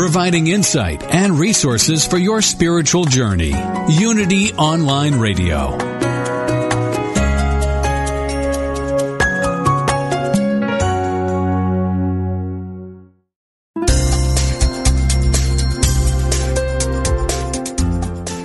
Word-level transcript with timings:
Providing 0.00 0.46
insight 0.46 1.02
and 1.12 1.38
resources 1.38 2.06
for 2.06 2.16
your 2.16 2.40
spiritual 2.40 3.04
journey. 3.04 3.52
Unity 3.86 4.50
Online 4.54 5.14
Radio. 5.18 5.99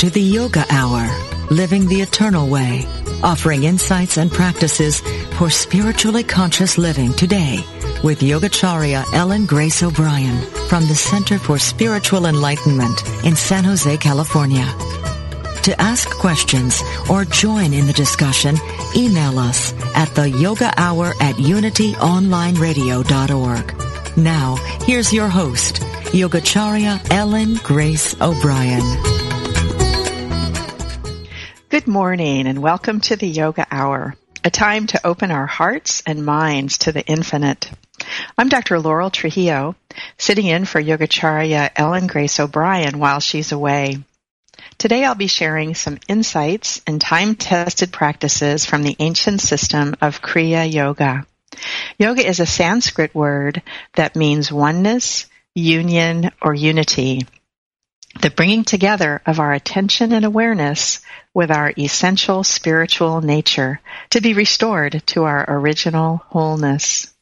To 0.00 0.08
the 0.08 0.22
Yoga 0.22 0.64
Hour, 0.70 1.06
Living 1.50 1.86
the 1.86 2.00
Eternal 2.00 2.48
Way, 2.48 2.86
offering 3.22 3.64
insights 3.64 4.16
and 4.16 4.32
practices 4.32 5.02
for 5.36 5.50
spiritually 5.50 6.24
conscious 6.24 6.78
living 6.78 7.12
today 7.12 7.62
with 8.02 8.20
Yogacharya 8.20 9.04
Ellen 9.12 9.44
Grace 9.44 9.82
O'Brien 9.82 10.40
from 10.70 10.86
the 10.86 10.94
Center 10.94 11.38
for 11.38 11.58
Spiritual 11.58 12.24
Enlightenment 12.24 13.06
in 13.26 13.36
San 13.36 13.64
Jose, 13.64 13.98
California. 13.98 14.64
To 15.64 15.78
ask 15.78 16.08
questions 16.08 16.82
or 17.10 17.26
join 17.26 17.74
in 17.74 17.86
the 17.86 17.92
discussion, 17.92 18.56
email 18.96 19.38
us 19.38 19.74
at 19.94 20.14
the 20.14 20.30
yoga 20.30 20.72
hour 20.78 21.08
at 21.20 21.34
unityonlineradio.org. 21.34 24.16
Now, 24.16 24.56
here's 24.86 25.12
your 25.12 25.28
host, 25.28 25.82
Yogacharya 26.14 27.10
Ellen 27.10 27.56
Grace 27.62 28.18
O'Brien. 28.22 29.19
Good 31.80 31.88
morning 31.88 32.46
and 32.46 32.60
welcome 32.60 33.00
to 33.00 33.16
the 33.16 33.26
Yoga 33.26 33.66
Hour, 33.70 34.14
a 34.44 34.50
time 34.50 34.86
to 34.88 35.06
open 35.06 35.30
our 35.30 35.46
hearts 35.46 36.02
and 36.04 36.26
minds 36.26 36.76
to 36.76 36.92
the 36.92 37.02
infinite. 37.06 37.70
I'm 38.36 38.50
Dr. 38.50 38.78
Laurel 38.78 39.08
Trujillo, 39.08 39.76
sitting 40.18 40.44
in 40.44 40.66
for 40.66 40.78
Yogacharya 40.78 41.70
Ellen 41.74 42.06
Grace 42.06 42.38
O'Brien 42.38 42.98
while 42.98 43.20
she's 43.20 43.52
away. 43.52 43.96
Today 44.76 45.06
I'll 45.06 45.14
be 45.14 45.26
sharing 45.26 45.74
some 45.74 45.98
insights 46.06 46.82
and 46.86 47.00
time-tested 47.00 47.90
practices 47.94 48.66
from 48.66 48.82
the 48.82 48.96
ancient 48.98 49.40
system 49.40 49.96
of 50.02 50.20
Kriya 50.20 50.70
Yoga. 50.70 51.26
Yoga 51.98 52.28
is 52.28 52.40
a 52.40 52.46
Sanskrit 52.46 53.14
word 53.14 53.62
that 53.94 54.16
means 54.16 54.52
oneness, 54.52 55.24
union, 55.54 56.30
or 56.42 56.52
unity. 56.52 57.26
The 58.20 58.28
bringing 58.28 58.64
together 58.64 59.22
of 59.24 59.40
our 59.40 59.54
attention 59.54 60.12
and 60.12 60.26
awareness 60.26 61.00
with 61.32 61.50
our 61.50 61.72
essential 61.78 62.44
spiritual 62.44 63.22
nature 63.22 63.80
to 64.10 64.20
be 64.20 64.34
restored 64.34 65.02
to 65.06 65.24
our 65.24 65.46
original 65.48 66.18
wholeness. 66.28 67.14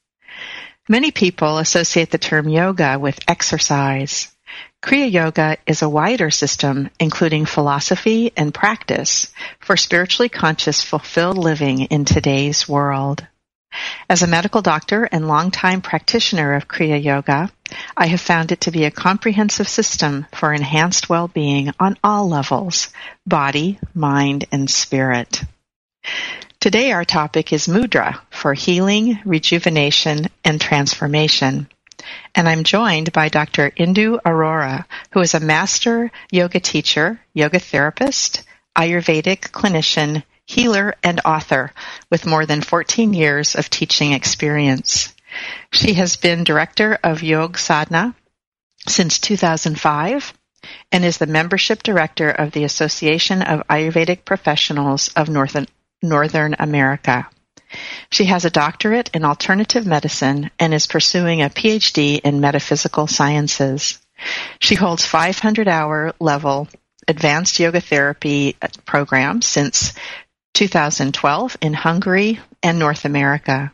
Many 0.88 1.12
people 1.12 1.58
associate 1.58 2.10
the 2.10 2.18
term 2.18 2.48
yoga 2.48 2.98
with 2.98 3.20
exercise. 3.28 4.34
Kriya 4.82 5.12
Yoga 5.12 5.58
is 5.68 5.82
a 5.82 5.88
wider 5.88 6.30
system 6.30 6.90
including 6.98 7.46
philosophy 7.46 8.32
and 8.36 8.52
practice 8.52 9.32
for 9.60 9.76
spiritually 9.76 10.28
conscious 10.28 10.82
fulfilled 10.82 11.38
living 11.38 11.82
in 11.82 12.06
today's 12.06 12.68
world. 12.68 13.24
As 14.10 14.22
a 14.22 14.26
medical 14.26 14.62
doctor 14.62 15.04
and 15.04 15.28
longtime 15.28 15.82
practitioner 15.82 16.54
of 16.54 16.66
Kriya 16.66 17.02
Yoga, 17.02 17.52
I 17.94 18.06
have 18.06 18.22
found 18.22 18.52
it 18.52 18.62
to 18.62 18.70
be 18.70 18.84
a 18.84 18.90
comprehensive 18.90 19.68
system 19.68 20.24
for 20.32 20.54
enhanced 20.54 21.10
well-being 21.10 21.72
on 21.78 21.98
all 22.02 22.26
levels, 22.26 22.88
body, 23.26 23.78
mind, 23.94 24.46
and 24.50 24.70
spirit. 24.70 25.42
Today 26.58 26.92
our 26.92 27.04
topic 27.04 27.52
is 27.52 27.68
mudra 27.68 28.18
for 28.30 28.54
healing, 28.54 29.18
rejuvenation, 29.26 30.28
and 30.42 30.58
transformation. 30.58 31.68
And 32.34 32.48
I'm 32.48 32.64
joined 32.64 33.12
by 33.12 33.28
Dr. 33.28 33.70
Indu 33.72 34.20
Arora, 34.22 34.86
who 35.12 35.20
is 35.20 35.34
a 35.34 35.40
master 35.40 36.10
yoga 36.30 36.60
teacher, 36.60 37.20
yoga 37.34 37.58
therapist, 37.58 38.42
Ayurvedic 38.74 39.50
clinician, 39.50 40.22
healer, 40.48 40.94
and 41.02 41.20
author 41.24 41.72
with 42.10 42.26
more 42.26 42.46
than 42.46 42.62
14 42.62 43.12
years 43.12 43.54
of 43.54 43.68
teaching 43.68 44.12
experience. 44.12 45.14
She 45.70 45.92
has 45.94 46.16
been 46.16 46.42
director 46.42 46.98
of 47.04 47.22
Yog 47.22 47.58
Sadhana 47.58 48.14
since 48.86 49.18
2005 49.18 50.32
and 50.90 51.04
is 51.04 51.18
the 51.18 51.26
membership 51.26 51.82
director 51.82 52.30
of 52.30 52.52
the 52.52 52.64
Association 52.64 53.42
of 53.42 53.66
Ayurvedic 53.68 54.24
Professionals 54.24 55.08
of 55.08 55.28
Northern, 55.28 55.66
Northern 56.02 56.56
America. 56.58 57.28
She 58.10 58.24
has 58.24 58.46
a 58.46 58.50
doctorate 58.50 59.10
in 59.12 59.24
alternative 59.24 59.86
medicine 59.86 60.50
and 60.58 60.72
is 60.72 60.86
pursuing 60.86 61.42
a 61.42 61.50
PhD 61.50 62.20
in 62.20 62.40
metaphysical 62.40 63.06
sciences. 63.06 63.98
She 64.60 64.74
holds 64.74 65.04
500 65.04 65.68
hour 65.68 66.14
level 66.18 66.68
advanced 67.06 67.58
yoga 67.58 67.80
therapy 67.80 68.56
uh, 68.60 68.68
programs 68.84 69.46
since 69.46 69.94
2012 70.58 71.56
in 71.60 71.72
Hungary 71.72 72.40
and 72.64 72.80
North 72.80 73.04
America. 73.04 73.72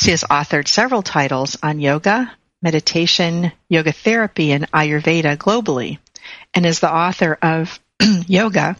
She 0.00 0.10
has 0.10 0.24
authored 0.24 0.66
several 0.66 1.02
titles 1.02 1.56
on 1.62 1.78
yoga, 1.78 2.32
meditation, 2.60 3.52
yoga 3.68 3.92
therapy, 3.92 4.50
and 4.50 4.68
Ayurveda 4.72 5.36
globally, 5.36 5.98
and 6.52 6.66
is 6.66 6.80
the 6.80 6.92
author 6.92 7.38
of 7.40 7.78
Yoga, 8.26 8.76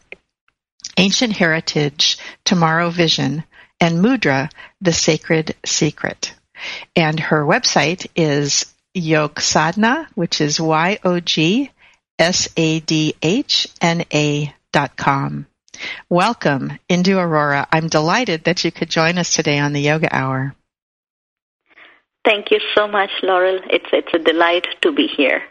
Ancient 0.97 1.33
Heritage, 1.33 2.19
Tomorrow 2.45 2.91
Vision, 2.91 3.45
and 3.81 4.05
Mudra, 4.05 4.51
The 4.81 4.93
Sacred 4.93 5.55
Secret. 5.65 6.35
And 6.97 7.21
her 7.21 7.45
website 7.45 8.09
is 8.17 8.67
Yogsadhana, 8.97 10.09
which 10.17 10.41
is 10.41 10.61
Y-O-G-S-A-D-H-N-A 10.61 11.71
dot 14.73 14.97
com. 14.97 15.47
Welcome, 16.09 16.79
Indu 16.89 17.17
Arora. 17.17 17.67
I'm 17.73 17.89
delighted 17.89 18.45
that 18.45 18.65
you 18.65 18.73
could 18.73 18.91
join 18.91 19.19
us 19.19 19.35
today 19.35 19.59
on 19.59 19.73
the 19.73 19.81
Yoga 19.81 20.15
Hour. 20.15 20.55
Thank 22.25 22.51
you 22.51 22.61
so 22.75 22.89
much, 22.89 23.11
Laurel. 23.23 23.61
It's 23.69 23.87
it's 23.93 24.15
a 24.15 24.19
delight 24.19 24.67
to 24.83 24.93
be 24.93 25.07
here. 25.07 25.43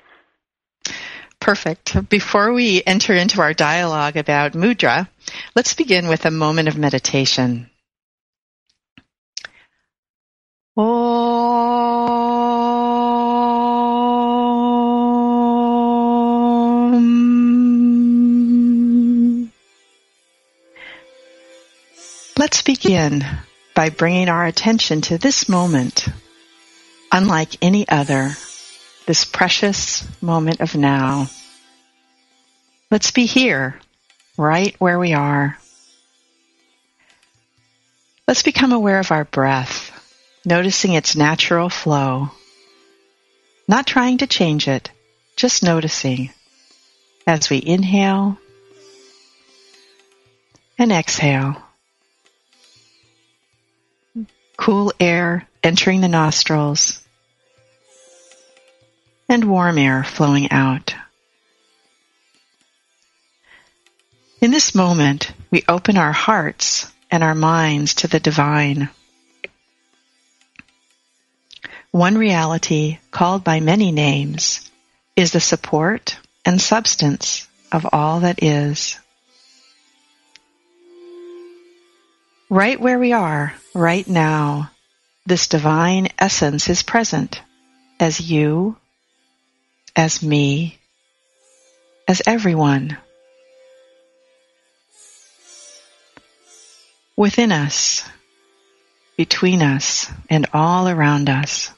Perfect. 1.39 2.09
Before 2.09 2.53
we 2.53 2.81
enter 2.85 3.13
into 3.13 3.41
our 3.41 3.53
dialogue 3.53 4.17
about 4.17 4.53
mudra, 4.53 5.09
let's 5.55 5.73
begin 5.73 6.07
with 6.07 6.25
a 6.25 6.31
moment 6.31 6.67
of 6.67 6.77
meditation. 6.77 7.69
Om. 10.75 11.22
Let's 22.43 22.61
begin 22.61 23.25
by 23.73 23.89
bringing 23.89 24.27
our 24.27 24.45
attention 24.45 24.99
to 25.03 25.17
this 25.17 25.47
moment, 25.47 26.09
unlike 27.09 27.55
any 27.61 27.87
other 27.87 28.35
this 29.05 29.23
precious 29.23 30.05
moment 30.21 30.59
of 30.59 30.75
now. 30.75 31.29
Let's 32.91 33.11
be 33.11 33.27
here, 33.27 33.79
right 34.35 34.75
where 34.77 34.99
we 34.99 35.13
are. 35.13 35.57
Let's 38.27 38.43
become 38.43 38.73
aware 38.73 38.99
of 38.99 39.13
our 39.13 39.23
breath 39.23 39.91
noticing 40.43 40.91
its 40.91 41.15
natural 41.15 41.69
flow. 41.69 42.29
Not 43.69 43.87
trying 43.87 44.17
to 44.17 44.27
change 44.27 44.67
it, 44.67 44.91
just 45.37 45.63
noticing 45.63 46.29
as 47.25 47.49
we 47.49 47.63
inhale 47.65 48.37
and 50.77 50.91
exhale. 50.91 51.55
Cool 54.57 54.93
air 54.99 55.47
entering 55.63 56.01
the 56.01 56.07
nostrils 56.07 57.03
and 59.29 59.45
warm 59.45 59.77
air 59.77 60.03
flowing 60.03 60.51
out. 60.51 60.93
In 64.41 64.51
this 64.51 64.75
moment, 64.75 65.31
we 65.51 65.63
open 65.67 65.97
our 65.97 66.11
hearts 66.11 66.91
and 67.09 67.23
our 67.23 67.35
minds 67.35 67.93
to 67.95 68.07
the 68.07 68.19
divine. 68.19 68.89
One 71.91 72.17
reality, 72.17 72.97
called 73.11 73.43
by 73.43 73.59
many 73.59 73.91
names, 73.91 74.69
is 75.15 75.31
the 75.31 75.39
support 75.39 76.17
and 76.43 76.59
substance 76.59 77.47
of 77.71 77.87
all 77.93 78.21
that 78.21 78.43
is. 78.43 78.99
Right 82.53 82.79
where 82.79 82.99
we 82.99 83.13
are, 83.13 83.51
right 83.73 84.07
now, 84.07 84.69
this 85.25 85.47
divine 85.47 86.09
essence 86.19 86.69
is 86.69 86.83
present 86.83 87.41
as 87.99 88.19
you, 88.19 88.77
as 89.95 90.21
me, 90.21 90.77
as 92.07 92.21
everyone. 92.27 92.95
Within 97.17 97.51
us, 97.51 98.07
between 99.17 99.63
us, 99.63 100.11
and 100.29 100.45
all 100.53 100.87
around 100.87 101.31
us. 101.31 101.71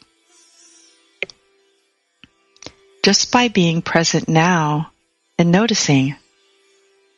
Just 3.01 3.31
by 3.31 3.47
being 3.47 3.81
present 3.81 4.27
now 4.27 4.91
and 5.39 5.53
noticing, 5.53 6.17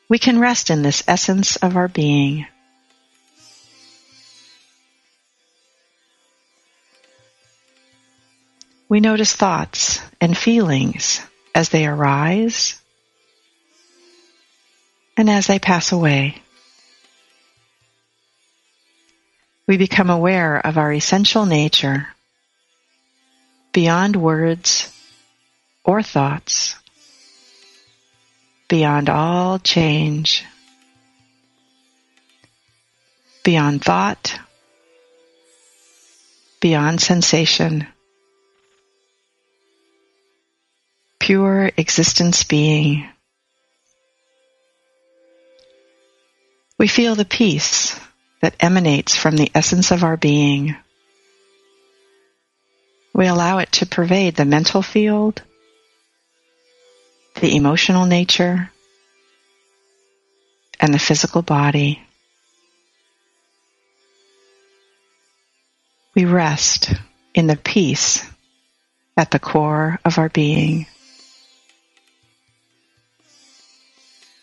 we 0.09 0.19
can 0.19 0.38
rest 0.38 0.69
in 0.69 0.83
this 0.83 1.04
essence 1.07 1.56
of 1.56 1.75
our 1.75 1.88
being. 1.88 2.45
We 8.89 9.01
notice 9.01 9.35
thoughts 9.35 10.01
and 10.21 10.37
feelings 10.37 11.21
as 11.53 11.69
they 11.69 11.85
arise 11.85 12.81
and 15.17 15.29
as 15.29 15.47
they 15.47 15.59
pass 15.59 15.91
away. 15.91 16.41
We 19.67 19.75
become 19.75 20.09
aware 20.09 20.65
of 20.65 20.77
our 20.77 20.93
essential 20.93 21.45
nature 21.45 22.07
beyond 23.73 24.15
words 24.15 24.89
or 25.83 26.01
thoughts, 26.01 26.75
beyond 28.69 29.09
all 29.09 29.59
change, 29.59 30.45
beyond 33.43 33.83
thought, 33.83 34.39
beyond 36.61 37.01
sensation. 37.01 37.87
Pure 41.27 41.69
existence 41.75 42.45
being. 42.45 43.06
We 46.79 46.88
feel 46.88 47.15
the 47.15 47.25
peace 47.25 48.00
that 48.41 48.56
emanates 48.62 49.18
from 49.18 49.35
the 49.35 49.51
essence 49.53 49.91
of 49.91 50.06
our 50.06 50.15
being. 50.15 50.77
We 53.13 53.27
allow 53.27 53.57
it 53.57 53.74
to 53.74 53.85
pervade 53.85 54.38
the 54.38 54.45
mental 54.45 54.81
field, 54.81 55.41
the 57.41 57.57
emotional 57.57 58.06
nature, 58.06 58.71
and 60.80 60.94
the 60.94 61.00
physical 61.00 61.41
body. 61.41 62.01
We 66.15 66.23
rest 66.23 66.94
in 67.33 67.47
the 67.47 67.57
peace 67.57 68.25
at 69.18 69.31
the 69.31 69.39
core 69.39 70.00
of 70.06 70.19
our 70.19 70.30
being. 70.30 70.85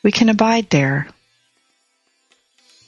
We 0.04 0.12
can 0.12 0.28
abide 0.28 0.70
there 0.70 1.08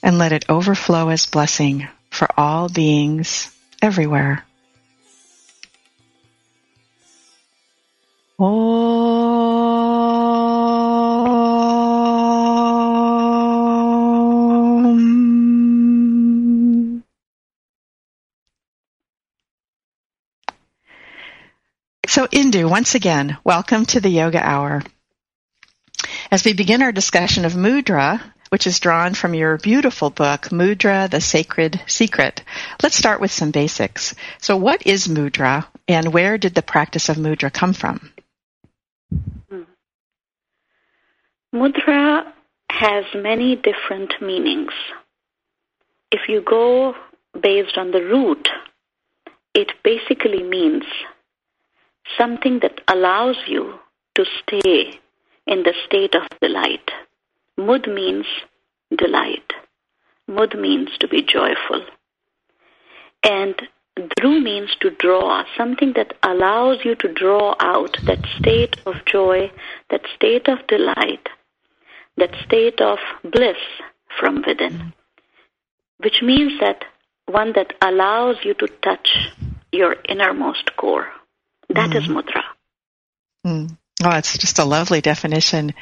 and 0.03 0.19
let 0.19 0.33
it 0.33 0.45
overflow 0.49 1.09
as 1.09 1.27
blessing 1.27 1.89
for 2.11 2.29
all 2.37 2.69
beings 2.69 3.51
everywhere. 3.83 4.45
Om. 8.39 8.77
So 22.07 22.27
Indu, 22.27 22.71
once 22.71 22.95
again, 22.95 23.39
welcome 23.43 23.87
to 23.87 24.01
the 24.01 24.11
Yoga 24.11 24.39
Hour. 24.39 24.83
As 26.31 26.45
we 26.45 26.55
begin 26.55 26.83
our 26.83 26.91
discussion 26.91 27.45
of 27.45 27.53
mudra, 27.53 28.21
which 28.49 28.67
is 28.67 28.81
drawn 28.81 29.15
from 29.15 29.35
your 29.35 29.59
beautiful 29.59 30.11
book, 30.11 30.51
Mudra, 30.51 31.09
the 31.09 31.21
Sacred 31.21 31.81
Secret, 31.87 32.43
let's 32.83 32.97
start 32.97 33.21
with 33.21 33.31
some 33.31 33.53
basics. 33.53 34.15
So 34.41 34.57
what 34.57 34.87
is 34.87 35.07
mudra 35.07 35.67
and 35.87 36.13
where 36.13 36.37
did 36.37 36.55
the 36.55 36.63
practice 36.63 37.09
of 37.09 37.17
mudra 37.17 37.53
come 37.53 37.73
from? 37.73 38.13
Hmm. 39.49 39.63
Mudra 41.55 42.33
has 42.71 43.05
many 43.15 43.55
different 43.55 44.15
meanings. 44.21 44.73
If 46.11 46.29
you 46.29 46.41
go 46.41 46.95
based 47.41 47.79
on 47.79 47.93
the 47.93 48.03
root, 48.03 48.49
it 49.55 49.73
basically 49.85 50.43
means 50.43 50.85
something 52.19 52.61
that 52.61 52.81
allows 52.89 53.37
you 53.47 53.79
to 54.17 54.25
stay 54.43 55.01
in 55.47 55.63
the 55.63 55.75
state 55.87 56.15
of 56.15 56.23
delight. 56.41 56.91
Mud 57.57 57.89
means 57.89 58.27
delight. 58.97 59.53
Mud 60.29 60.59
means 60.59 60.91
to 60.99 61.09
be 61.09 61.23
joyful. 61.23 61.85
And 63.23 63.55
Dhru 63.97 64.43
means 64.43 64.77
to 64.81 64.91
draw, 64.91 65.45
something 65.57 65.95
that 65.97 66.15
allows 66.23 66.79
you 66.85 66.95
to 66.97 67.13
draw 67.13 67.55
out 67.61 67.97
that 68.05 68.25
state 68.39 68.77
of 68.85 68.97
joy, 69.07 69.51
that 69.91 70.03
state 70.15 70.49
of 70.49 70.67
delight, 70.67 71.29
that 72.17 72.35
state 72.45 72.81
of 72.81 72.99
bliss 73.23 73.57
from 74.21 74.43
within. 74.47 74.93
Which 75.99 76.21
means 76.23 76.61
that 76.61 76.85
one 77.27 77.53
that 77.55 77.73
allows 77.81 78.37
you 78.45 78.55
to 78.55 78.69
touch 78.83 79.09
your 79.73 79.97
innermost 80.09 80.77
core. 80.77 81.09
That 81.71 81.91
mm. 81.91 81.97
is 81.97 82.09
mudra. 82.09 82.43
Mm. 83.47 83.77
Oh, 84.05 84.17
it's 84.17 84.37
just 84.37 84.59
a 84.59 84.65
lovely 84.65 85.01
definition. 85.01 85.73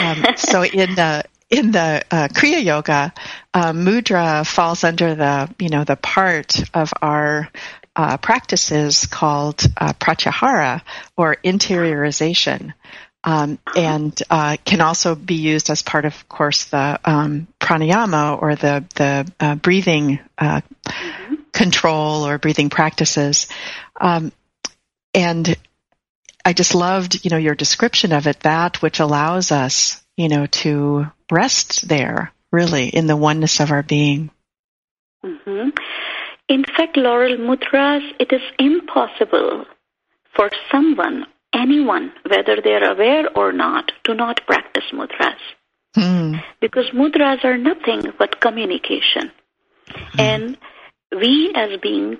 Um, 0.00 0.24
so 0.36 0.64
in 0.64 0.94
the 0.94 1.24
in 1.50 1.72
the 1.72 2.02
uh, 2.10 2.28
Kriya 2.28 2.64
Yoga, 2.64 3.12
uh, 3.52 3.72
mudra 3.72 4.46
falls 4.46 4.84
under 4.84 5.14
the 5.14 5.52
you 5.58 5.68
know 5.68 5.84
the 5.84 5.96
part 5.96 6.62
of 6.72 6.92
our 7.02 7.50
uh, 7.96 8.16
practices 8.16 9.06
called 9.06 9.62
uh, 9.76 9.92
pratyahara 9.92 10.82
or 11.16 11.36
interiorization. 11.44 12.72
Um, 13.24 13.60
and 13.76 14.20
uh, 14.30 14.56
can 14.64 14.80
also 14.80 15.14
be 15.14 15.36
used 15.36 15.70
as 15.70 15.82
part 15.82 16.06
of, 16.06 16.12
of 16.12 16.28
course, 16.28 16.64
the 16.64 16.98
um, 17.04 17.46
pranayama 17.60 18.40
or 18.42 18.56
the 18.56 18.84
the 18.96 19.32
uh, 19.38 19.54
breathing 19.54 20.18
mm-hmm. 20.40 21.34
control 21.52 22.26
or 22.26 22.38
breathing 22.38 22.68
practices. 22.68 23.46
Um, 24.00 24.32
and 25.14 25.56
I 26.44 26.52
just 26.52 26.74
loved, 26.74 27.24
you 27.24 27.30
know, 27.30 27.36
your 27.36 27.54
description 27.54 28.12
of 28.12 28.26
it, 28.26 28.40
that 28.40 28.82
which 28.82 29.00
allows 29.00 29.52
us, 29.52 30.02
you 30.16 30.28
know, 30.28 30.46
to 30.46 31.06
rest 31.30 31.88
there, 31.88 32.32
really, 32.50 32.88
in 32.88 33.06
the 33.06 33.16
oneness 33.16 33.60
of 33.60 33.70
our 33.70 33.82
being. 33.82 34.30
Mm-hmm. 35.24 35.70
In 36.48 36.64
fact, 36.64 36.96
Laurel 36.96 37.36
Mudras, 37.36 38.02
it 38.18 38.32
is 38.32 38.42
impossible 38.58 39.64
for 40.34 40.50
someone, 40.70 41.26
anyone, 41.52 42.12
whether 42.28 42.60
they're 42.62 42.90
aware 42.90 43.28
or 43.36 43.52
not, 43.52 43.92
to 44.04 44.14
not 44.14 44.44
practice 44.46 44.84
mudras. 44.92 45.36
Hmm. 45.94 46.36
Because 46.60 46.90
mudras 46.90 47.44
are 47.44 47.58
nothing 47.58 48.12
but 48.18 48.40
communication. 48.40 49.30
Hmm. 49.86 50.20
And 50.20 50.58
we 51.12 51.52
as 51.54 51.78
beings 51.80 52.18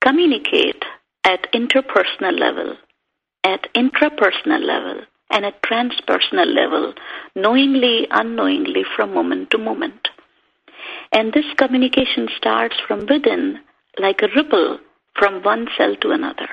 communicate 0.00 0.82
at 1.24 1.52
interpersonal 1.52 2.38
level 2.38 2.76
at 3.44 3.72
intrapersonal 3.74 4.62
level 4.62 5.02
and 5.30 5.44
at 5.44 5.62
transpersonal 5.62 6.46
level, 6.54 6.94
knowingly, 7.34 8.06
unknowingly, 8.10 8.84
from 8.96 9.14
moment 9.14 9.50
to 9.50 9.58
moment. 9.58 10.08
And 11.12 11.32
this 11.32 11.46
communication 11.56 12.28
starts 12.36 12.76
from 12.86 13.00
within, 13.00 13.60
like 13.98 14.22
a 14.22 14.28
ripple 14.34 14.78
from 15.18 15.42
one 15.42 15.68
cell 15.76 15.96
to 15.96 16.10
another 16.10 16.48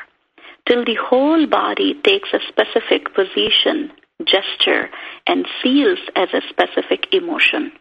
till 0.68 0.84
the 0.84 0.96
whole 0.96 1.46
body 1.48 1.94
takes 2.04 2.30
a 2.34 2.40
specific 2.48 3.14
position, 3.14 3.92
gesture, 4.26 4.90
and 5.28 5.48
feels 5.62 6.00
as 6.16 6.30
a 6.34 6.42
specific 6.50 7.08
emotion 7.12 7.72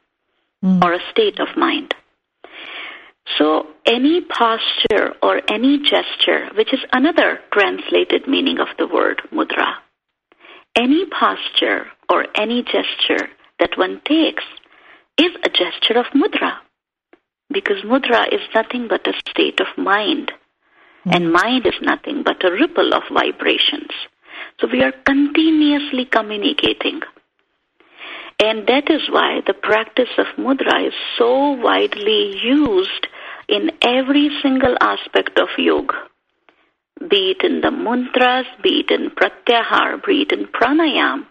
mm. 0.62 0.84
or 0.84 0.92
a 0.92 1.10
state 1.10 1.40
of 1.40 1.56
mind. 1.56 1.94
So, 3.38 3.66
any 3.86 4.20
posture 4.20 5.14
or 5.22 5.40
any 5.48 5.78
gesture, 5.78 6.50
which 6.56 6.72
is 6.72 6.80
another 6.92 7.40
translated 7.52 8.28
meaning 8.28 8.58
of 8.60 8.68
the 8.78 8.86
word 8.86 9.22
mudra, 9.32 9.76
any 10.76 11.06
posture 11.06 11.86
or 12.08 12.26
any 12.34 12.62
gesture 12.62 13.28
that 13.60 13.78
one 13.78 14.00
takes 14.06 14.44
is 15.18 15.30
a 15.44 15.48
gesture 15.48 15.98
of 15.98 16.06
mudra. 16.14 16.58
Because 17.50 17.82
mudra 17.84 18.26
is 18.32 18.40
nothing 18.54 18.88
but 18.88 19.06
a 19.06 19.12
state 19.30 19.60
of 19.60 19.66
mind 19.78 20.32
hmm. 21.04 21.10
and 21.12 21.32
mind 21.32 21.66
is 21.66 21.80
nothing 21.80 22.22
but 22.24 22.44
a 22.44 22.50
ripple 22.50 22.92
of 22.92 23.02
vibrations. 23.12 23.90
So 24.60 24.68
we 24.70 24.82
are 24.82 24.92
continuously 25.06 26.04
communicating. 26.04 27.00
And 28.42 28.66
that 28.66 28.90
is 28.90 29.02
why 29.10 29.40
the 29.46 29.54
practice 29.54 30.10
of 30.18 30.26
mudra 30.36 30.88
is 30.88 30.94
so 31.16 31.52
widely 31.52 32.36
used 32.42 33.06
in 33.48 33.70
every 33.82 34.30
single 34.42 34.76
aspect 34.80 35.38
of 35.38 35.48
yoga. 35.58 35.94
Be 37.08 37.34
it 37.36 37.44
in 37.44 37.60
the 37.60 37.70
mantras, 37.70 38.46
be 38.62 38.84
it 38.86 38.90
in 38.90 39.10
pratyahar, 39.10 40.04
be 40.04 40.22
it 40.22 40.32
in 40.32 40.46
pranayam, 40.46 41.26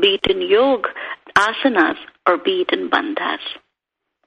be 0.00 0.18
it 0.22 0.30
in 0.30 0.42
yoga, 0.42 0.88
asanas, 1.36 1.96
or 2.26 2.38
be 2.38 2.62
it 2.62 2.70
in 2.72 2.88
bandhas. 2.88 3.40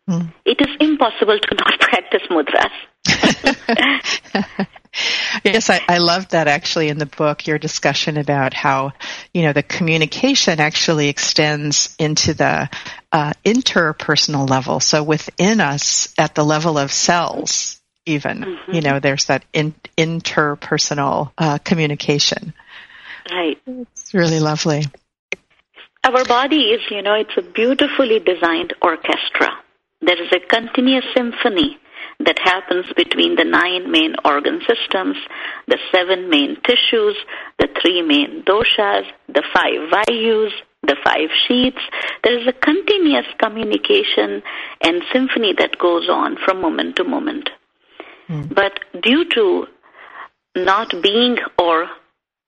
Mm. 0.10 0.34
It 0.46 0.60
is 0.60 0.76
impossible 0.80 1.40
to 1.40 1.56
not 1.56 1.80
practice 1.80 2.24
mudras. 2.30 2.72
yes, 5.44 5.70
I, 5.70 5.82
I 5.88 5.98
loved 6.00 6.32
that 6.32 6.48
actually 6.48 6.90
in 6.90 6.98
the 6.98 7.06
book, 7.06 7.48
your 7.48 7.58
discussion 7.58 8.18
about 8.18 8.54
how, 8.54 8.92
you 9.34 9.44
know, 9.44 9.54
the 9.54 9.64
communication 9.64 10.60
actually 10.60 11.10
extends 11.10 11.96
into 11.98 12.34
the 12.34 12.70
uh, 13.12 13.34
interpersonal 13.46 14.50
level. 14.50 14.80
So 14.80 15.04
within 15.04 15.62
us, 15.62 16.14
at 16.18 16.36
the 16.36 16.44
level 16.44 16.78
of 16.78 16.92
cells, 16.92 17.80
even, 18.06 18.40
mm-hmm. 18.40 18.72
you 18.74 18.82
know, 18.82 19.00
there's 19.00 19.26
that 19.26 19.46
in, 19.54 19.74
interpersonal 19.98 21.32
uh, 21.38 21.58
communication. 21.60 22.54
Right. 23.32 23.60
It's 23.66 24.14
really 24.14 24.40
lovely. 24.40 24.84
Our 26.04 26.26
body 26.26 26.72
is, 26.72 26.82
you 26.90 27.02
know, 27.02 27.14
it's 27.14 27.38
a 27.38 27.44
beautifully 27.44 28.20
designed 28.20 28.74
orchestra. 28.82 29.52
There 30.02 30.22
is 30.22 30.32
a 30.34 30.40
continuous 30.40 31.06
symphony 31.16 31.78
that 32.26 32.40
happens 32.40 32.86
between 32.96 33.36
the 33.36 33.44
nine 33.44 33.92
main 33.92 34.16
organ 34.26 34.62
systems, 34.68 35.18
the 35.68 35.78
seven 35.92 36.30
main 36.30 36.58
tissues, 36.64 37.18
the 37.60 37.68
three 37.82 38.02
main 38.02 38.44
doshas, 38.44 39.06
the 39.28 39.44
five 39.54 39.90
vayus, 39.92 40.52
the 40.84 40.96
five 41.04 41.30
sheaths. 41.48 41.82
There 42.24 42.38
is 42.40 42.48
a 42.48 42.54
continuous 42.54 43.26
communication 43.40 44.42
and 44.82 45.04
symphony 45.14 45.54
that 45.58 45.78
goes 45.78 46.10
on 46.10 46.38
from 46.44 46.62
moment 46.62 46.96
to 46.98 47.04
moment. 47.04 47.50
Mm. 48.30 48.54
But 48.54 48.80
due 49.02 49.26
to 49.36 49.68
not 50.56 50.94
being 51.02 51.38
or 51.58 51.88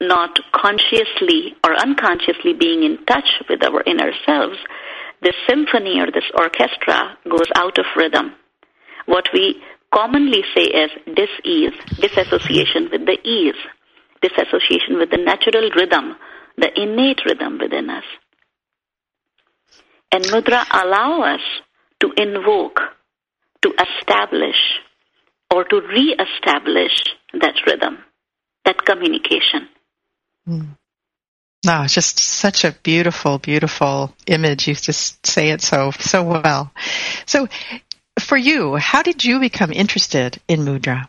not 0.02 0.38
consciously 0.52 1.56
or 1.64 1.76
unconsciously 1.76 2.54
being 2.54 2.84
in 2.84 3.06
touch 3.06 3.42
with 3.50 3.64
our 3.64 3.82
inner 3.84 4.12
selves, 4.26 4.58
this 5.22 5.36
symphony 5.48 6.00
or 6.00 6.12
this 6.12 6.30
orchestra 6.38 7.18
goes 7.30 7.48
out 7.56 7.78
of 7.78 7.86
rhythm 7.96 8.34
what 9.06 9.26
we 9.34 9.62
commonly 9.94 10.44
say 10.56 10.72
as 10.72 10.90
dis-ease, 11.16 11.74
disassociation 12.00 12.90
with 12.92 13.06
the 13.06 13.18
ease, 13.24 13.56
disassociation 14.22 14.98
with 14.98 15.10
the 15.12 15.18
natural 15.18 15.70
rhythm, 15.76 16.16
the 16.58 16.70
innate 16.82 17.22
rhythm 17.26 17.60
within 17.60 17.90
us. 17.90 18.04
And 20.12 20.24
mudra 20.26 20.66
allow 20.72 21.22
us 21.24 21.42
to 22.02 22.12
invoke, 22.18 22.80
to 23.62 23.74
establish, 23.74 24.80
or 25.54 25.64
to 25.64 25.82
re-establish 25.82 26.92
that 27.34 27.56
rhythm, 27.66 27.98
that 28.66 28.84
communication. 28.86 29.70
Mm. 30.48 30.68
Just 31.88 32.20
such 32.20 32.66
a 32.66 32.76
beautiful, 32.84 33.38
beautiful 33.38 34.14
image. 34.28 34.68
You 34.68 34.76
just 34.76 35.26
say 35.26 35.52
it 35.52 35.62
so 35.62 35.92
so 35.92 36.24
well. 36.24 36.74
So 37.26 37.48
for 38.24 38.38
you, 38.38 38.76
how 38.76 39.02
did 39.02 39.24
you 39.24 39.40
become 39.40 39.72
interested 39.72 40.40
in 40.48 40.62
mudra? 40.62 41.08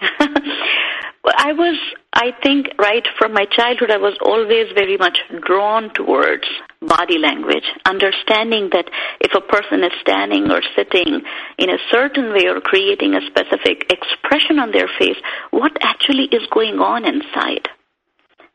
well, 0.20 1.34
I 1.36 1.52
was, 1.52 1.78
I 2.12 2.32
think, 2.42 2.68
right 2.78 3.06
from 3.18 3.32
my 3.32 3.46
childhood, 3.50 3.90
I 3.90 3.98
was 3.98 4.16
always 4.20 4.72
very 4.74 4.96
much 4.96 5.18
drawn 5.44 5.92
towards 5.92 6.44
body 6.80 7.18
language, 7.18 7.64
understanding 7.84 8.70
that 8.72 8.90
if 9.20 9.34
a 9.34 9.40
person 9.40 9.84
is 9.84 9.92
standing 10.00 10.50
or 10.50 10.62
sitting 10.74 11.22
in 11.58 11.70
a 11.70 11.78
certain 11.90 12.32
way 12.32 12.46
or 12.46 12.60
creating 12.60 13.14
a 13.14 13.26
specific 13.26 13.90
expression 13.90 14.58
on 14.58 14.72
their 14.72 14.88
face, 14.98 15.16
what 15.50 15.76
actually 15.80 16.24
is 16.32 16.46
going 16.50 16.78
on 16.78 17.04
inside. 17.04 17.68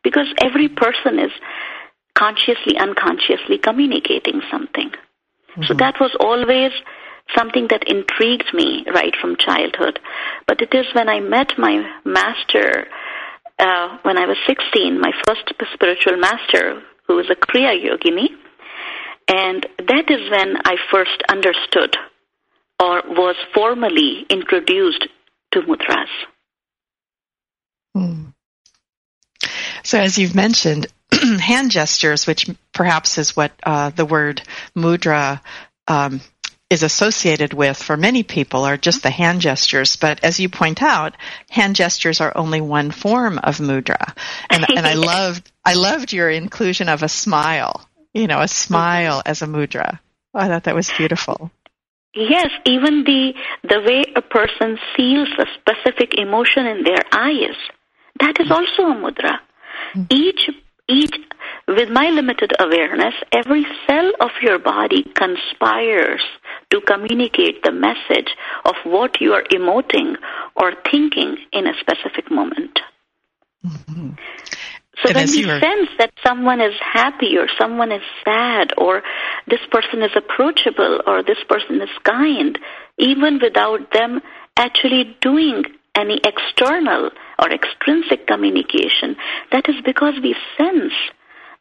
Because 0.04 0.28
every 0.42 0.68
person 0.68 1.20
is 1.20 1.32
consciously, 2.16 2.78
unconsciously 2.78 3.58
communicating 3.58 4.42
something. 4.50 4.90
Mm-hmm. 4.90 5.64
So 5.68 5.74
that 5.76 6.00
was 6.00 6.16
always 6.20 6.72
something 7.38 7.68
that 7.70 7.84
intrigued 7.88 8.54
me 8.54 8.86
right 8.94 9.14
from 9.20 9.38
childhood. 9.38 10.00
But 10.48 10.62
it 10.62 10.74
is 10.74 10.86
when 10.94 11.10
I 11.10 11.20
met 11.20 11.54
my 11.58 11.84
master 12.06 12.88
uh, 13.62 13.98
when 14.02 14.18
I 14.18 14.26
was 14.26 14.38
16, 14.48 15.00
my 15.00 15.12
first 15.28 15.54
spiritual 15.74 16.18
master, 16.18 16.82
who 17.08 17.16
was 17.16 17.30
a 17.30 17.36
Kriya 17.36 17.78
Yogini, 17.78 18.30
and 19.28 19.66
that 19.78 20.10
is 20.10 20.30
when 20.32 20.58
I 20.66 20.76
first 20.92 21.22
understood 21.30 21.96
or 22.80 23.04
was 23.08 23.36
formally 23.54 24.26
introduced 24.30 25.08
to 25.52 25.62
mudras. 25.62 26.08
Hmm. 27.94 28.30
So, 29.84 30.00
as 30.00 30.18
you've 30.18 30.36
mentioned, 30.36 30.88
hand 31.12 31.70
gestures, 31.70 32.26
which 32.26 32.50
perhaps 32.74 33.18
is 33.18 33.36
what 33.36 33.52
uh, 33.64 33.92
the 33.92 34.06
word 34.06 34.42
mudra 34.76 35.42
um, 35.88 36.22
is 36.72 36.84
associated 36.84 37.54
with 37.54 37.76
for 37.76 37.98
many 37.98 38.24
people 38.24 38.64
are 38.64 38.78
just 38.78 39.04
the 39.04 39.10
hand 39.12 39.42
gestures. 39.42 39.98
But 39.98 40.24
as 40.24 40.40
you 40.40 40.48
point 40.48 40.82
out, 40.82 41.18
hand 41.50 41.76
gestures 41.76 42.22
are 42.22 42.32
only 42.34 42.62
one 42.62 42.92
form 42.92 43.38
of 43.40 43.58
mudra. 43.58 44.16
And, 44.50 44.66
and 44.70 44.88
I 44.88 44.94
loved, 45.12 45.52
I 45.66 45.74
loved 45.74 46.14
your 46.14 46.30
inclusion 46.30 46.88
of 46.88 47.04
a 47.04 47.10
smile, 47.10 47.86
you 48.14 48.26
know, 48.26 48.40
a 48.40 48.48
smile 48.48 49.22
as 49.26 49.42
a 49.42 49.48
mudra. 49.48 50.00
I 50.34 50.48
thought 50.48 50.64
that 50.64 50.76
was 50.76 50.90
beautiful. 50.98 51.52
Yes, 52.16 52.50
even 52.66 53.04
the, 53.04 53.34
the 53.64 53.82
way 53.86 54.06
a 54.16 54.22
person 54.22 54.80
feels 54.96 55.30
a 55.38 55.46
specific 55.60 56.14
emotion 56.18 56.66
in 56.68 56.84
their 56.84 57.04
eyes, 57.12 57.58
that 58.22 58.40
is 58.40 58.50
also 58.50 58.84
a 58.84 58.96
mudra. 58.96 59.40
Each 60.10 60.50
each 60.88 61.16
with 61.68 61.90
my 61.90 62.10
limited 62.10 62.52
awareness, 62.60 63.14
every 63.32 63.66
cell 63.88 64.12
of 64.20 64.32
your 64.42 64.60
body 64.60 65.04
conspires 65.16 66.22
to 66.72 66.82
communicate 66.82 67.64
the 67.64 67.72
message 67.72 68.36
of 68.66 68.76
what 68.84 69.22
you 69.22 69.34
are 69.34 69.44
emoting 69.44 70.16
or 70.56 70.74
thinking 70.90 71.38
in 71.52 71.68
a 71.68 71.74
specific 71.80 72.32
moment. 72.32 72.80
Mm-hmm. 73.66 74.12
So 75.04 75.10
and 75.10 75.16
when 75.16 75.28
we 75.28 75.44
sense 75.44 75.90
that 75.98 76.12
someone 76.26 76.62
is 76.62 76.76
happy 76.80 77.38
or 77.38 77.48
someone 77.60 77.92
is 77.92 78.04
sad 78.24 78.74
or 78.78 79.02
this 79.48 79.62
person 79.72 80.02
is 80.04 80.12
approachable 80.16 81.02
or 81.08 81.24
this 81.24 81.40
person 81.48 81.82
is 81.82 81.90
kind, 82.04 82.58
even 82.98 83.40
without 83.42 83.92
them 83.94 84.22
actually 84.58 85.16
doing 85.22 85.64
any 85.96 86.20
external 86.24 87.10
or 87.40 87.52
extrinsic 87.52 88.28
communication. 88.28 89.16
That 89.52 89.68
is 89.68 89.76
because 89.84 90.14
we 90.22 90.36
sense 90.58 90.94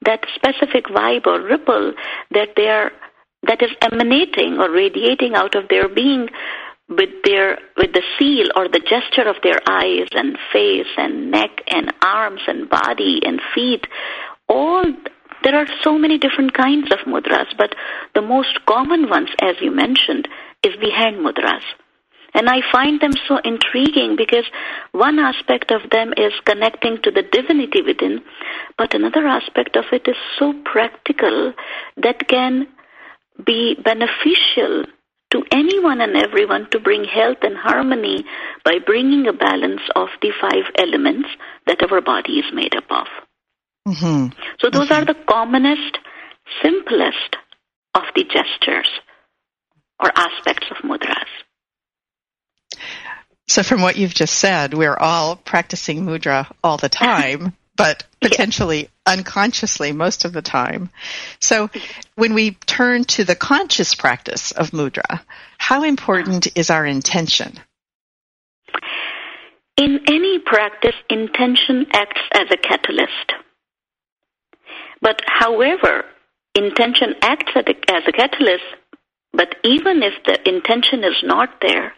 that 0.03 0.25
specific 0.35 0.87
vibe 0.87 1.27
or 1.27 1.41
ripple 1.41 1.95
that 2.31 2.51
they 2.57 2.69
are 2.69 2.93
that 3.47 3.63
is 3.63 3.71
emanating 3.81 4.59
or 4.59 4.71
radiating 4.71 5.35
out 5.35 5.55
of 5.55 5.69
their 5.69 5.89
being 5.89 6.29
with 6.89 7.11
their 7.25 7.59
with 7.77 7.93
the 7.93 8.03
seal 8.19 8.49
or 8.57 8.69
the 8.69 8.81
gesture 8.81 9.29
of 9.29 9.37
their 9.43 9.61
eyes 9.67 10.09
and 10.13 10.37
face 10.53 10.91
and 10.97 11.31
neck 11.31 11.63
and 11.69 11.93
arms 12.03 12.41
and 12.47 12.69
body 12.69 13.21
and 13.25 13.41
feet. 13.55 13.87
All 14.49 14.85
there 15.43 15.57
are 15.57 15.67
so 15.83 15.97
many 15.97 16.19
different 16.19 16.53
kinds 16.53 16.91
of 16.93 16.99
mudras 17.07 17.47
but 17.57 17.75
the 18.15 18.23
most 18.23 18.59
common 18.67 19.09
ones 19.09 19.31
as 19.41 19.55
you 19.61 19.71
mentioned 19.71 20.29
is 20.63 20.75
the 20.81 20.91
hand 20.91 21.17
mudras. 21.25 21.63
And 22.35 22.49
I 22.49 22.61
find 22.71 23.01
them 23.01 23.13
so 23.27 23.39
intriguing 23.39 24.15
because 24.17 24.45
one 24.93 25.19
aspect 25.19 25.73
of 25.73 25.91
them 25.91 26.13
is 26.17 26.33
connecting 26.45 26.99
to 27.03 27.11
the 27.11 27.23
divinity 27.23 27.83
within, 27.83 28.21
but 28.79 28.95
another 28.95 29.27
aspect 29.27 29.77
of 29.77 29.85
it 29.91 30.07
is 30.07 30.17
so 30.39 30.55
practical 30.65 31.53
that 31.97 32.29
can 32.29 32.69
be 33.45 33.75
beneficial 33.83 34.85
to 35.33 35.45
anyone 35.53 36.01
and 36.01 36.17
everyone 36.17 36.69
to 36.71 36.81
bring 36.81 37.05
health 37.05 37.39
and 37.43 37.57
harmony 37.57 38.25
by 38.65 38.79
bringing 38.85 39.27
a 39.29 39.33
balance 39.33 39.83
of 39.95 40.09
the 40.23 40.33
five 40.41 40.65
elements 40.77 41.29
that 41.67 41.79
our 41.91 42.01
body 42.01 42.39
is 42.39 42.53
made 42.53 42.75
up 42.75 42.91
of. 42.91 43.07
Mm-hmm. 43.89 44.37
So 44.61 44.71
those 44.71 44.89
mm-hmm. 44.89 45.03
are 45.03 45.05
the 45.05 45.19
commonest, 45.29 45.99
simplest 46.63 47.37
of 47.95 48.03
the 48.15 48.25
gestures 48.25 48.89
or 50.01 50.11
aspects 50.15 50.67
of 50.71 50.79
mudras. 50.79 51.29
So 53.49 53.63
from 53.63 53.83
what 53.83 53.97
you've 53.97 54.15
just 54.15 54.35
said, 54.35 54.75
we're 54.75 54.97
all 54.97 55.37
practicing 55.37 56.05
mudra 56.05 56.51
all 56.63 56.77
the 56.77 56.89
time, 56.89 57.55
but 57.77 58.05
potentially 58.21 58.83
yeah. 58.83 58.89
Unconsciously 59.11 59.93
most 59.93 60.25
of 60.25 60.33
the 60.33 60.43
time. 60.43 60.91
So 61.41 61.69
when 62.15 62.33
we 62.35 62.53
turn 62.53 63.05
to 63.17 63.25
the 63.25 63.35
conscious 63.35 63.95
practice 63.95 64.53
of 64.53 64.71
mudra, 64.71 65.21
how 65.59 65.83
important 65.83 66.57
is 66.57 66.71
our 66.71 66.87
intention? 66.87 67.59
In 69.77 70.01
any 70.07 70.39
practice, 70.39 70.95
intention 71.09 71.87
acts 71.93 72.23
as 72.33 72.47
a 72.53 72.57
catalyst. 72.57 73.33
But 75.01 75.23
however, 75.27 76.05
intention 76.55 77.15
acts 77.23 77.53
as 77.57 78.03
a 78.07 78.13
catalyst, 78.13 78.65
but 79.33 79.55
even 79.65 80.03
if 80.03 80.15
the 80.27 80.39
intention 80.49 81.03
is 81.03 81.17
not 81.23 81.49
there, 81.63 81.95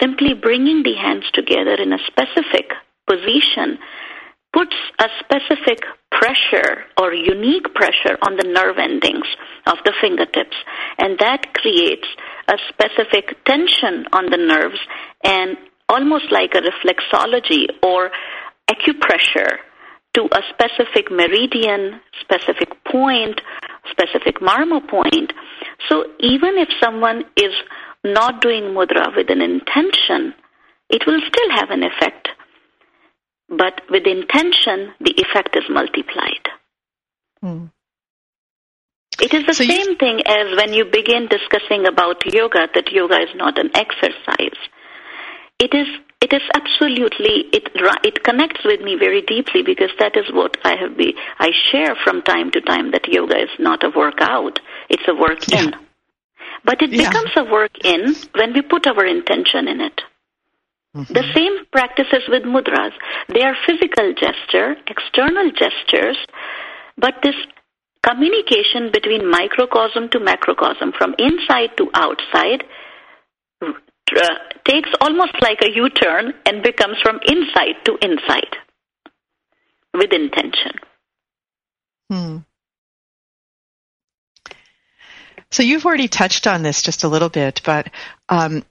simply 0.00 0.34
bringing 0.34 0.82
the 0.82 0.94
hands 0.94 1.24
together 1.32 1.74
in 1.74 1.92
a 1.92 2.04
specific 2.06 2.70
position 3.08 3.78
puts 4.54 4.76
a 5.00 5.08
specific 5.18 5.82
pressure 6.12 6.84
or 6.96 7.12
unique 7.12 7.74
pressure 7.74 8.16
on 8.22 8.36
the 8.36 8.46
nerve 8.46 8.78
endings 8.78 9.26
of 9.66 9.78
the 9.84 9.92
fingertips 10.00 10.56
and 10.98 11.18
that 11.18 11.52
creates 11.54 12.06
a 12.48 12.54
specific 12.68 13.34
tension 13.44 14.06
on 14.12 14.30
the 14.30 14.38
nerves 14.38 14.78
and 15.24 15.56
almost 15.88 16.30
like 16.30 16.54
a 16.54 16.62
reflexology 16.62 17.66
or 17.82 18.10
acupressure 18.70 19.58
to 20.14 20.22
a 20.30 20.40
specific 20.54 21.10
meridian, 21.10 22.00
specific 22.20 22.68
point, 22.84 23.40
specific 23.90 24.38
marma 24.38 24.86
point. 24.88 25.32
So 25.88 26.04
even 26.20 26.56
if 26.56 26.68
someone 26.82 27.24
is 27.36 27.52
not 28.04 28.40
doing 28.40 28.74
mudra 28.74 29.14
with 29.16 29.28
an 29.30 29.42
intention, 29.42 30.34
it 30.88 31.02
will 31.06 31.20
still 31.26 31.50
have 31.56 31.70
an 31.70 31.82
effect. 31.82 32.28
But 33.56 33.82
with 33.90 34.06
intention, 34.06 34.92
the 35.00 35.14
effect 35.16 35.56
is 35.56 35.64
multiplied. 35.68 36.48
Hmm. 37.40 37.66
It 39.20 39.32
is 39.32 39.46
the 39.46 39.54
so 39.54 39.64
same 39.64 39.90
you... 39.90 39.96
thing 39.96 40.20
as 40.26 40.56
when 40.56 40.72
you 40.72 40.84
begin 40.84 41.28
discussing 41.28 41.86
about 41.86 42.24
yoga, 42.26 42.68
that 42.74 42.90
yoga 42.90 43.20
is 43.22 43.30
not 43.36 43.58
an 43.58 43.70
exercise. 43.74 44.58
It 45.60 45.72
is 45.72 45.86
it 46.24 46.32
is 46.32 46.42
absolutely 46.54 47.48
it 47.52 47.68
it 48.02 48.24
connects 48.24 48.64
with 48.64 48.80
me 48.80 48.96
very 48.98 49.20
deeply 49.20 49.62
because 49.62 49.90
that 49.98 50.16
is 50.16 50.24
what 50.32 50.56
I 50.64 50.74
have 50.76 50.96
be 50.96 51.14
I 51.38 51.50
share 51.70 51.94
from 52.02 52.22
time 52.22 52.50
to 52.52 52.60
time 52.62 52.92
that 52.92 53.06
yoga 53.06 53.36
is 53.42 53.50
not 53.58 53.84
a 53.84 53.90
workout 53.90 54.58
it's 54.88 55.06
a 55.06 55.14
work 55.14 55.40
yeah. 55.48 55.64
in 55.64 55.74
but 56.64 56.80
it 56.80 56.90
yeah. 56.92 57.08
becomes 57.08 57.30
a 57.36 57.44
work 57.44 57.72
in 57.84 58.14
when 58.34 58.54
we 58.54 58.62
put 58.62 58.86
our 58.86 59.04
intention 59.04 59.68
in 59.68 59.82
it 59.82 60.00
the 60.94 61.24
same 61.34 61.64
practices 61.72 62.22
with 62.28 62.44
mudras 62.44 62.92
they 63.32 63.42
are 63.42 63.56
physical 63.66 64.14
gesture 64.14 64.76
external 64.86 65.50
gestures 65.50 66.18
but 66.96 67.14
this 67.22 67.34
communication 68.06 68.90
between 68.92 69.28
microcosm 69.28 70.08
to 70.08 70.20
macrocosm 70.20 70.92
from 70.96 71.14
inside 71.18 71.70
to 71.76 71.90
outside 71.94 72.62
uh, 74.16 74.34
takes 74.66 74.90
almost 75.00 75.34
like 75.40 75.58
a 75.62 75.70
U 75.74 75.88
turn 75.88 76.34
and 76.46 76.62
becomes 76.62 76.96
from 77.02 77.20
inside 77.26 77.76
to 77.84 77.96
inside 78.00 78.56
with 79.92 80.12
intention. 80.12 80.72
Hmm. 82.10 82.38
So 85.50 85.62
you've 85.62 85.86
already 85.86 86.08
touched 86.08 86.46
on 86.46 86.62
this 86.62 86.82
just 86.82 87.04
a 87.04 87.08
little 87.08 87.28
bit, 87.28 87.62
but 87.64 87.90
um, 88.28 88.64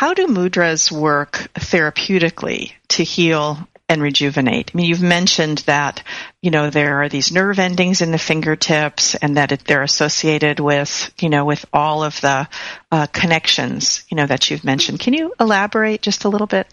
how 0.00 0.14
do 0.14 0.28
mudras 0.28 0.90
work 0.90 1.32
therapeutically 1.52 2.72
to 2.88 3.04
heal 3.04 3.58
and 3.86 4.00
rejuvenate. 4.00 4.70
I 4.72 4.76
mean, 4.78 4.86
you've 4.86 5.02
mentioned 5.02 5.58
that, 5.66 6.02
you 6.40 6.50
know, 6.50 6.70
there 6.70 7.02
are 7.02 7.10
these 7.10 7.30
nerve 7.30 7.58
endings 7.58 8.00
in 8.00 8.10
the 8.10 8.16
fingertips 8.16 9.14
and 9.14 9.36
that 9.36 9.52
it, 9.52 9.66
they're 9.66 9.82
associated 9.82 10.58
with, 10.58 11.12
you 11.20 11.28
know, 11.28 11.44
with 11.44 11.66
all 11.70 12.02
of 12.02 12.18
the 12.22 12.48
uh, 12.90 13.08
connections, 13.08 14.02
you 14.08 14.16
know, 14.16 14.24
that 14.24 14.50
you've 14.50 14.64
mentioned. 14.64 15.00
Can 15.00 15.12
you 15.12 15.34
elaborate 15.38 16.00
just 16.00 16.24
a 16.24 16.30
little 16.30 16.46
bit? 16.46 16.66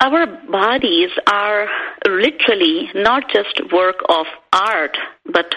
Our 0.00 0.24
bodies 0.50 1.10
are 1.30 1.68
literally 2.06 2.88
not 2.94 3.24
just 3.30 3.70
work 3.70 3.96
of 4.08 4.24
art, 4.50 4.96
but 5.26 5.54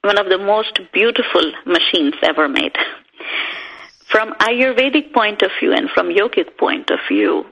one 0.00 0.16
of 0.16 0.30
the 0.30 0.38
most 0.38 0.80
beautiful 0.94 1.52
machines 1.66 2.14
ever 2.22 2.48
made. 2.48 2.74
From 4.14 4.32
Ayurvedic 4.34 5.12
point 5.12 5.42
of 5.42 5.50
view 5.58 5.72
and 5.72 5.90
from 5.90 6.06
yogic 6.06 6.56
point 6.56 6.88
of 6.90 7.00
view, 7.10 7.46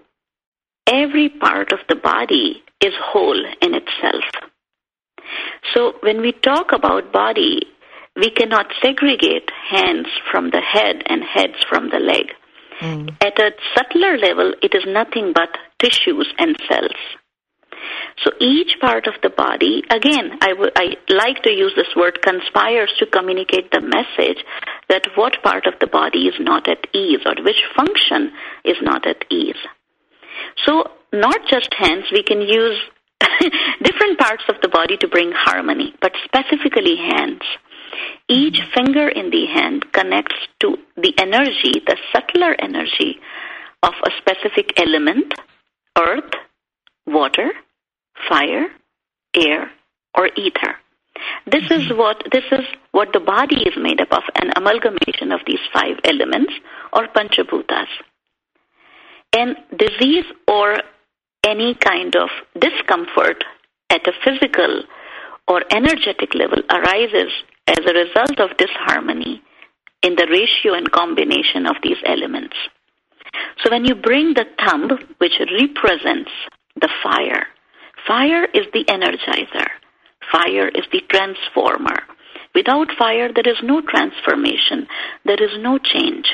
every 0.86 1.28
part 1.28 1.72
of 1.72 1.80
the 1.88 1.96
body 1.96 2.62
is 2.80 2.92
whole 3.02 3.44
in 3.60 3.74
itself. 3.74 4.22
So 5.74 5.94
when 6.04 6.20
we 6.20 6.30
talk 6.30 6.70
about 6.70 7.12
body, 7.12 7.62
we 8.14 8.30
cannot 8.30 8.66
segregate 8.80 9.50
hands 9.70 10.06
from 10.30 10.50
the 10.50 10.60
head 10.60 11.02
and 11.06 11.24
heads 11.24 11.56
from 11.68 11.90
the 11.90 11.98
leg. 11.98 12.26
Mm. 12.80 13.10
At 13.20 13.40
a 13.40 13.50
subtler 13.76 14.16
level, 14.16 14.54
it 14.62 14.72
is 14.72 14.84
nothing 14.86 15.32
but 15.34 15.48
tissues 15.80 16.32
and 16.38 16.56
cells. 16.68 16.94
So 18.24 18.30
each 18.40 18.78
part 18.80 19.06
of 19.06 19.14
the 19.22 19.30
body, 19.30 19.82
again, 19.90 20.38
I, 20.40 20.50
w- 20.50 20.70
I 20.76 20.96
like 21.08 21.42
to 21.44 21.50
use 21.50 21.72
this 21.76 21.94
word 21.96 22.20
conspires 22.22 22.92
to 22.98 23.06
communicate 23.06 23.70
the 23.70 23.80
message 23.80 24.44
that 24.88 25.06
what 25.14 25.42
part 25.42 25.66
of 25.66 25.74
the 25.80 25.86
body 25.86 26.26
is 26.26 26.34
not 26.38 26.68
at 26.68 26.86
ease 26.94 27.20
or 27.24 27.34
which 27.42 27.62
function 27.76 28.32
is 28.64 28.76
not 28.82 29.06
at 29.06 29.24
ease. 29.30 29.60
So, 30.64 30.90
not 31.12 31.40
just 31.48 31.72
hands, 31.74 32.04
we 32.12 32.22
can 32.22 32.40
use 32.40 32.78
different 33.82 34.18
parts 34.18 34.44
of 34.48 34.56
the 34.62 34.68
body 34.68 34.96
to 34.98 35.08
bring 35.08 35.32
harmony, 35.34 35.94
but 36.00 36.12
specifically 36.24 36.96
hands. 36.96 37.42
Each 38.28 38.54
mm-hmm. 38.54 38.72
finger 38.74 39.08
in 39.08 39.30
the 39.30 39.46
hand 39.46 39.92
connects 39.92 40.36
to 40.60 40.76
the 40.96 41.14
energy, 41.18 41.82
the 41.86 41.96
subtler 42.12 42.54
energy 42.58 43.20
of 43.82 43.94
a 44.04 44.10
specific 44.18 44.72
element 44.80 45.34
earth, 45.98 46.32
water, 47.06 47.50
fire, 48.28 48.66
air, 49.34 49.70
or 50.16 50.28
ether. 50.36 50.76
This 51.46 51.64
is 51.70 51.84
mm-hmm. 51.84 51.98
what 51.98 52.22
this 52.32 52.44
is 52.50 52.64
what 52.92 53.12
the 53.12 53.20
body 53.20 53.62
is 53.62 53.74
made 53.76 54.00
up 54.00 54.12
of, 54.12 54.22
an 54.40 54.52
amalgamation 54.56 55.32
of 55.32 55.40
these 55.46 55.60
five 55.72 55.96
elements 56.04 56.52
or 56.92 57.06
panchabhutas. 57.08 57.88
And 59.34 59.56
disease 59.76 60.24
or 60.46 60.78
any 61.44 61.74
kind 61.74 62.14
of 62.16 62.28
discomfort 62.58 63.44
at 63.90 64.06
a 64.06 64.12
physical 64.24 64.82
or 65.48 65.62
energetic 65.70 66.34
level 66.34 66.58
arises 66.70 67.32
as 67.66 67.78
a 67.78 67.94
result 67.94 68.38
of 68.40 68.56
disharmony 68.56 69.42
in 70.02 70.16
the 70.16 70.26
ratio 70.30 70.74
and 70.74 70.90
combination 70.90 71.66
of 71.66 71.76
these 71.82 71.98
elements. 72.04 72.56
So 73.62 73.70
when 73.70 73.84
you 73.84 73.94
bring 73.94 74.34
the 74.34 74.46
thumb, 74.58 74.90
which 75.18 75.40
represents 75.40 76.30
the 76.80 76.88
fire, 77.02 77.46
fire 78.06 78.44
is 78.44 78.66
the 78.72 78.84
energizer, 78.84 79.68
fire 80.30 80.68
is 80.68 80.84
the 80.92 81.02
transformer. 81.10 82.02
Without 82.54 82.88
fire, 82.98 83.30
there 83.32 83.50
is 83.50 83.58
no 83.62 83.80
transformation, 83.80 84.86
there 85.24 85.42
is 85.42 85.56
no 85.58 85.78
change. 85.78 86.26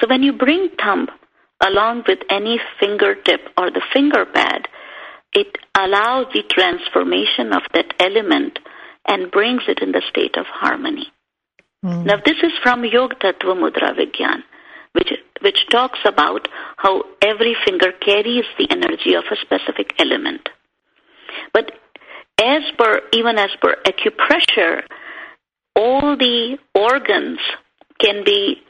So 0.00 0.06
when 0.08 0.22
you 0.22 0.32
bring 0.32 0.68
thumb 0.78 1.08
along 1.62 2.04
with 2.06 2.20
any 2.28 2.60
fingertip 2.78 3.40
or 3.56 3.70
the 3.70 3.82
finger 3.92 4.26
pad, 4.26 4.68
it 5.32 5.58
allows 5.76 6.26
the 6.32 6.42
transformation 6.48 7.52
of 7.52 7.62
that 7.74 7.94
element 8.00 8.58
and 9.06 9.30
brings 9.30 9.62
it 9.68 9.80
in 9.80 9.92
the 9.92 10.02
state 10.08 10.36
of 10.36 10.46
harmony. 10.46 11.06
Mm. 11.84 12.04
Now, 12.04 12.16
this 12.24 12.36
is 12.42 12.52
from 12.62 12.84
Yog 12.84 13.14
Tattva 13.20 13.54
Mudra 13.56 13.96
Vigyan, 13.96 14.42
which, 14.92 15.12
which 15.40 15.66
talks 15.70 16.00
about 16.04 16.48
how 16.76 17.04
every 17.22 17.56
finger 17.64 17.92
carries 17.92 18.44
the 18.58 18.68
energy 18.70 19.14
of 19.14 19.24
a 19.30 19.36
specific 19.36 19.94
element. 19.98 20.48
But 21.52 21.72
as 22.40 22.62
per, 22.78 23.02
even 23.12 23.38
as 23.38 23.50
per 23.60 23.76
acupressure, 23.84 24.82
all 25.76 26.16
the 26.16 26.58
organs 26.74 27.38
can 28.00 28.24
be 28.24 28.62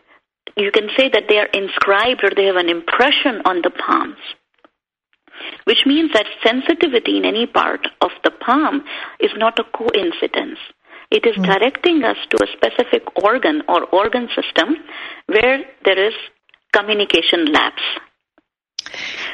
you 0.57 0.71
can 0.73 0.89
say 0.97 1.09
that 1.09 1.25
they 1.29 1.39
are 1.39 1.49
inscribed 1.53 2.23
or 2.25 2.31
they 2.35 2.47
have 2.47 2.57
an 2.57 2.69
impression 2.69 3.43
on 3.45 3.63
the 3.63 3.71
palms, 3.71 4.19
which 5.65 5.87
means 5.87 6.13
that 6.13 6.27
sensitivity 6.45 7.17
in 7.17 7.25
any 7.25 7.47
part 7.47 7.87
of 8.01 8.11
the 8.25 8.31
palm 8.31 8.85
is 9.21 9.31
not 9.37 9.59
a 9.59 9.65
coincidence. 9.65 10.59
It 11.11 11.27
is 11.27 11.37
mm. 11.37 11.47
directing 11.47 12.05
us 12.05 12.17
to 12.31 12.45
a 12.45 12.53
specific 12.53 13.03
organ 13.23 13.63
or 13.69 13.85
organ 13.87 14.29
system 14.35 14.77
where 15.27 15.65
there 15.85 16.09
is 16.09 16.15
communication 16.73 17.47
lapse. 17.53 17.83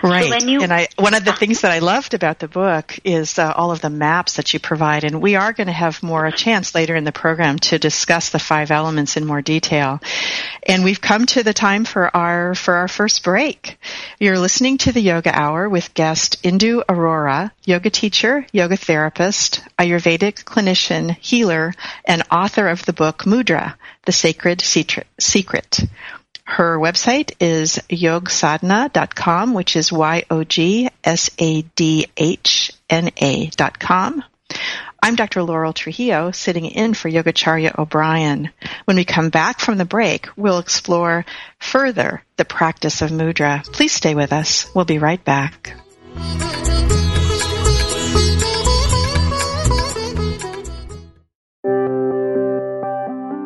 Right. 0.02 0.40
So 0.40 0.46
you, 0.46 0.62
and 0.62 0.72
I, 0.72 0.88
one 0.96 1.14
of 1.14 1.24
the 1.24 1.32
things 1.32 1.62
that 1.62 1.72
I 1.72 1.78
loved 1.78 2.14
about 2.14 2.38
the 2.38 2.48
book 2.48 2.98
is 3.04 3.38
uh, 3.38 3.52
all 3.56 3.70
of 3.70 3.80
the 3.80 3.90
maps 3.90 4.34
that 4.36 4.52
you 4.52 4.60
provide. 4.60 5.04
And 5.04 5.20
we 5.20 5.36
are 5.36 5.52
going 5.52 5.66
to 5.66 5.72
have 5.72 6.02
more 6.02 6.26
a 6.26 6.32
chance 6.32 6.74
later 6.74 6.94
in 6.94 7.04
the 7.04 7.12
program 7.12 7.58
to 7.60 7.78
discuss 7.78 8.30
the 8.30 8.38
five 8.38 8.70
elements 8.70 9.16
in 9.16 9.24
more 9.24 9.42
detail. 9.42 10.00
And 10.62 10.84
we've 10.84 11.00
come 11.00 11.26
to 11.26 11.42
the 11.42 11.52
time 11.52 11.84
for 11.84 12.14
our, 12.14 12.54
for 12.54 12.74
our 12.74 12.88
first 12.88 13.24
break. 13.24 13.78
You're 14.18 14.38
listening 14.38 14.78
to 14.78 14.92
the 14.92 15.00
Yoga 15.00 15.36
Hour 15.36 15.68
with 15.68 15.94
guest 15.94 16.42
Indu 16.42 16.84
Arora, 16.84 17.50
yoga 17.64 17.90
teacher, 17.90 18.46
yoga 18.52 18.76
therapist, 18.76 19.62
Ayurvedic 19.78 20.44
clinician, 20.44 21.16
healer, 21.20 21.72
and 22.04 22.22
author 22.30 22.68
of 22.68 22.84
the 22.84 22.92
book 22.92 23.24
Mudra, 23.24 23.74
The 24.04 24.12
Sacred 24.12 24.60
Secret. 24.60 25.80
Her 26.46 26.78
website 26.78 27.32
is 27.40 27.80
yogsadhana.com, 27.90 29.52
which 29.52 29.74
is 29.74 29.90
Y-O-G-S-A-D-H-N-A 29.92 30.90
dot 33.56 33.78
com. 33.80 34.24
I'm 35.02 35.16
Dr. 35.16 35.42
Laurel 35.42 35.72
Trujillo, 35.72 36.30
sitting 36.30 36.66
in 36.66 36.94
for 36.94 37.11
Yogacharya 37.11 37.76
O'Brien. 37.78 38.50
When 38.85 38.96
we 38.96 39.04
come 39.04 39.30
back 39.30 39.59
from 39.59 39.76
the 39.76 39.85
break, 39.85 40.28
we'll 40.37 40.61
explore 40.61 41.26
further 41.59 42.22
the 42.37 42.44
practice 42.44 43.02
of 43.02 43.11
mudra. 43.11 43.64
Please 43.64 43.92
stay 43.92 44.14
with 44.14 44.32
us. 44.32 44.72
We'll 44.72 44.85
be 44.85 44.98
right 44.98 45.22
back. 45.22 45.74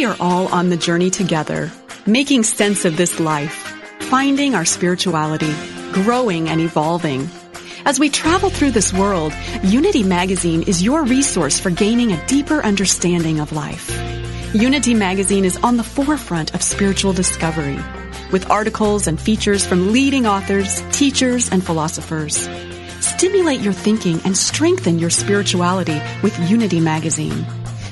We 0.00 0.06
are 0.06 0.16
all 0.18 0.48
on 0.48 0.70
the 0.70 0.78
journey 0.78 1.10
together, 1.10 1.70
making 2.06 2.44
sense 2.44 2.86
of 2.86 2.96
this 2.96 3.20
life, 3.20 3.52
finding 4.04 4.54
our 4.54 4.64
spirituality, 4.64 5.52
growing 5.92 6.48
and 6.48 6.58
evolving. 6.58 7.28
As 7.84 8.00
we 8.00 8.08
travel 8.08 8.48
through 8.48 8.70
this 8.70 8.94
world, 8.94 9.34
Unity 9.62 10.02
Magazine 10.02 10.62
is 10.62 10.82
your 10.82 11.04
resource 11.04 11.60
for 11.60 11.68
gaining 11.68 12.12
a 12.12 12.26
deeper 12.26 12.62
understanding 12.62 13.40
of 13.40 13.52
life. 13.52 13.90
Unity 14.54 14.94
Magazine 14.94 15.44
is 15.44 15.58
on 15.58 15.76
the 15.76 15.84
forefront 15.84 16.54
of 16.54 16.62
spiritual 16.62 17.12
discovery, 17.12 17.78
with 18.32 18.50
articles 18.50 19.06
and 19.06 19.20
features 19.20 19.66
from 19.66 19.92
leading 19.92 20.26
authors, 20.26 20.80
teachers, 20.92 21.50
and 21.50 21.62
philosophers. 21.62 22.48
Stimulate 23.00 23.60
your 23.60 23.74
thinking 23.74 24.18
and 24.24 24.34
strengthen 24.34 24.98
your 24.98 25.10
spirituality 25.10 26.00
with 26.22 26.50
Unity 26.50 26.80
Magazine. 26.80 27.44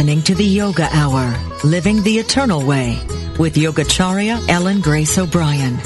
Listening 0.00 0.22
to 0.22 0.34
the 0.34 0.42
Yoga 0.42 0.88
Hour, 0.94 1.30
Living 1.62 2.02
the 2.02 2.16
Eternal 2.16 2.64
Way, 2.64 2.98
with 3.38 3.56
Yogacharya 3.56 4.48
Ellen 4.48 4.80
Grace 4.80 5.18
O'Brien. 5.18 5.76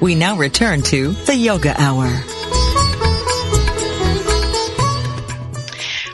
We 0.00 0.16
now 0.16 0.36
return 0.36 0.82
to 0.90 1.12
the 1.12 1.36
Yoga 1.36 1.80
Hour. 1.80 2.08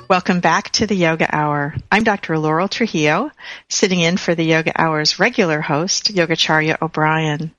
Welcome 0.07 0.41
back 0.41 0.71
to 0.73 0.87
the 0.87 0.97
Yoga 0.97 1.35
Hour. 1.35 1.75
I'm 1.91 2.05
Dr. 2.05 2.39
Laurel 2.39 2.69
Trujillo, 2.69 3.31
sitting 3.71 4.01
in 4.01 4.19
for 4.19 4.35
the 4.35 4.45
Yoga 4.45 4.73
Hour's 4.79 5.19
regular 5.19 5.63
host, 5.63 6.13
Yogacharya 6.15 6.83
O'Brien. 6.83 7.56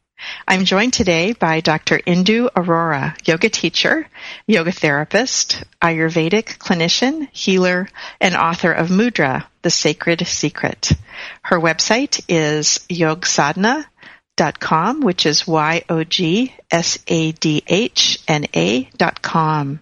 I'm 0.48 0.66
joined 0.66 0.94
today 0.94 1.34
by 1.34 1.62
Dr. 1.62 2.00
Indu 2.00 2.50
Arora, 2.52 3.16
yoga 3.28 3.50
teacher, 3.50 4.08
yoga 4.48 4.72
therapist, 4.72 5.64
Ayurvedic 5.82 6.58
clinician, 6.58 7.28
healer, 7.32 7.88
and 8.20 8.36
author 8.36 8.72
of 8.72 8.90
Mudra, 8.90 9.46
The 9.62 9.70
Sacred 9.70 10.26
Secret. 10.26 10.92
Her 11.44 11.60
website 11.60 12.24
is 12.28 12.80
yogsadhana.com, 12.90 15.02
which 15.02 15.26
is 15.26 15.48
Y-O-G-S-A-D-H-N-A 15.48 16.50
dot 18.98 19.22
com. 19.22 19.80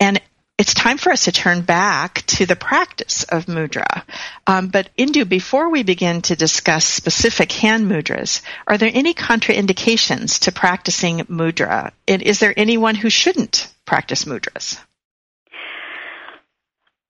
And 0.00 0.20
it's 0.58 0.74
time 0.74 0.98
for 0.98 1.10
us 1.10 1.24
to 1.24 1.32
turn 1.32 1.62
back 1.62 2.24
to 2.26 2.46
the 2.46 2.56
practice 2.56 3.24
of 3.24 3.46
mudra. 3.46 4.04
Um, 4.46 4.68
but 4.68 4.90
Indu, 4.96 5.28
before 5.28 5.70
we 5.70 5.82
begin 5.82 6.22
to 6.22 6.36
discuss 6.36 6.84
specific 6.84 7.50
hand 7.52 7.90
mudras, 7.90 8.42
are 8.66 8.78
there 8.78 8.90
any 8.92 9.14
contraindications 9.14 10.40
to 10.40 10.52
practicing 10.52 11.18
mudra? 11.20 11.92
And 12.06 12.22
is 12.22 12.38
there 12.38 12.54
anyone 12.56 12.94
who 12.94 13.10
shouldn't 13.10 13.72
practice 13.86 14.24
mudras? 14.24 14.78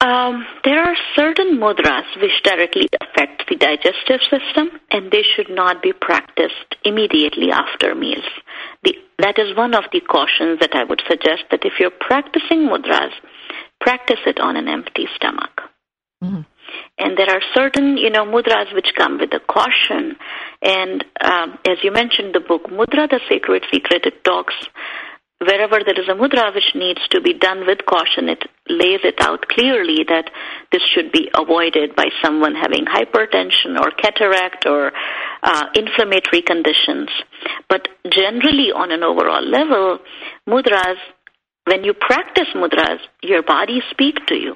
Um, 0.03 0.45
there 0.65 0.83
are 0.83 0.97
certain 1.15 1.59
mudras 1.59 2.07
which 2.21 2.43
directly 2.43 2.89
affect 3.01 3.49
the 3.49 3.55
digestive 3.55 4.21
system, 4.29 4.81
and 4.91 5.13
they 5.13 5.23
should 5.23 5.49
not 5.49 5.81
be 5.81 5.93
practiced 5.93 6.75
immediately 6.85 7.53
after 7.53 7.95
meals. 7.95 8.25
The, 8.83 8.97
that 9.21 9.39
is 9.39 9.57
one 9.57 9.75
of 9.75 9.85
the 9.93 10.01
cautions 10.01 10.59
that 10.59 10.75
I 10.75 10.83
would 10.83 11.03
suggest 11.07 11.45
that 11.53 11.65
if 11.65 11.75
you're 11.79 11.91
practicing 11.91 12.67
mudras, 12.67 13.13
practice 13.83 14.23
it 14.27 14.39
on 14.41 14.57
an 14.57 14.69
empty 14.69 15.07
stomach. 15.17 15.61
Mm-hmm. 16.23 16.43
And 16.99 17.19
there 17.19 17.29
are 17.29 17.43
certain, 17.53 17.99
you 17.99 18.11
know, 18.11 18.25
mudras 18.25 18.73
which 18.73 18.93
come 18.97 19.19
with 19.19 19.35
a 19.35 19.41
caution. 19.41 20.17
And 20.63 21.05
um, 21.21 21.59
as 21.67 21.79
you 21.83 21.91
mentioned, 21.91 22.35
the 22.35 22.41
book 22.41 22.71
Mudra, 22.71 23.11
the 23.11 23.21
Sacred 23.29 23.65
Secret, 23.71 24.07
it 24.07 24.25
talks 24.25 24.55
wherever 25.47 25.81
there 25.85 25.99
is 25.99 26.09
a 26.09 26.15
mudra 26.15 26.55
which 26.55 26.75
needs 26.75 27.01
to 27.11 27.21
be 27.21 27.35
done 27.35 27.67
with 27.67 27.85
caution, 27.87 28.29
it 28.29 28.43
lays 28.69 29.01
it 29.03 29.21
out 29.21 29.49
clearly 29.49 30.05
that 30.09 30.31
this 30.71 30.83
should 30.95 31.11
be 31.13 31.29
avoided 31.35 31.97
by 31.97 32.07
someone 32.23 32.55
having 32.55 32.85
hypertension 32.85 33.79
or 33.79 33.91
cataract 33.91 34.67
or 34.67 34.93
uh, 35.43 35.65
inflammatory 35.75 36.43
conditions. 36.43 37.09
But 37.69 37.89
generally, 38.09 38.71
on 38.71 38.93
an 38.93 39.03
overall 39.03 39.43
level, 39.43 39.99
mudras 40.49 40.97
when 41.65 41.85
you 41.85 41.95
practice 41.95 42.49
mudras, 42.55 42.99
your 43.23 43.43
body 43.43 43.83
speaks 43.91 44.21
to 44.27 44.35
you. 44.35 44.55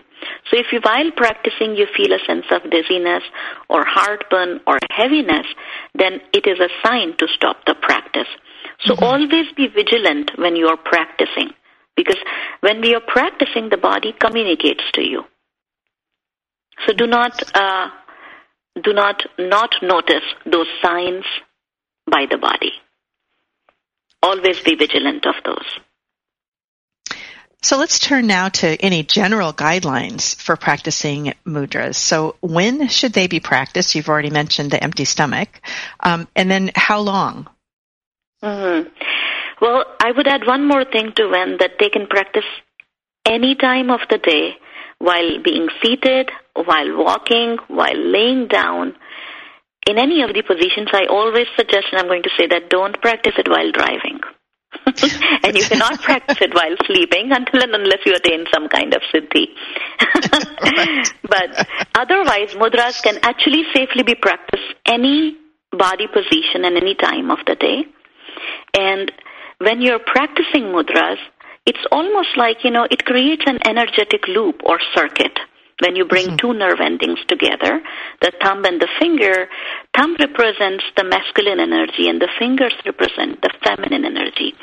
So 0.50 0.58
if 0.58 0.66
you, 0.72 0.80
while 0.82 1.10
practicing, 1.16 1.76
you 1.76 1.86
feel 1.96 2.12
a 2.12 2.18
sense 2.26 2.46
of 2.50 2.68
dizziness 2.70 3.22
or 3.68 3.84
heartburn 3.86 4.60
or 4.66 4.78
heaviness, 4.90 5.46
then 5.94 6.20
it 6.32 6.46
is 6.46 6.58
a 6.58 6.68
sign 6.84 7.16
to 7.18 7.28
stop 7.28 7.64
the 7.66 7.74
practice. 7.74 8.28
So 8.80 8.94
mm-hmm. 8.94 9.04
always 9.04 9.52
be 9.56 9.68
vigilant 9.68 10.32
when 10.36 10.56
you 10.56 10.66
are 10.66 10.76
practicing, 10.76 11.50
because 11.96 12.18
when 12.60 12.80
we 12.80 12.94
are 12.94 13.02
practicing, 13.06 13.68
the 13.68 13.76
body 13.76 14.12
communicates 14.18 14.82
to 14.94 15.02
you. 15.02 15.22
So 16.86 16.92
do 16.92 17.06
not 17.06 17.42
uh, 17.54 17.88
do 18.82 18.92
not 18.92 19.22
not 19.38 19.70
notice 19.80 20.24
those 20.44 20.66
signs 20.82 21.24
by 22.10 22.26
the 22.30 22.36
body. 22.36 22.72
Always 24.22 24.60
be 24.60 24.74
vigilant 24.74 25.24
of 25.26 25.36
those. 25.44 25.80
So 27.66 27.78
let's 27.78 27.98
turn 27.98 28.28
now 28.28 28.48
to 28.62 28.80
any 28.80 29.02
general 29.02 29.52
guidelines 29.52 30.36
for 30.40 30.54
practicing 30.54 31.34
mudras. 31.44 31.96
So 31.96 32.36
when 32.40 32.86
should 32.86 33.12
they 33.12 33.26
be 33.26 33.40
practiced? 33.40 33.96
You've 33.96 34.08
already 34.08 34.30
mentioned 34.30 34.70
the 34.70 34.80
empty 34.80 35.04
stomach. 35.04 35.48
Um, 35.98 36.28
and 36.36 36.48
then 36.48 36.70
how 36.76 37.00
long? 37.00 37.48
Mm-hmm. 38.40 38.88
Well, 39.60 39.84
I 40.00 40.12
would 40.12 40.28
add 40.28 40.46
one 40.46 40.68
more 40.68 40.84
thing 40.84 41.10
to 41.16 41.26
when 41.26 41.56
that 41.58 41.72
they 41.80 41.88
can 41.88 42.06
practice 42.06 42.44
any 43.26 43.56
time 43.56 43.90
of 43.90 43.98
the 44.10 44.18
day 44.18 44.54
while 44.98 45.42
being 45.42 45.66
seated, 45.82 46.30
while 46.54 46.96
walking, 46.96 47.58
while 47.66 47.98
laying 47.98 48.46
down. 48.46 48.94
In 49.88 49.98
any 49.98 50.22
of 50.22 50.32
the 50.32 50.42
positions, 50.42 50.90
I 50.92 51.06
always 51.10 51.48
suggest, 51.56 51.86
and 51.90 52.00
I'm 52.00 52.06
going 52.06 52.22
to 52.22 52.36
say 52.38 52.46
that 52.46 52.70
don't 52.70 53.02
practice 53.02 53.34
it 53.36 53.48
while 53.48 53.72
driving. 53.72 54.20
And 54.86 55.56
you 55.56 55.64
cannot 55.64 56.00
practice 56.00 56.38
it 56.40 56.54
while 56.54 56.76
sleeping 56.86 57.32
until 57.32 57.62
and 57.62 57.74
unless 57.74 57.98
you 58.06 58.14
attain 58.14 58.44
some 58.52 58.68
kind 58.68 58.94
of 58.94 59.02
siddhi. 59.12 59.46
but 61.22 61.66
otherwise, 61.94 62.54
mudras 62.54 63.02
can 63.02 63.18
actually 63.22 63.64
safely 63.74 64.02
be 64.02 64.14
practiced 64.14 64.74
any 64.86 65.36
body 65.72 66.06
position 66.06 66.64
and 66.64 66.76
any 66.76 66.94
time 66.94 67.30
of 67.30 67.38
the 67.46 67.56
day. 67.56 67.84
And 68.74 69.10
when 69.58 69.80
you're 69.80 69.98
practicing 69.98 70.64
mudras, 70.64 71.18
it's 71.66 71.84
almost 71.90 72.36
like, 72.36 72.58
you 72.62 72.70
know, 72.70 72.86
it 72.90 73.04
creates 73.04 73.42
an 73.46 73.58
energetic 73.66 74.28
loop 74.28 74.60
or 74.64 74.78
circuit 74.94 75.36
when 75.80 75.94
you 75.94 76.06
bring 76.06 76.26
mm-hmm. 76.26 76.36
two 76.36 76.54
nerve 76.54 76.80
endings 76.80 77.18
together, 77.28 77.80
the 78.22 78.32
thumb 78.42 78.64
and 78.64 78.80
the 78.80 78.88
finger, 78.98 79.48
thumb 79.94 80.16
represents 80.18 80.84
the 80.96 81.04
masculine 81.04 81.60
energy 81.60 82.08
and 82.08 82.20
the 82.20 82.30
fingers 82.38 82.72
represent 82.86 83.42
the 83.42 83.52
feminine 83.62 84.04
energy. 84.04 84.54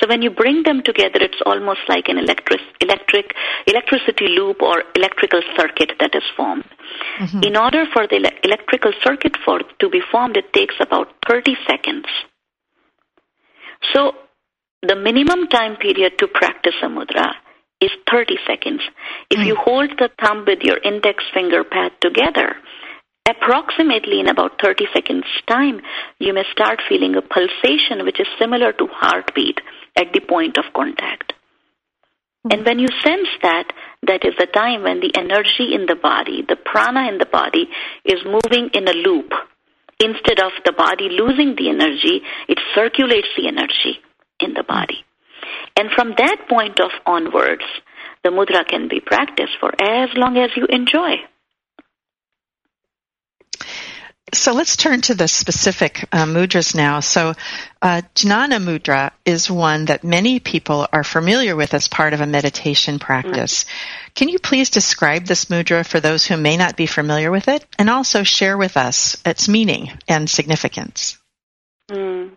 So 0.00 0.08
when 0.08 0.22
you 0.22 0.30
bring 0.30 0.62
them 0.62 0.82
together, 0.82 1.20
it's 1.20 1.40
almost 1.44 1.80
like 1.88 2.08
an 2.08 2.16
electric, 2.16 2.60
electric 2.80 3.34
electricity 3.66 4.28
loop 4.28 4.62
or 4.62 4.82
electrical 4.96 5.42
circuit 5.56 5.92
that 6.00 6.14
is 6.14 6.24
formed. 6.36 6.64
Mm-hmm. 7.20 7.42
In 7.42 7.56
order 7.56 7.84
for 7.92 8.06
the 8.06 8.32
electrical 8.42 8.92
circuit 9.02 9.36
for, 9.44 9.60
to 9.80 9.90
be 9.90 10.00
formed, 10.10 10.36
it 10.36 10.52
takes 10.54 10.74
about 10.80 11.08
30 11.28 11.54
seconds. 11.68 12.06
So 13.92 14.12
the 14.82 14.96
minimum 14.96 15.48
time 15.48 15.76
period 15.76 16.18
to 16.18 16.28
practice 16.28 16.74
a 16.82 16.86
mudra 16.86 17.34
is 17.82 17.90
30 18.10 18.36
seconds. 18.46 18.80
If 19.28 19.40
mm. 19.40 19.46
you 19.46 19.56
hold 19.56 19.90
the 19.98 20.08
thumb 20.22 20.44
with 20.46 20.60
your 20.62 20.78
index 20.78 21.24
finger 21.34 21.64
pad 21.64 21.90
together, 22.00 22.54
approximately 23.28 24.20
in 24.20 24.28
about 24.28 24.62
30 24.62 24.86
seconds 24.94 25.24
time, 25.48 25.80
you 26.18 26.32
may 26.32 26.44
start 26.52 26.80
feeling 26.88 27.16
a 27.16 27.22
pulsation 27.22 28.04
which 28.04 28.20
is 28.20 28.26
similar 28.38 28.72
to 28.72 28.86
heartbeat 28.86 29.60
at 29.96 30.12
the 30.14 30.20
point 30.20 30.56
of 30.58 30.72
contact. 30.74 31.32
Mm. 32.46 32.54
And 32.54 32.66
when 32.66 32.78
you 32.78 32.88
sense 33.02 33.28
that, 33.42 33.72
that 34.06 34.24
is 34.24 34.34
the 34.38 34.46
time 34.46 34.84
when 34.84 35.00
the 35.00 35.12
energy 35.18 35.74
in 35.74 35.86
the 35.86 35.98
body, 36.00 36.44
the 36.48 36.56
prana 36.56 37.08
in 37.08 37.18
the 37.18 37.26
body, 37.26 37.68
is 38.04 38.22
moving 38.24 38.70
in 38.74 38.86
a 38.86 38.94
loop. 38.94 39.32
Instead 39.98 40.40
of 40.40 40.52
the 40.64 40.72
body 40.72 41.08
losing 41.10 41.54
the 41.56 41.68
energy, 41.68 42.22
it 42.48 42.58
circulates 42.74 43.28
the 43.36 43.46
energy 43.46 44.00
in 44.40 44.54
the 44.54 44.64
body. 44.64 45.04
And 45.76 45.90
from 45.90 46.14
that 46.18 46.46
point 46.48 46.80
of 46.80 46.90
onwards, 47.06 47.64
the 48.22 48.30
mudra 48.30 48.66
can 48.66 48.88
be 48.88 49.00
practiced 49.00 49.54
for 49.60 49.72
as 49.80 50.10
long 50.16 50.36
as 50.36 50.50
you 50.56 50.66
enjoy. 50.66 51.16
So 54.34 54.54
let's 54.54 54.76
turn 54.76 55.02
to 55.02 55.14
the 55.14 55.28
specific 55.28 56.08
uh, 56.10 56.24
mudras 56.24 56.74
now. 56.74 57.00
So, 57.00 57.34
uh, 57.82 58.00
Jnana 58.14 58.62
mudra 58.62 59.10
is 59.26 59.50
one 59.50 59.84
that 59.86 60.04
many 60.04 60.40
people 60.40 60.86
are 60.90 61.04
familiar 61.04 61.54
with 61.54 61.74
as 61.74 61.86
part 61.86 62.14
of 62.14 62.22
a 62.22 62.26
meditation 62.26 62.98
practice. 62.98 63.64
Mm. 63.64 64.14
Can 64.14 64.28
you 64.30 64.38
please 64.38 64.70
describe 64.70 65.26
this 65.26 65.46
mudra 65.46 65.86
for 65.86 66.00
those 66.00 66.24
who 66.24 66.38
may 66.38 66.56
not 66.56 66.78
be 66.78 66.86
familiar 66.86 67.30
with 67.30 67.48
it, 67.48 67.66
and 67.78 67.90
also 67.90 68.22
share 68.22 68.56
with 68.56 68.78
us 68.78 69.20
its 69.26 69.50
meaning 69.50 69.90
and 70.08 70.30
significance? 70.30 71.18
Mm. 71.90 72.30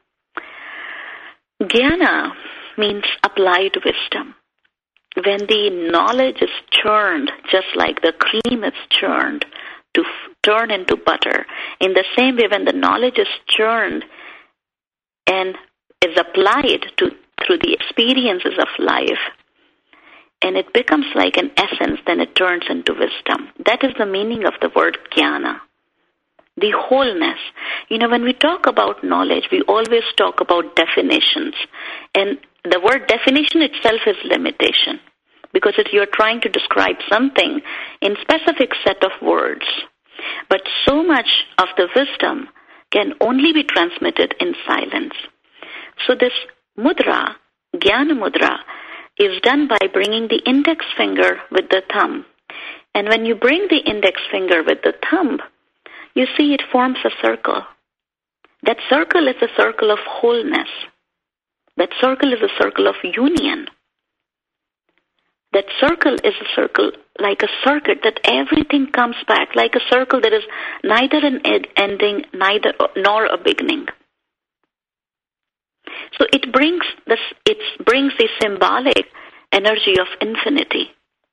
Jnana 1.62 2.36
means 2.78 3.04
applied 3.24 3.76
wisdom. 3.84 4.36
When 5.16 5.46
the 5.48 5.70
knowledge 5.92 6.42
is 6.42 6.50
churned, 6.72 7.32
just 7.50 7.68
like 7.76 8.02
the 8.02 8.14
cream 8.14 8.64
is 8.64 8.74
churned 8.90 9.46
to 9.94 10.04
turn 10.44 10.72
into 10.72 10.98
butter, 10.98 11.46
in 11.80 11.94
the 11.94 12.04
same 12.18 12.36
way, 12.36 12.48
when 12.52 12.66
the 12.66 12.74
knowledge 12.74 13.18
is 13.18 13.28
churned 13.48 14.04
and 15.28 15.56
is 16.04 16.18
applied 16.18 16.86
to 16.98 17.12
through 17.46 17.60
the 17.60 17.74
experiences 17.74 18.58
of 18.60 18.68
life, 18.80 19.24
and 20.42 20.58
it 20.58 20.74
becomes 20.74 21.06
like 21.16 21.38
an 21.38 21.52
essence, 21.58 22.00
then 22.06 22.20
it 22.20 22.36
turns 22.36 22.64
into 22.70 22.94
wisdom. 22.94 23.50
That 23.66 23.84
is 23.84 23.94
the 23.98 24.06
meaning 24.06 24.46
of 24.46 24.54
the 24.62 24.70
word 24.76 24.98
jnana 25.16 25.62
the 26.58 26.72
wholeness. 26.72 27.40
You 27.90 27.98
know, 27.98 28.10
when 28.10 28.24
we 28.24 28.34
talk 28.34 28.66
about 28.66 29.04
knowledge, 29.04 29.50
we 29.52 29.62
always 29.64 30.04
talk 30.18 30.40
about 30.40 30.76
definitions. 30.76 31.56
And 32.14 32.38
the 32.72 32.80
word 32.80 33.08
definition 33.08 33.62
itself 33.62 34.02
is 34.08 34.16
limitation 34.24 35.00
because 35.54 35.74
if 35.78 35.94
you're 35.94 36.08
trying 36.12 36.42
to 36.42 36.50
describe 36.50 36.98
something 37.10 37.62
in 38.02 38.16
specific 38.22 38.72
set 38.86 39.02
of 39.04 39.12
words. 39.22 39.66
But 40.50 40.62
so 40.86 41.02
much 41.02 41.30
of 41.58 41.68
the 41.78 41.88
wisdom 41.96 42.50
can 42.92 43.14
only 43.22 43.54
be 43.54 43.64
transmitted 43.64 44.36
in 44.40 44.54
silence. 44.68 45.14
So 46.06 46.14
this 46.14 46.34
mudra, 46.78 47.36
jnana 47.76 48.14
mudra, 48.14 48.58
is 49.18 49.42
done 49.44 49.68
by 49.68 49.88
bringing 49.94 50.28
the 50.28 50.42
index 50.46 50.86
finger 50.98 51.40
with 51.52 51.70
the 51.70 51.84
thumb. 51.94 52.26
And 52.94 53.08
when 53.08 53.26
you 53.26 53.36
bring 53.36 53.68
the 53.70 53.90
index 53.90 54.22
finger 54.30 54.62
with 54.62 54.80
the 54.84 54.94
thumb, 55.10 55.40
you 56.16 56.26
see 56.38 56.54
it 56.54 56.64
forms 56.72 56.98
a 57.06 57.12
circle. 57.22 57.64
That 58.64 58.78
circle 58.90 59.28
is 59.28 59.42
a 59.42 59.62
circle 59.62 59.92
of 59.92 60.00
wholeness. 60.06 60.70
That 61.78 61.90
circle 62.00 62.34
is 62.34 62.40
a 62.42 62.62
circle 62.62 62.88
of 62.88 62.96
union. 63.04 63.68
That 65.54 65.66
circle 65.80 66.16
is 66.16 66.34
a 66.42 66.56
circle 66.56 66.92
like 67.20 67.42
a 67.42 67.48
circuit 67.64 68.00
that 68.04 68.20
everything 68.26 68.92
comes 68.92 69.16
back, 69.28 69.56
like 69.56 69.74
a 69.76 69.94
circle 69.94 70.20
that 70.22 70.34
is 70.34 70.44
neither 70.84 71.18
an 71.18 71.42
ending, 71.78 72.26
neither 72.34 72.74
nor 72.98 73.26
a 73.26 73.38
beginning. 73.38 73.88
So 76.18 76.26
it 76.34 76.52
brings 76.52 76.84
this, 77.08 77.20
it 77.46 77.58
brings 77.86 78.14
the 78.18 78.28
symbolic 78.42 79.06
energy 79.52 80.00
of 80.00 80.08
infinity, 80.20 80.92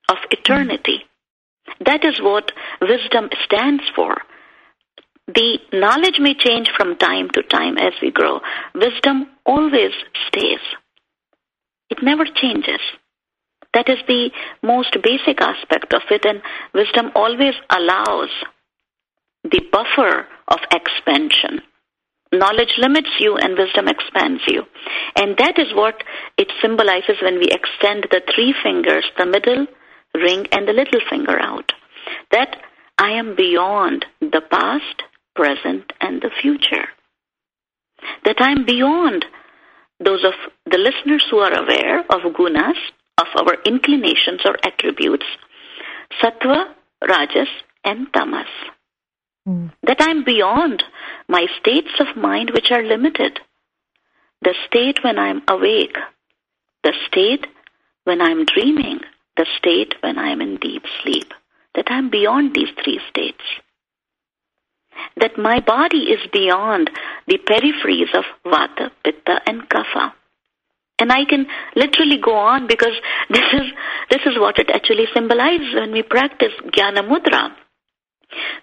of 0.09 0.17
eternity. 0.31 1.03
Mm. 1.03 1.85
That 1.85 2.05
is 2.05 2.19
what 2.21 2.51
wisdom 2.81 3.29
stands 3.45 3.83
for. 3.95 4.17
The 5.27 5.59
knowledge 5.71 6.19
may 6.19 6.33
change 6.33 6.69
from 6.75 6.97
time 6.97 7.29
to 7.29 7.43
time 7.43 7.77
as 7.77 7.93
we 8.01 8.11
grow. 8.11 8.41
Wisdom 8.75 9.27
always 9.45 9.91
stays. 10.27 10.59
It 11.89 12.03
never 12.03 12.25
changes. 12.25 12.81
That 13.73 13.89
is 13.89 13.97
the 14.07 14.31
most 14.61 14.95
basic 15.01 15.41
aspect 15.41 15.93
of 15.93 16.01
it, 16.11 16.25
and 16.25 16.41
wisdom 16.73 17.11
always 17.15 17.55
allows 17.69 18.29
the 19.43 19.61
buffer 19.71 20.27
of 20.47 20.59
expansion. 20.71 21.61
Knowledge 22.31 22.75
limits 22.77 23.09
you 23.19 23.37
and 23.37 23.57
wisdom 23.57 23.87
expands 23.87 24.41
you. 24.47 24.63
And 25.15 25.37
that 25.37 25.59
is 25.59 25.73
what 25.73 26.03
it 26.37 26.51
symbolizes 26.61 27.21
when 27.21 27.35
we 27.35 27.47
extend 27.51 28.07
the 28.09 28.21
three 28.33 28.53
fingers, 28.63 29.05
the 29.17 29.25
middle, 29.25 29.67
ring, 30.15 30.47
and 30.51 30.67
the 30.67 30.73
little 30.73 31.01
finger 31.09 31.39
out. 31.39 31.71
That 32.31 32.57
I 32.97 33.11
am 33.11 33.35
beyond 33.35 34.05
the 34.19 34.41
past, 34.49 35.03
present, 35.35 35.91
and 36.01 36.21
the 36.21 36.31
future. 36.41 36.87
That 38.25 38.37
I'm 38.39 38.65
beyond 38.65 39.25
those 39.99 40.23
of 40.23 40.33
the 40.65 40.77
listeners 40.77 41.23
who 41.29 41.39
are 41.39 41.53
aware 41.53 41.99
of 42.01 42.33
gunas, 42.33 42.77
of 43.17 43.27
our 43.35 43.55
inclinations 43.65 44.41
or 44.45 44.57
attributes, 44.65 45.25
sattva, 46.21 46.73
rajas, 47.07 47.49
and 47.83 48.11
tamas. 48.13 48.47
Mm. 49.47 49.71
That 49.83 49.97
I'm 49.99 50.23
beyond 50.23 50.83
my 51.27 51.47
states 51.59 51.91
of 51.99 52.15
mind 52.17 52.51
which 52.53 52.71
are 52.71 52.83
limited. 52.83 53.39
The 54.41 54.55
state 54.67 54.99
when 55.03 55.17
I'm 55.17 55.41
awake, 55.47 55.95
the 56.83 56.93
state 57.07 57.47
when 58.03 58.21
I'm 58.21 58.45
dreaming, 58.45 58.99
the 59.37 59.45
state 59.57 59.95
when 60.01 60.17
I'm 60.17 60.41
in 60.41 60.57
deep 60.57 60.83
sleep, 61.01 61.33
that 61.75 61.85
I'm 61.87 62.09
beyond 62.09 62.53
these 62.53 62.69
three 62.83 62.99
states. 63.09 63.43
That 65.17 65.37
my 65.37 65.59
body 65.59 66.09
is 66.13 66.19
beyond 66.31 66.89
the 67.27 67.37
peripheries 67.37 68.13
of 68.17 68.25
Vata, 68.45 68.91
Pitta, 69.03 69.41
and 69.45 69.69
Kapha. 69.69 70.13
And 70.99 71.11
I 71.11 71.25
can 71.25 71.47
literally 71.75 72.17
go 72.17 72.35
on 72.35 72.67
because 72.67 72.93
this 73.29 73.45
is, 73.53 73.71
this 74.09 74.21
is 74.25 74.39
what 74.39 74.59
it 74.59 74.69
actually 74.69 75.05
symbolizes 75.13 75.73
when 75.75 75.91
we 75.91 76.03
practice 76.03 76.53
Jnana 76.65 77.07
Mudra. 77.07 77.51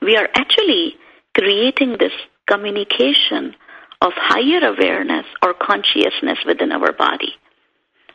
We 0.02 0.16
are 0.16 0.28
actually 0.34 0.96
creating 1.36 1.96
this 1.98 2.12
communication 2.48 3.54
of 4.00 4.12
higher 4.16 4.66
awareness 4.66 5.26
or 5.42 5.54
consciousness 5.54 6.38
within 6.46 6.72
our 6.72 6.92
body. 6.92 7.34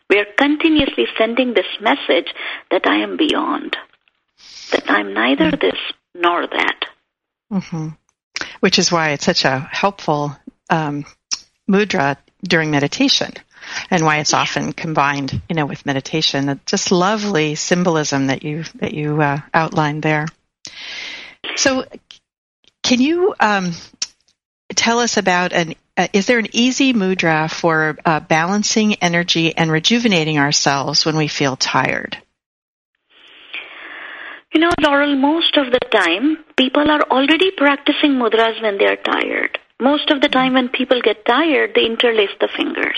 We 0.10 0.20
are 0.20 0.26
continuously 0.38 1.06
sending 1.18 1.54
this 1.54 1.66
message 1.82 2.34
that 2.72 2.86
I 2.86 2.98
am 2.98 3.18
beyond, 3.18 3.76
that 4.72 4.90
I'm 4.90 5.14
neither 5.14 5.52
mm-hmm. 5.52 5.68
this 5.68 5.80
nor 6.14 6.48
that. 6.48 6.80
Mm-hmm. 7.52 7.88
Which 8.60 8.80
is 8.80 8.92
why 8.92 9.12
it's 9.12 9.26
such 9.26 9.46
a 9.46 9.60
helpful 9.60 10.36
um, 10.70 11.06
mudra 11.70 12.18
during 12.44 12.72
meditation 12.72 13.34
and 13.90 14.06
why 14.06 14.18
it's 14.18 14.34
often 14.34 14.74
combined, 14.74 15.42
you 15.50 15.56
know, 15.56 15.66
with 15.66 15.86
meditation. 15.86 16.60
Just 16.66 16.92
lovely 16.92 17.56
symbolism 17.56 18.28
that 18.28 18.44
you 18.44 18.64
that 18.76 18.94
you 18.94 19.22
uh, 19.22 19.40
outlined 19.54 20.04
there. 20.04 20.28
So, 21.56 21.86
can 22.84 23.02
you 23.02 23.36
um, 23.40 23.72
tell 24.76 25.00
us 25.00 25.18
about 25.18 25.54
an 25.54 25.76
uh, 25.98 26.08
is 26.12 26.26
there 26.26 26.40
an 26.40 26.48
easy 26.52 26.94
mudra 26.94 27.50
for 27.50 27.98
uh, 28.06 28.20
balancing 28.20 28.96
energy 28.96 29.56
and 29.56 29.72
rejuvenating 29.72 30.38
ourselves 30.38 31.06
when 31.06 31.16
we 31.16 31.28
feel 31.28 31.56
tired? 31.56 32.18
You 34.56 34.62
know, 34.62 34.72
Laurel, 34.80 35.18
most 35.18 35.58
of 35.58 35.66
the 35.70 35.80
time, 35.92 36.38
people 36.56 36.90
are 36.90 37.02
already 37.12 37.52
practicing 37.58 38.12
mudras 38.12 38.62
when 38.62 38.78
they 38.78 38.86
are 38.86 38.96
tired. 38.96 39.60
Most 39.82 40.10
of 40.10 40.22
the 40.22 40.30
time, 40.30 40.54
when 40.54 40.70
people 40.70 41.02
get 41.02 41.26
tired, 41.26 41.72
they 41.76 41.86
interlace 41.86 42.30
the 42.40 42.48
fingers. 42.56 42.98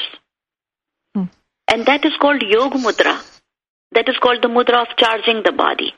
Hmm. 1.15 1.24
And 1.67 1.84
that 1.88 2.06
is 2.06 2.13
called 2.22 2.43
Yoga 2.43 2.78
Mudra. 2.78 3.20
That 3.93 4.08
is 4.08 4.20
called 4.20 4.43
the 4.43 4.50
mudra 4.50 4.84
of 4.84 4.96
charging 4.98 5.41
the 5.41 5.52
body. 5.52 5.96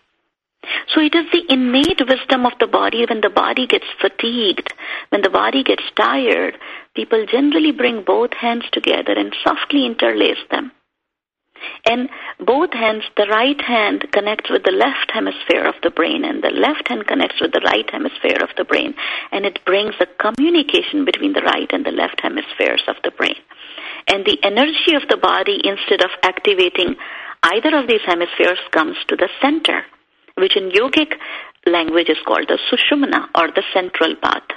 So 0.93 1.01
it 1.01 1.13
is 1.13 1.25
the 1.33 1.43
innate 1.49 2.07
wisdom 2.07 2.45
of 2.45 2.53
the 2.61 2.67
body 2.67 3.05
when 3.05 3.19
the 3.19 3.29
body 3.29 3.67
gets 3.67 3.87
fatigued, 3.99 4.73
when 5.09 5.23
the 5.23 5.29
body 5.29 5.65
gets 5.65 5.83
tired, 5.97 6.57
people 6.95 7.25
generally 7.29 7.73
bring 7.73 8.03
both 8.05 8.31
hands 8.33 8.63
together 8.71 9.11
and 9.11 9.35
softly 9.43 9.85
interlace 9.85 10.39
them. 10.51 10.71
And 11.85 12.09
both 12.39 12.73
hands, 12.73 13.03
the 13.17 13.27
right 13.29 13.59
hand 13.61 14.05
connects 14.11 14.49
with 14.49 14.63
the 14.63 14.71
left 14.71 15.11
hemisphere 15.13 15.65
of 15.65 15.75
the 15.83 15.91
brain, 15.91 16.23
and 16.23 16.43
the 16.43 16.51
left 16.51 16.87
hand 16.87 17.07
connects 17.07 17.41
with 17.41 17.51
the 17.51 17.61
right 17.65 17.89
hemisphere 17.89 18.39
of 18.41 18.49
the 18.57 18.65
brain, 18.65 18.93
and 19.31 19.45
it 19.45 19.59
brings 19.65 19.95
a 19.99 20.07
communication 20.21 21.05
between 21.05 21.33
the 21.33 21.41
right 21.41 21.69
and 21.71 21.85
the 21.85 21.91
left 21.91 22.21
hemispheres 22.21 22.83
of 22.87 22.95
the 23.03 23.11
brain. 23.11 23.35
And 24.07 24.25
the 24.25 24.39
energy 24.43 24.95
of 24.95 25.07
the 25.09 25.17
body, 25.17 25.61
instead 25.63 26.01
of 26.03 26.11
activating 26.23 26.95
either 27.43 27.75
of 27.77 27.87
these 27.87 28.05
hemispheres, 28.05 28.59
comes 28.71 28.97
to 29.07 29.15
the 29.15 29.29
center 29.41 29.83
which 30.39 30.55
in 30.55 30.71
yogic 30.71 31.13
language 31.65 32.09
is 32.09 32.17
called 32.25 32.47
the 32.47 32.59
sushumna 32.71 33.27
or 33.35 33.47
the 33.51 33.63
central 33.73 34.15
path. 34.15 34.47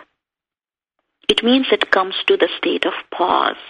It 1.29 1.43
means 1.43 1.67
it 1.71 1.91
comes 1.91 2.15
to 2.27 2.37
the 2.37 2.49
state 2.59 2.85
of 2.87 2.93
pause. 3.11 3.63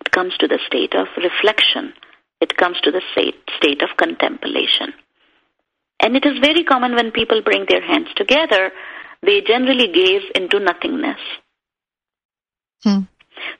It 0.00 0.10
comes 0.10 0.36
to 0.38 0.48
the 0.48 0.58
state 0.66 0.94
of 0.94 1.06
reflection. 1.16 1.92
It 2.40 2.56
comes 2.56 2.80
to 2.82 2.90
the 2.90 3.02
state 3.12 3.82
of 3.82 3.96
contemplation. 3.96 4.94
And 6.02 6.16
it 6.16 6.24
is 6.24 6.38
very 6.40 6.64
common 6.64 6.94
when 6.94 7.10
people 7.10 7.42
bring 7.42 7.66
their 7.68 7.82
hands 7.82 8.08
together, 8.16 8.70
they 9.22 9.42
generally 9.42 9.92
gaze 9.92 10.22
into 10.34 10.58
nothingness. 10.58 11.20
Hmm. 12.82 13.00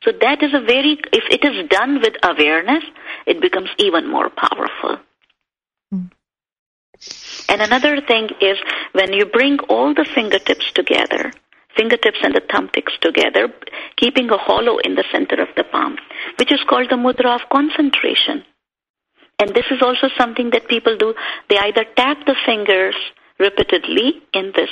So 0.03 0.12
that 0.21 0.43
is 0.43 0.55
a 0.55 0.61
very, 0.61 0.99
if 1.12 1.25
it 1.31 1.45
is 1.45 1.69
done 1.69 2.01
with 2.01 2.14
awareness, 2.23 2.85
it 3.27 3.40
becomes 3.40 3.69
even 3.79 4.11
more 4.11 4.31
powerful. 4.31 4.99
Hmm. 5.90 6.07
And 7.49 7.61
another 7.61 8.01
thing 8.01 8.31
is 8.40 8.57
when 8.93 9.12
you 9.12 9.27
bring 9.27 9.59
all 9.69 9.95
the 9.95 10.09
fingertips 10.14 10.73
together, 10.73 11.33
fingertips 11.77 12.19
and 12.23 12.35
the 12.35 12.40
thumbsticks 12.40 12.99
together, 13.01 13.53
keeping 13.97 14.31
a 14.31 14.38
hollow 14.38 14.79
in 14.79 14.95
the 14.95 15.05
center 15.12 15.40
of 15.40 15.49
the 15.57 15.64
palm, 15.64 15.97
which 16.38 16.53
is 16.53 16.61
called 16.69 16.88
the 16.90 16.97
mudra 16.97 17.35
of 17.35 17.49
concentration. 17.51 18.45
And 19.40 19.55
this 19.55 19.64
is 19.70 19.83
also 19.83 20.09
something 20.16 20.50
that 20.50 20.68
people 20.68 20.96
do. 20.96 21.14
They 21.48 21.59
either 21.59 21.85
tap 21.96 22.18
the 22.26 22.37
fingers 22.46 22.94
repeatedly 23.38 24.20
in 24.35 24.53
this 24.55 24.70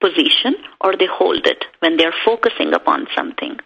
position 0.00 0.56
or 0.80 0.96
they 0.96 1.06
hold 1.10 1.46
it 1.46 1.64
when 1.78 1.96
they're 1.96 2.14
focusing 2.24 2.74
upon 2.74 3.06
something. 3.16 3.58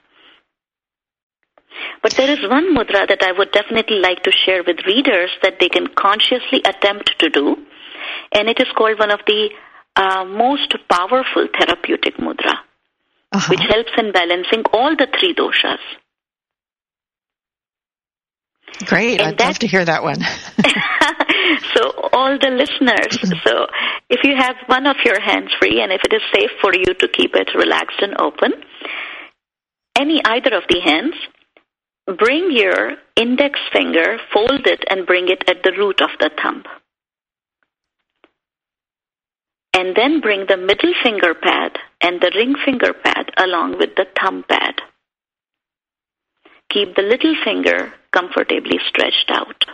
But 2.03 2.13
there 2.13 2.31
is 2.31 2.49
one 2.49 2.75
mudra 2.77 3.09
that 3.09 3.23
I 3.23 3.33
would 3.33 3.51
definitely 3.53 3.99
like 3.99 4.23
to 4.25 4.33
share 4.45 4.63
with 4.63 4.87
readers 4.87 5.31
that 5.43 5.55
they 5.59 5.71
can 5.71 5.89
consciously 5.89 6.61
attempt 6.67 7.19
to 7.19 7.31
do 7.31 7.57
and 8.33 8.49
it 8.49 8.61
is 8.61 8.69
called 8.77 8.99
one 8.99 9.11
of 9.11 9.21
the 9.27 9.51
uh, 9.97 10.25
most 10.25 10.75
powerful 10.89 11.49
therapeutic 11.59 12.17
mudra, 12.17 12.55
uh-huh. 13.33 13.47
which 13.51 13.61
helps 13.69 13.93
in 13.99 14.13
balancing 14.13 14.65
all 14.73 14.97
the 14.97 15.09
three 15.19 15.35
doshas. 15.35 15.79
Great, 18.87 19.21
and 19.21 19.29
I'd 19.29 19.39
that, 19.39 19.47
love 19.47 19.59
to 19.61 19.67
hear 19.67 19.85
that 19.85 20.03
one. 20.03 20.21
so, 21.75 22.09
all 22.13 22.39
the 22.39 22.51
listeners, 22.51 23.19
so 23.45 23.67
if 24.11 24.25
you 24.25 24.35
have 24.37 24.57
one 24.67 24.87
of 24.87 24.97
your 25.05 25.21
hands 25.21 25.51
free 25.61 25.81
and 25.81 25.93
if 25.93 26.03
it 26.05 26.13
is 26.13 26.23
safe 26.35 26.51
for 26.61 26.75
you 26.75 26.95
to 26.95 27.09
keep 27.09 27.35
it 27.35 27.49
relaxed 27.55 28.01
and 28.01 28.21
open, 28.21 28.53
any 29.99 30.21
either 30.25 30.57
of 30.57 30.65
the 30.69 30.81
hands, 30.81 31.15
bring 32.19 32.51
your 32.51 32.97
index 33.17 33.59
finger, 33.73 34.19
fold 34.33 34.67
it, 34.67 34.85
and 34.91 35.07
bring 35.07 35.29
it 35.29 35.45
at 35.49 35.63
the 35.63 35.73
root 35.79 36.01
of 36.01 36.11
the 36.19 36.31
thumb 36.43 36.65
and 39.75 39.97
then 39.97 40.21
bring 40.21 40.47
the 40.49 40.57
middle 40.57 40.93
finger 41.03 41.35
pad 41.35 41.79
and 42.01 42.21
the 42.21 42.31
ring 42.35 42.55
finger 42.65 42.93
pad 42.93 43.31
along 43.39 43.79
with 43.79 43.91
the 43.97 44.07
thumb 44.21 44.45
pad. 44.49 44.75
Keep 46.73 46.97
the 46.97 47.03
little 47.03 47.35
finger 47.45 47.93
comfortably 48.13 48.79
stretched 48.89 49.31
out. 49.31 49.65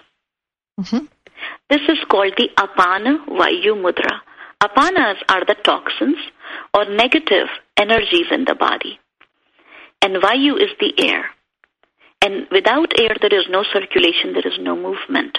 Mm-hmm. 0.81 1.07
This 1.71 1.83
is 1.89 1.99
called 2.11 2.33
the 2.37 2.49
Apana 2.59 3.25
Vayu 3.27 3.75
Mudra. 3.77 4.21
Apanas 4.63 5.17
are 5.29 5.45
the 5.45 5.55
toxins 5.63 6.19
or 6.75 6.85
negative 6.87 7.47
energies 7.77 8.27
in 8.33 8.45
the 8.45 8.57
body. 8.57 8.99
And 10.03 10.17
Vayu 10.17 10.57
is 10.57 10.71
the 10.81 10.93
air. 10.99 11.27
And 12.21 12.49
without 12.51 12.99
air, 12.99 13.15
there 13.21 13.39
is 13.39 13.47
no 13.49 13.63
circulation, 13.73 14.33
there 14.33 14.47
is 14.47 14.59
no 14.61 14.75
movement. 14.75 15.39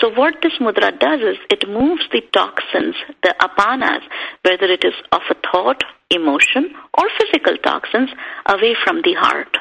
So 0.00 0.08
what 0.08 0.36
this 0.42 0.54
mudra 0.60 0.98
does 0.98 1.20
is 1.20 1.36
it 1.50 1.68
moves 1.68 2.04
the 2.10 2.22
toxins, 2.32 2.94
the 3.22 3.34
apanas, 3.40 4.00
whether 4.42 4.64
it 4.64 4.84
is 4.84 4.94
of 5.12 5.20
a 5.28 5.34
thought, 5.52 5.84
emotion, 6.10 6.74
or 6.96 7.04
physical 7.18 7.56
toxins, 7.58 8.08
away 8.46 8.74
from 8.82 9.02
the 9.02 9.14
heart. 9.14 9.58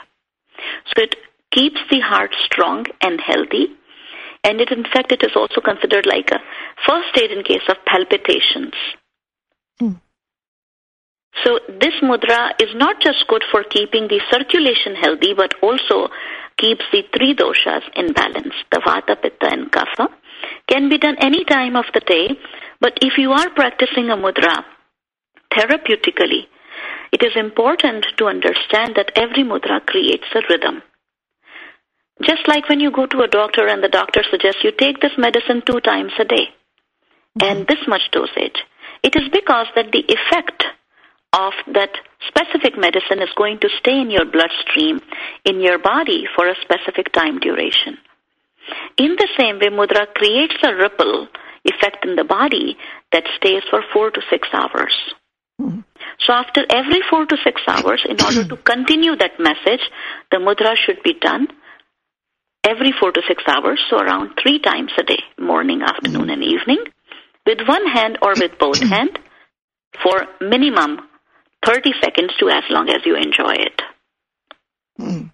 So 0.88 1.04
it 1.04 1.16
keeps 1.52 1.80
the 1.90 2.00
heart 2.00 2.36
strong 2.46 2.86
and 3.02 3.20
healthy. 3.20 3.68
And 4.44 4.62
it, 4.62 4.72
in 4.72 4.84
fact, 4.84 5.12
it 5.12 5.24
is 5.24 5.36
also 5.36 5.62
considered 5.62 6.06
like 6.06 6.32
a 6.32 6.40
first 6.88 7.18
aid 7.22 7.32
in 7.32 7.44
case 7.44 7.68
of 7.68 7.78
palpitations. 7.86 8.74
Mm. 9.82 10.00
So 11.44 11.60
this 11.68 11.94
mudra 12.02 12.52
is 12.60 12.74
not 12.76 13.02
just 13.02 13.28
good 13.28 13.44
for 13.52 13.64
keeping 13.64 14.08
the 14.08 14.22
circulation 14.32 14.96
healthy, 14.96 15.34
but 15.34 15.54
also 15.62 16.10
keeps 16.58 16.84
the 16.92 17.04
three 17.16 17.36
doshas 17.36 17.84
in 17.96 18.14
balance, 18.14 18.54
the 18.72 18.80
vata, 18.80 19.22
pitta, 19.22 19.48
and 19.52 19.72
kapha. 19.72 20.08
Can 20.68 20.90
be 20.90 20.98
done 20.98 21.16
any 21.20 21.44
time 21.46 21.76
of 21.76 21.86
the 21.94 22.02
day, 22.02 22.38
but 22.80 22.98
if 23.02 23.18
you 23.18 23.32
are 23.32 23.50
practicing 23.52 24.10
a 24.10 24.18
mudra 24.18 24.64
therapeutically, 25.54 26.48
it 27.12 27.24
is 27.24 27.36
important 27.36 28.06
to 28.18 28.26
understand 28.26 28.96
that 28.96 29.12
every 29.16 29.44
mudra 29.44 29.86
creates 29.86 30.28
a 30.34 30.42
rhythm. 30.50 30.82
Just 32.22 32.48
like 32.48 32.68
when 32.68 32.80
you 32.80 32.92
go 32.92 33.06
to 33.06 33.22
a 33.22 33.28
doctor 33.28 33.68
and 33.68 33.84
the 33.84 33.88
doctor 33.88 34.22
suggests 34.30 34.64
you 34.64 34.72
take 34.72 35.00
this 35.00 35.18
medicine 35.18 35.64
two 35.66 35.80
times 35.80 36.12
a 36.20 36.26
day 36.26 36.50
mm-hmm. 37.40 37.44
and 37.44 37.68
this 37.68 37.80
much 37.88 38.12
dosage, 38.12 38.60
it 39.04 39.16
is 39.16 39.30
because 39.32 39.68
that 39.76 39.92
the 39.92 40.04
effect 40.08 40.66
of 41.34 41.54
that 41.74 41.92
specific 42.28 42.78
medicine 42.78 43.22
is 43.22 43.30
going 43.38 43.60
to 43.60 43.70
stay 43.80 44.02
in 44.02 44.10
your 44.10 44.26
bloodstream, 44.26 45.00
in 45.46 45.62
your 45.62 45.78
body 45.78 46.26
for 46.36 46.48
a 46.48 46.56
specific 46.62 47.14
time 47.14 47.40
duration. 47.40 47.98
In 48.98 49.16
the 49.16 49.28
same 49.38 49.60
way, 49.60 49.70
mudra 49.70 50.08
creates 50.14 50.56
a 50.64 50.76
ripple 50.76 51.28
effect 51.64 52.06
in 52.06 52.16
the 52.16 52.24
body 52.24 52.78
that 53.12 53.24
stays 53.38 53.64
for 53.70 53.82
four 53.94 54.12
to 54.12 54.22
six 54.30 54.48
hours. 54.54 54.96
Mm-hmm. 55.62 55.82
So 56.26 56.34
after 56.34 56.66
every 56.70 57.02
four 57.10 57.26
to 57.26 57.38
six 57.44 57.62
hours, 57.68 58.06
in 58.08 58.22
order 58.22 58.44
to 58.44 58.58
continue 58.58 59.16
that 59.16 59.40
message, 59.40 59.82
the 60.32 60.38
mudra 60.38 60.76
should 60.76 61.02
be 61.04 61.14
done 61.14 61.48
every 62.64 62.94
four 63.00 63.12
to 63.12 63.22
six 63.28 63.44
hours, 63.48 63.80
so 63.90 63.98
around 63.98 64.38
three 64.42 64.60
times 64.60 64.92
a 64.98 65.04
day, 65.04 65.24
morning, 65.40 65.82
afternoon, 65.82 66.30
and 66.30 66.44
evening, 66.44 66.84
with 67.46 67.60
one 67.68 67.88
hand 67.88 68.18
or 68.22 68.34
with 68.38 68.58
both 68.60 68.80
hands 68.80 69.16
for 70.04 70.28
minimum 70.42 71.00
30 71.66 71.92
seconds 72.02 72.32
to 72.40 72.50
as 72.50 72.64
long 72.70 72.90
as 72.90 73.06
you 73.06 73.16
enjoy 73.16 73.54
it. 73.54 73.82
Mm. 75.00 75.32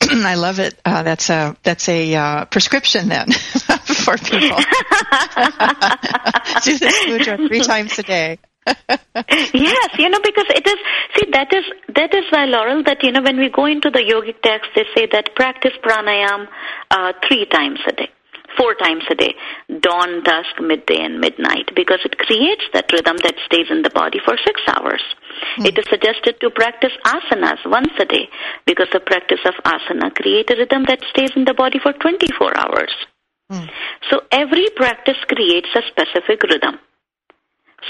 I 0.24 0.34
love 0.34 0.58
it. 0.58 0.78
Uh, 0.84 1.02
that's 1.02 1.30
a 1.30 1.56
that's 1.62 1.88
a 1.88 2.14
uh, 2.14 2.44
prescription 2.46 3.08
then 3.08 3.30
for 3.32 4.18
people. 4.18 4.58
Do 6.62 6.78
this 6.78 7.06
mudra 7.06 7.48
three 7.48 7.60
times 7.60 7.98
a 7.98 8.02
day. 8.02 8.38
Yes, 8.66 9.90
you 9.98 10.08
know, 10.08 10.20
because 10.22 10.48
it 10.48 10.66
is, 10.66 10.78
see, 11.16 11.30
that 11.32 11.52
is, 11.52 11.64
that 11.94 12.14
is 12.14 12.24
why, 12.30 12.46
Laurel, 12.46 12.82
that, 12.84 13.02
you 13.02 13.12
know, 13.12 13.22
when 13.22 13.38
we 13.38 13.48
go 13.50 13.66
into 13.66 13.90
the 13.90 14.00
yogic 14.00 14.40
text, 14.42 14.70
they 14.74 14.84
say 14.94 15.06
that 15.12 15.34
practice 15.36 15.72
pranayam 15.82 16.48
uh, 16.90 17.12
three 17.28 17.46
times 17.46 17.80
a 17.86 17.92
day, 17.92 18.08
four 18.56 18.74
times 18.74 19.04
a 19.10 19.14
day, 19.14 19.34
dawn, 19.80 20.22
dusk, 20.24 20.60
midday, 20.60 21.04
and 21.04 21.20
midnight, 21.20 21.70
because 21.76 22.00
it 22.04 22.16
creates 22.18 22.64
that 22.72 22.90
rhythm 22.92 23.16
that 23.22 23.34
stays 23.46 23.66
in 23.70 23.82
the 23.82 23.90
body 23.90 24.18
for 24.24 24.36
six 24.44 24.60
hours. 24.68 25.02
Mm. 25.58 25.66
It 25.66 25.78
is 25.78 25.84
suggested 25.90 26.40
to 26.40 26.50
practice 26.50 26.92
asanas 27.04 27.60
once 27.66 27.92
a 28.00 28.06
day, 28.06 28.28
because 28.66 28.88
the 28.92 29.00
practice 29.00 29.40
of 29.44 29.54
asana 29.64 30.14
creates 30.14 30.50
a 30.52 30.56
rhythm 30.56 30.84
that 30.88 31.04
stays 31.10 31.32
in 31.36 31.44
the 31.44 31.54
body 31.54 31.78
for 31.78 31.92
24 31.92 32.56
hours. 32.56 32.92
Mm. 33.52 33.68
So 34.10 34.22
every 34.32 34.68
practice 34.74 35.18
creates 35.28 35.68
a 35.76 35.82
specific 35.88 36.42
rhythm. 36.44 36.80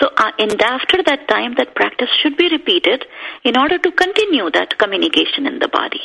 So, 0.00 0.08
uh, 0.16 0.32
and 0.38 0.60
after 0.60 1.02
that 1.04 1.28
time, 1.28 1.54
that 1.56 1.74
practice 1.74 2.08
should 2.22 2.36
be 2.36 2.48
repeated 2.50 3.04
in 3.44 3.56
order 3.56 3.78
to 3.78 3.92
continue 3.92 4.50
that 4.50 4.78
communication 4.78 5.46
in 5.46 5.58
the 5.60 5.68
body. 5.68 6.00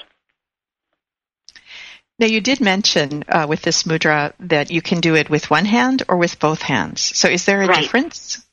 Now, 2.20 2.28
you 2.28 2.42
did 2.42 2.60
mention 2.60 3.24
uh, 3.30 3.46
with 3.48 3.62
this 3.62 3.84
mudra 3.84 4.34
that 4.42 4.72
you 4.72 4.82
can 4.82 5.00
do 5.00 5.16
it 5.16 5.30
with 5.30 5.50
one 5.50 5.66
hand 5.66 6.04
or 6.10 6.18
with 6.18 6.40
both 6.40 6.62
hands. 6.62 7.02
So, 7.02 7.30
is 7.30 7.46
there 7.46 7.62
a 7.62 7.68
right. 7.68 7.82
difference? 7.82 8.46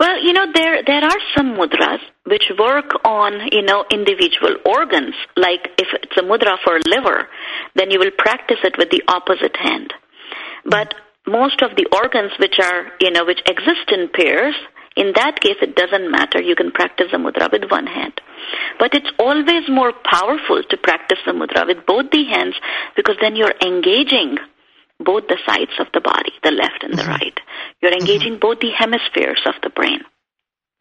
Well, 0.00 0.20
you 0.20 0.32
know, 0.32 0.46
there 0.52 0.82
there 0.84 1.04
are 1.04 1.20
some 1.36 1.54
mudras 1.54 2.00
which 2.24 2.50
work 2.58 2.90
on 3.04 3.34
you 3.52 3.62
know 3.62 3.84
individual 3.88 4.56
organs. 4.66 5.14
Like 5.36 5.68
if 5.78 5.88
it's 5.92 6.16
a 6.16 6.22
mudra 6.22 6.56
for 6.64 6.80
liver, 6.88 7.28
then 7.76 7.92
you 7.92 8.00
will 8.00 8.10
practice 8.18 8.58
it 8.64 8.76
with 8.78 8.90
the 8.90 9.02
opposite 9.06 9.56
hand. 9.56 9.94
But 10.64 10.94
most 11.26 11.62
of 11.62 11.76
the 11.76 11.86
organs 11.92 12.32
which 12.38 12.58
are, 12.60 12.92
you 13.00 13.10
know, 13.10 13.24
which 13.24 13.40
exist 13.46 13.90
in 13.90 14.08
pairs, 14.08 14.54
in 14.96 15.12
that 15.14 15.40
case 15.40 15.56
it 15.62 15.76
doesn't 15.76 16.10
matter. 16.10 16.42
You 16.42 16.54
can 16.54 16.72
practice 16.72 17.08
the 17.10 17.18
mudra 17.18 17.50
with 17.50 17.70
one 17.70 17.86
hand. 17.86 18.20
But 18.78 18.94
it's 18.94 19.10
always 19.18 19.68
more 19.68 19.92
powerful 19.92 20.62
to 20.68 20.76
practice 20.76 21.18
the 21.24 21.32
mudra 21.32 21.66
with 21.66 21.86
both 21.86 22.10
the 22.10 22.24
hands 22.24 22.54
because 22.96 23.16
then 23.20 23.36
you're 23.36 23.54
engaging 23.64 24.38
both 24.98 25.26
the 25.28 25.38
sides 25.46 25.72
of 25.78 25.86
the 25.94 26.00
body, 26.00 26.32
the 26.42 26.50
left 26.50 26.82
and 26.82 26.94
the 26.94 27.02
mm-hmm. 27.02 27.10
right. 27.10 27.40
You're 27.80 27.92
mm-hmm. 27.92 28.00
engaging 28.00 28.32
mm-hmm. 28.34 28.40
both 28.40 28.60
the 28.60 28.70
hemispheres 28.76 29.42
of 29.46 29.54
the 29.62 29.70
brain. 29.70 30.00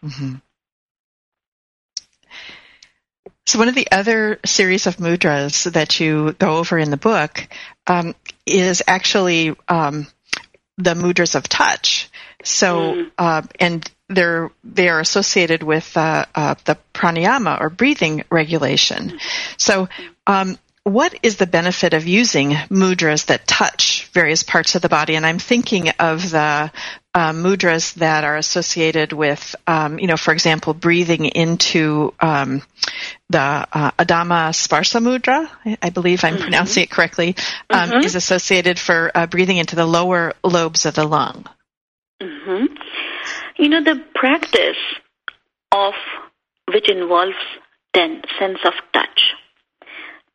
Mm-hmm. 0.03 0.35
So 3.47 3.59
one 3.59 3.67
of 3.67 3.75
the 3.75 3.87
other 3.91 4.39
series 4.45 4.87
of 4.87 4.97
mudras 4.97 5.71
that 5.71 5.99
you 5.99 6.33
go 6.33 6.57
over 6.57 6.77
in 6.77 6.91
the 6.91 6.97
book 6.97 7.47
um, 7.87 8.15
is 8.45 8.83
actually 8.87 9.55
um, 9.67 10.07
the 10.77 10.93
mudras 10.93 11.35
of 11.35 11.47
touch. 11.47 12.09
So, 12.43 12.93
mm. 12.93 13.11
uh, 13.17 13.43
and 13.59 13.89
they're 14.09 14.51
they 14.63 14.89
are 14.89 14.99
associated 14.99 15.63
with 15.63 15.95
uh, 15.95 16.25
uh, 16.35 16.55
the 16.65 16.77
pranayama 16.93 17.61
or 17.61 17.69
breathing 17.69 18.23
regulation. 18.29 19.19
So, 19.57 19.89
um, 20.27 20.57
what 20.83 21.13
is 21.21 21.37
the 21.37 21.45
benefit 21.45 21.93
of 21.93 22.07
using 22.07 22.51
mudras 22.69 23.27
that 23.27 23.47
touch 23.47 24.07
various 24.13 24.41
parts 24.41 24.75
of 24.75 24.81
the 24.81 24.89
body? 24.89 25.15
And 25.15 25.25
I'm 25.25 25.39
thinking 25.39 25.89
of 25.99 26.31
the 26.31 26.71
uh, 27.13 27.33
mudras 27.33 27.95
that 27.95 28.23
are 28.23 28.37
associated 28.37 29.11
with, 29.11 29.55
um, 29.67 29.99
you 29.99 30.07
know, 30.07 30.17
for 30.17 30.33
example, 30.33 30.73
breathing 30.73 31.25
into 31.25 32.13
um, 32.19 32.61
the 33.29 33.39
uh, 33.39 33.91
Adama 33.91 34.51
Sparsa 34.51 35.01
mudra. 35.01 35.49
I, 35.65 35.77
I 35.81 35.89
believe 35.89 36.23
I'm 36.23 36.35
mm-hmm. 36.35 36.43
pronouncing 36.43 36.83
it 36.83 36.89
correctly. 36.89 37.35
Um, 37.69 37.89
mm-hmm. 37.89 38.05
Is 38.05 38.15
associated 38.15 38.79
for 38.79 39.11
uh, 39.13 39.27
breathing 39.27 39.57
into 39.57 39.75
the 39.75 39.85
lower 39.85 40.33
lobes 40.43 40.85
of 40.85 40.95
the 40.95 41.05
lung. 41.05 41.45
Mm-hmm. 42.21 42.73
You 43.57 43.69
know, 43.69 43.83
the 43.83 44.03
practice 44.15 44.77
of 45.71 45.93
which 46.73 46.89
involves 46.89 47.35
ten 47.93 48.21
sense 48.39 48.59
of 48.63 48.73
touch 48.93 49.33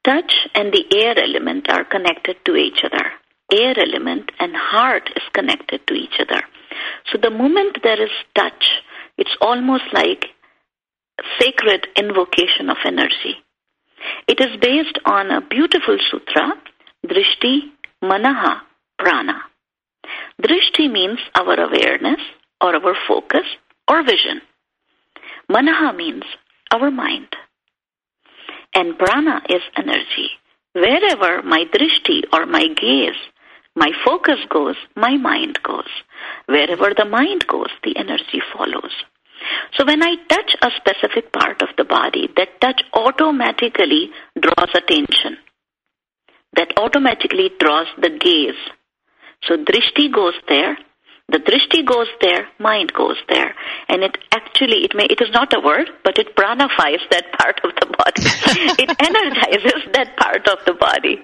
touch 0.07 0.33
and 0.55 0.73
the 0.73 0.85
air 0.97 1.19
element 1.19 1.69
are 1.69 1.85
connected 1.85 2.37
to 2.45 2.55
each 2.55 2.85
other. 2.85 3.13
Air 3.53 3.75
element 3.77 4.31
and 4.39 4.55
heart 4.55 5.11
is 5.17 5.23
connected 5.33 5.85
to 5.89 5.95
each 5.95 6.21
other. 6.21 6.43
So 7.11 7.19
the 7.21 7.31
moment 7.31 7.79
there 7.83 8.03
is 8.03 8.11
touch, 8.35 8.83
it's 9.19 9.37
almost 9.41 9.85
like 9.93 10.27
sacred 11.41 11.87
invocation 11.97 12.71
of 12.71 12.77
energy. 12.85 13.37
It 14.29 14.41
is 14.41 14.61
based 14.61 14.99
on 15.07 15.31
a 15.31 15.41
beautiful 15.41 15.99
sutra, 16.11 16.53
Drishti 17.07 17.71
Manaha 18.03 18.61
Prana. 18.99 19.41
Drishti 20.43 20.91
means 20.91 21.19
our 21.35 21.59
awareness 21.59 22.21
or 22.61 22.75
our 22.77 22.95
focus 23.09 23.47
or 23.89 24.03
vision. 24.05 24.43
Manaha 25.51 25.97
means 25.97 26.25
our 26.73 26.91
mind 26.91 27.29
and 28.77 28.99
prana 28.99 29.41
is 29.49 29.63
energy. 29.77 30.29
Wherever 30.75 31.43
my 31.43 31.65
drishti 31.65 32.23
or 32.33 32.45
my 32.45 32.67
gaze, 32.69 33.21
my 33.75 33.91
focus 34.05 34.39
goes, 34.51 34.77
my 34.95 35.17
mind 35.17 35.59
goes. 35.63 35.89
Wherever 36.47 36.93
the 36.97 37.05
mind 37.05 37.47
goes, 37.47 37.71
the 37.83 37.97
energy 37.97 38.41
follows. 38.55 38.93
So 39.77 39.85
when 39.85 40.03
I 40.03 40.17
touch 40.29 40.57
a 40.63 40.71
specific 40.77 41.33
part 41.33 41.63
of 41.63 41.69
the 41.77 41.85
body, 41.85 42.29
that 42.37 42.61
touch 42.61 42.83
automatically 42.95 44.11
draws 44.41 44.71
attention. 44.75 45.39
That 46.55 46.73
automatically 46.77 47.51
draws 47.59 47.87
the 48.01 48.11
gaze. 48.11 48.61
So 49.43 49.57
drishti 49.57 50.13
goes 50.13 50.35
there, 50.49 50.79
the 51.29 51.39
drishti 51.39 51.85
goes 51.85 52.07
there, 52.21 52.47
mind 52.61 52.93
goes 52.93 53.17
there, 53.29 53.53
and 53.89 54.05
it 54.05 54.17
actually 54.31 54.85
it 54.85 54.95
may 54.95 55.07
it 55.11 55.21
is 55.21 55.31
not 55.33 55.53
a 55.53 55.61
word, 55.61 55.91
but 56.05 56.19
it 56.19 56.37
pranifies 56.37 57.03
that 57.11 57.33
part 57.35 57.59
of 57.65 57.75
the 57.81 57.87
body. 57.87 58.23
it 58.83 58.91
energizes 59.03 59.83
that 59.93 60.17
part 60.17 60.47
of 60.47 60.59
the 60.67 60.75
body. 60.75 61.19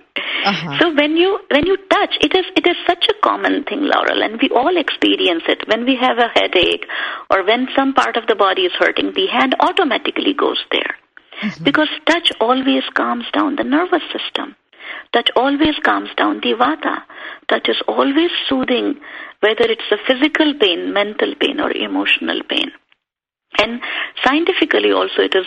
Uh-huh. 0.44 0.78
So 0.80 0.94
when 0.94 1.16
you 1.16 1.38
when 1.52 1.66
you 1.66 1.76
touch, 1.88 2.18
it 2.20 2.34
is 2.34 2.46
it 2.56 2.66
is 2.66 2.76
such 2.84 3.06
a 3.08 3.14
common 3.22 3.62
thing, 3.62 3.82
Laurel, 3.82 4.22
and 4.22 4.42
we 4.42 4.50
all 4.50 4.76
experience 4.76 5.44
it. 5.46 5.68
When 5.68 5.84
we 5.84 5.96
have 6.00 6.18
a 6.18 6.32
headache 6.34 6.86
or 7.30 7.46
when 7.46 7.68
some 7.76 7.94
part 7.94 8.16
of 8.16 8.26
the 8.26 8.34
body 8.34 8.62
is 8.62 8.72
hurting, 8.80 9.12
the 9.14 9.28
hand 9.28 9.54
automatically 9.60 10.34
goes 10.34 10.58
there. 10.72 10.96
Mm-hmm. 11.42 11.64
Because 11.64 11.88
touch 12.06 12.32
always 12.40 12.82
calms 12.94 13.26
down 13.32 13.54
the 13.54 13.64
nervous 13.64 14.02
system. 14.10 14.56
Touch 15.12 15.30
always 15.36 15.74
calms 15.84 16.10
down 16.16 16.40
the 16.40 16.54
vata. 16.54 17.02
Touch 17.48 17.68
is 17.68 17.82
always 17.86 18.30
soothing, 18.48 19.00
whether 19.40 19.64
it's 19.64 19.90
a 19.90 19.98
physical 20.06 20.54
pain, 20.58 20.92
mental 20.92 21.34
pain, 21.38 21.60
or 21.60 21.70
emotional 21.72 22.40
pain. 22.48 22.70
And 23.58 23.80
scientifically 24.24 24.92
also 24.92 25.22
it 25.22 25.34
is 25.34 25.46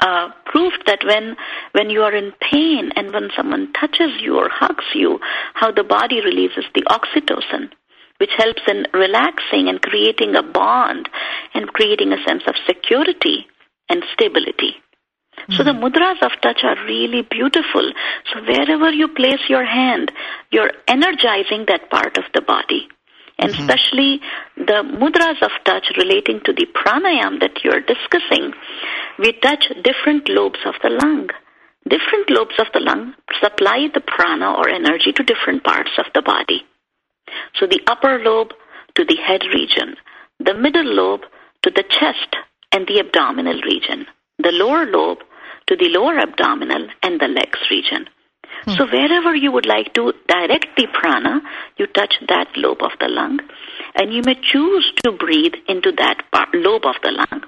uh, 0.00 0.30
proved 0.46 0.82
that 0.86 1.04
when 1.04 1.36
when 1.72 1.90
you 1.90 2.02
are 2.02 2.14
in 2.14 2.32
pain 2.40 2.90
and 2.96 3.12
when 3.12 3.30
someone 3.36 3.72
touches 3.72 4.10
you 4.20 4.36
or 4.36 4.48
hugs 4.48 4.84
you, 4.94 5.18
how 5.54 5.70
the 5.70 5.84
body 5.84 6.20
releases 6.20 6.64
the 6.74 6.82
oxytocin, 6.82 7.70
which 8.18 8.30
helps 8.36 8.62
in 8.68 8.86
relaxing 8.92 9.68
and 9.68 9.80
creating 9.82 10.34
a 10.34 10.42
bond 10.42 11.08
and 11.54 11.72
creating 11.72 12.12
a 12.12 12.22
sense 12.26 12.42
of 12.46 12.54
security 12.66 13.46
and 13.88 14.02
stability. 14.12 14.76
So 15.50 15.64
the 15.64 15.72
mudras 15.72 16.22
of 16.22 16.32
touch 16.40 16.60
are 16.62 16.76
really 16.86 17.22
beautiful. 17.22 17.92
So 18.32 18.40
wherever 18.42 18.90
you 18.90 19.08
place 19.08 19.42
your 19.48 19.64
hand, 19.64 20.12
you're 20.50 20.72
energizing 20.86 21.66
that 21.68 21.90
part 21.90 22.16
of 22.16 22.24
the 22.34 22.42
body. 22.42 22.88
And 23.38 23.50
mm-hmm. 23.50 23.62
especially 23.62 24.20
the 24.56 24.84
mudras 24.84 25.42
of 25.42 25.50
touch 25.64 25.90
relating 25.96 26.40
to 26.44 26.52
the 26.52 26.66
pranayam 26.66 27.40
that 27.40 27.64
you're 27.64 27.80
discussing, 27.80 28.52
we 29.18 29.32
touch 29.32 29.64
different 29.82 30.28
lobes 30.28 30.60
of 30.64 30.74
the 30.82 30.90
lung. 30.90 31.28
Different 31.88 32.30
lobes 32.30 32.54
of 32.58 32.66
the 32.72 32.80
lung 32.80 33.14
supply 33.40 33.88
the 33.92 34.00
prana 34.00 34.54
or 34.54 34.68
energy 34.68 35.12
to 35.12 35.24
different 35.24 35.64
parts 35.64 35.90
of 35.98 36.06
the 36.14 36.22
body. 36.22 36.62
So 37.58 37.66
the 37.66 37.80
upper 37.88 38.20
lobe 38.20 38.52
to 38.94 39.04
the 39.04 39.16
head 39.16 39.42
region, 39.52 39.96
the 40.38 40.54
middle 40.54 40.84
lobe 40.84 41.22
to 41.62 41.70
the 41.70 41.82
chest 41.82 42.36
and 42.70 42.86
the 42.86 43.00
abdominal 43.00 43.60
region, 43.62 44.06
the 44.38 44.52
lower 44.52 44.86
lobe 44.86 45.18
to 45.72 45.76
the 45.76 45.98
lower 45.98 46.18
abdominal 46.18 46.86
and 47.02 47.18
the 47.18 47.28
legs 47.28 47.58
region. 47.70 48.06
Hmm. 48.64 48.72
So 48.72 48.86
wherever 48.86 49.34
you 49.34 49.50
would 49.52 49.64
like 49.64 49.94
to 49.94 50.12
direct 50.28 50.66
the 50.76 50.86
prana, 50.92 51.40
you 51.78 51.86
touch 51.86 52.14
that 52.28 52.48
lobe 52.56 52.82
of 52.82 52.92
the 53.00 53.08
lung, 53.08 53.40
and 53.94 54.12
you 54.12 54.20
may 54.22 54.34
choose 54.34 54.92
to 55.04 55.12
breathe 55.12 55.54
into 55.68 55.92
that 55.92 56.24
part, 56.30 56.50
lobe 56.54 56.84
of 56.84 56.96
the 57.02 57.10
lung, 57.10 57.44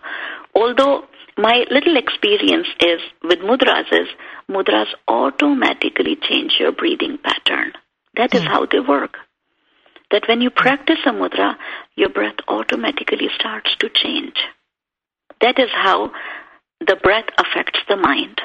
although 0.54 1.04
my 1.36 1.66
little 1.70 1.96
experience 1.96 2.68
is 2.80 3.00
with 3.22 3.40
mudras 3.40 3.92
is 3.92 4.08
mudras 4.48 4.88
automatically 5.06 6.16
change 6.16 6.54
your 6.58 6.72
breathing 6.72 7.18
pattern. 7.18 7.72
That 8.16 8.34
is 8.34 8.42
mm. 8.42 8.48
how 8.48 8.66
they 8.66 8.80
work. 8.80 9.16
That 10.10 10.28
when 10.28 10.40
you 10.40 10.50
practice 10.50 11.00
a 11.04 11.10
mudra, 11.10 11.56
your 11.96 12.08
breath 12.08 12.36
automatically 12.48 13.28
starts 13.38 13.74
to 13.80 13.88
change. 13.92 14.36
That 15.40 15.58
is 15.58 15.70
how 15.74 16.12
the 16.86 16.96
breath 16.96 17.28
affects 17.38 17.80
the 17.88 17.96
mind. 17.96 18.40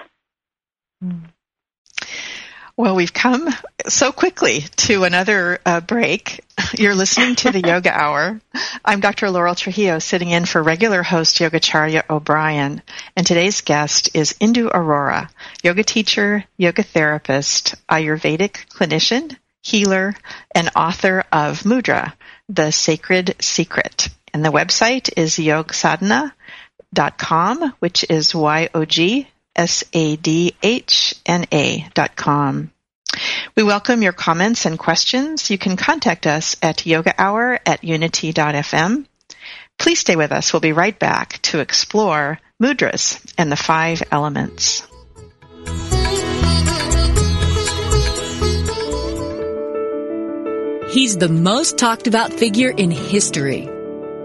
Well, 2.77 2.95
we've 2.95 3.13
come 3.13 3.49
so 3.87 4.13
quickly 4.13 4.61
to 4.77 5.03
another 5.03 5.59
uh, 5.65 5.81
break. 5.81 6.45
You're 6.77 6.95
listening 6.95 7.35
to 7.35 7.51
the 7.51 7.59
Yoga 7.67 7.91
Hour. 7.91 8.39
I'm 8.85 9.01
Dr. 9.01 9.29
Laurel 9.29 9.55
Trujillo, 9.55 9.99
sitting 9.99 10.29
in 10.29 10.45
for 10.45 10.63
regular 10.63 11.03
host 11.03 11.39
Yogacharya 11.39 12.09
O'Brien, 12.09 12.81
and 13.17 13.27
today's 13.27 13.59
guest 13.61 14.11
is 14.13 14.33
Indu 14.39 14.71
Arora, 14.71 15.29
yoga 15.61 15.83
teacher, 15.83 16.45
yoga 16.55 16.83
therapist, 16.83 17.75
Ayurvedic 17.89 18.67
clinician, 18.69 19.35
healer, 19.61 20.15
and 20.55 20.69
author 20.73 21.25
of 21.33 21.63
Mudra, 21.63 22.13
The 22.47 22.71
Sacred 22.71 23.35
Secret. 23.41 24.07
And 24.33 24.45
the 24.45 24.51
website 24.51 25.09
is 25.17 25.35
yogsadhna.com, 25.35 26.31
which 27.79 28.05
is 28.09 28.33
Y-O-G 28.33 29.27
S-A-D-H-N-A 29.59 30.59
dot 31.93 32.15
com. 32.15 32.71
We 33.55 33.63
welcome 33.63 34.01
your 34.01 34.13
comments 34.13 34.65
and 34.65 34.79
questions. 34.79 35.49
You 35.51 35.57
can 35.57 35.75
contact 35.75 36.27
us 36.27 36.55
at 36.61 36.77
yogahour 36.77 37.59
at 37.65 37.83
unity.fm. 37.83 39.05
Please 39.77 39.99
stay 39.99 40.15
with 40.15 40.31
us. 40.31 40.53
We'll 40.53 40.61
be 40.61 40.71
right 40.71 40.97
back 40.97 41.41
to 41.43 41.59
explore 41.59 42.39
mudras 42.61 43.19
and 43.37 43.51
the 43.51 43.57
five 43.57 44.01
elements. 44.11 44.87
He's 50.93 51.17
the 51.17 51.29
most 51.29 51.77
talked 51.77 52.07
about 52.07 52.31
figure 52.33 52.71
in 52.71 52.91
history. 52.91 53.69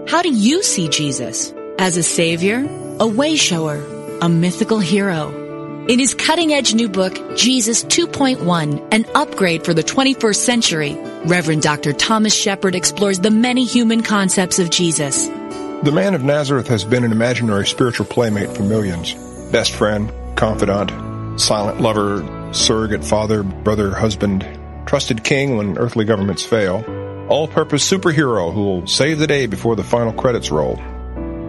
How 0.07 0.21
do 0.21 0.29
you 0.29 0.63
see 0.63 0.87
Jesus? 0.87 1.53
As 1.77 1.97
a 1.97 2.03
savior, 2.03 2.59
a 2.59 3.05
wayshower, 3.05 4.21
a 4.21 4.29
mythical 4.29 4.79
hero. 4.79 5.85
In 5.89 5.99
his 5.99 6.15
cutting 6.15 6.53
edge 6.53 6.73
new 6.73 6.87
book, 6.87 7.35
Jesus 7.35 7.83
2.1, 7.83 8.87
an 8.93 9.05
upgrade 9.13 9.65
for 9.65 9.73
the 9.73 9.83
21st 9.83 10.37
century, 10.37 10.97
Reverend 11.25 11.63
Dr. 11.63 11.91
Thomas 11.91 12.33
Shepherd 12.33 12.75
explores 12.75 13.19
the 13.19 13.29
many 13.29 13.65
human 13.65 14.03
concepts 14.03 14.57
of 14.57 14.69
Jesus. 14.69 15.27
The 15.27 15.91
man 15.93 16.13
of 16.13 16.23
Nazareth 16.23 16.69
has 16.69 16.85
been 16.85 17.03
an 17.03 17.11
imaginary 17.11 17.67
spiritual 17.67 18.05
playmate 18.05 18.55
for 18.55 18.63
millions. 18.63 19.13
Best 19.51 19.73
friend, 19.73 20.13
confidant, 20.37 20.91
silent 21.39 21.81
lover, 21.81 22.53
surrogate 22.53 23.03
father, 23.03 23.43
brother, 23.43 23.93
husband, 23.93 24.47
trusted 24.85 25.25
king 25.25 25.57
when 25.57 25.77
earthly 25.77 26.05
governments 26.05 26.45
fail, 26.45 26.85
all-purpose 27.27 27.87
superhero 27.87 28.53
who 28.53 28.63
will 28.63 28.87
save 28.87 29.19
the 29.19 29.27
day 29.27 29.45
before 29.45 29.75
the 29.75 29.83
final 29.83 30.13
credits 30.13 30.49
roll. 30.49 30.79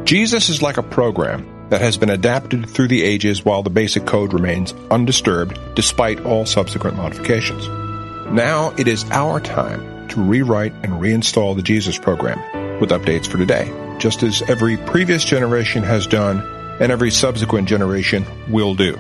Jesus 0.07 0.50
is 0.50 0.62
like 0.62 0.76
a 0.76 0.84
program 0.84 1.44
that 1.70 1.80
has 1.80 1.98
been 1.98 2.11
adapted 2.11 2.70
through 2.70 2.86
the 2.86 3.02
ages 3.02 3.44
while 3.44 3.64
the 3.64 3.70
basic 3.70 4.07
code 4.07 4.32
remains 4.32 4.72
undisturbed 4.88 5.59
despite 5.74 6.20
all 6.20 6.46
subsequent 6.46 6.96
modifications. 6.96 7.66
Now 8.32 8.72
it 8.78 8.86
is 8.86 9.04
our 9.11 9.40
time 9.40 10.07
to 10.11 10.22
rewrite 10.22 10.74
and 10.84 11.02
reinstall 11.02 11.57
the 11.57 11.62
Jesus 11.62 11.98
program 11.98 12.38
with 12.78 12.90
updates 12.90 13.26
for 13.26 13.36
today, 13.36 13.68
just 13.98 14.22
as 14.22 14.42
every 14.42 14.76
previous 14.76 15.24
generation 15.24 15.82
has 15.82 16.07
done 16.07 16.38
and 16.80 16.92
every 16.92 17.11
subsequent 17.11 17.66
generation 17.66 18.24
will 18.48 18.76
do. 18.76 18.96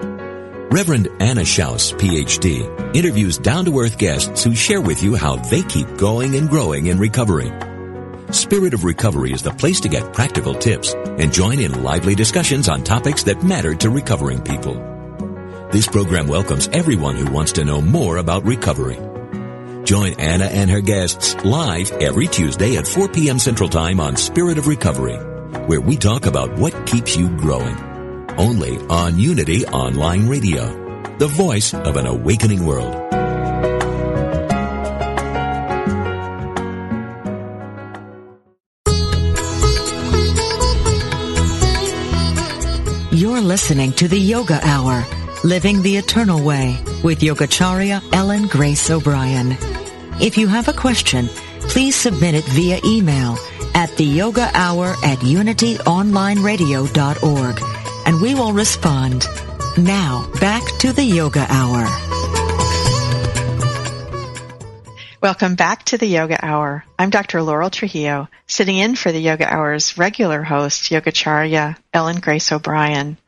Reverend 0.70 1.08
Anna 1.18 1.40
Schaus, 1.40 1.94
PhD, 1.94 2.94
interviews 2.94 3.38
down-to-earth 3.38 3.96
guests 3.96 4.44
who 4.44 4.54
share 4.54 4.82
with 4.82 5.02
you 5.02 5.14
how 5.14 5.36
they 5.36 5.62
keep 5.62 5.96
going 5.96 6.36
and 6.36 6.46
growing 6.46 6.88
in 6.88 6.98
recovery. 6.98 7.50
Spirit 8.32 8.74
of 8.74 8.84
Recovery 8.84 9.32
is 9.32 9.42
the 9.42 9.50
place 9.50 9.80
to 9.80 9.88
get 9.88 10.12
practical 10.12 10.54
tips 10.54 10.92
and 10.92 11.32
join 11.32 11.58
in 11.58 11.82
lively 11.82 12.14
discussions 12.14 12.68
on 12.68 12.84
topics 12.84 13.22
that 13.22 13.42
matter 13.42 13.74
to 13.76 13.88
recovering 13.88 14.42
people. 14.42 14.74
This 15.72 15.86
program 15.86 16.28
welcomes 16.28 16.68
everyone 16.68 17.16
who 17.16 17.32
wants 17.32 17.52
to 17.52 17.64
know 17.64 17.80
more 17.80 18.18
about 18.18 18.44
recovery. 18.44 18.98
Join 19.84 20.20
Anna 20.20 20.44
and 20.44 20.70
her 20.70 20.82
guests 20.82 21.34
live 21.46 21.90
every 21.92 22.26
Tuesday 22.26 22.76
at 22.76 22.86
4 22.86 23.08
p.m. 23.08 23.38
Central 23.38 23.70
Time 23.70 24.00
on 24.00 24.16
Spirit 24.16 24.58
of 24.58 24.66
Recovery, 24.66 25.16
where 25.66 25.80
we 25.80 25.96
talk 25.96 26.26
about 26.26 26.58
what 26.58 26.86
keeps 26.86 27.16
you 27.16 27.34
growing 27.38 27.87
only 28.38 28.78
on 28.88 29.18
Unity 29.18 29.66
Online 29.66 30.26
Radio, 30.28 31.16
the 31.18 31.26
voice 31.26 31.74
of 31.74 31.96
an 31.96 32.06
awakening 32.06 32.64
world. 32.64 32.94
You're 43.12 43.40
listening 43.40 43.92
to 43.94 44.06
the 44.06 44.18
Yoga 44.18 44.60
Hour, 44.62 45.04
Living 45.42 45.82
the 45.82 45.96
Eternal 45.96 46.44
Way 46.44 46.80
with 47.02 47.18
Yogacharya 47.20 48.00
Ellen 48.14 48.46
Grace 48.46 48.88
O'Brien. 48.90 49.56
If 50.20 50.38
you 50.38 50.46
have 50.46 50.68
a 50.68 50.72
question, 50.72 51.26
please 51.62 51.96
submit 51.96 52.36
it 52.36 52.44
via 52.44 52.78
email 52.84 53.36
at 53.74 53.96
the 53.96 54.04
yoga 54.04 54.48
hour 54.54 54.90
at 55.04 55.18
unityonlineradio.org 55.18 57.77
and 58.08 58.22
we 58.22 58.34
will 58.34 58.54
respond. 58.54 59.26
Now, 59.76 60.30
back 60.40 60.64
to 60.78 60.94
the 60.94 61.04
Yoga 61.04 61.44
Hour. 61.46 61.86
Welcome 65.20 65.56
back 65.56 65.84
to 65.84 65.98
the 65.98 66.06
Yoga 66.06 66.42
Hour. 66.42 66.86
I'm 66.98 67.10
Dr. 67.10 67.42
Laurel 67.42 67.68
Trujillo, 67.68 68.28
sitting 68.46 68.78
in 68.78 68.96
for 68.96 69.12
the 69.12 69.20
Yoga 69.20 69.52
Hour's 69.52 69.98
regular 69.98 70.42
host, 70.42 70.84
Yogacharya 70.84 71.76
Ellen 71.92 72.20
Grace 72.20 72.50
O'Brien. 72.50 73.18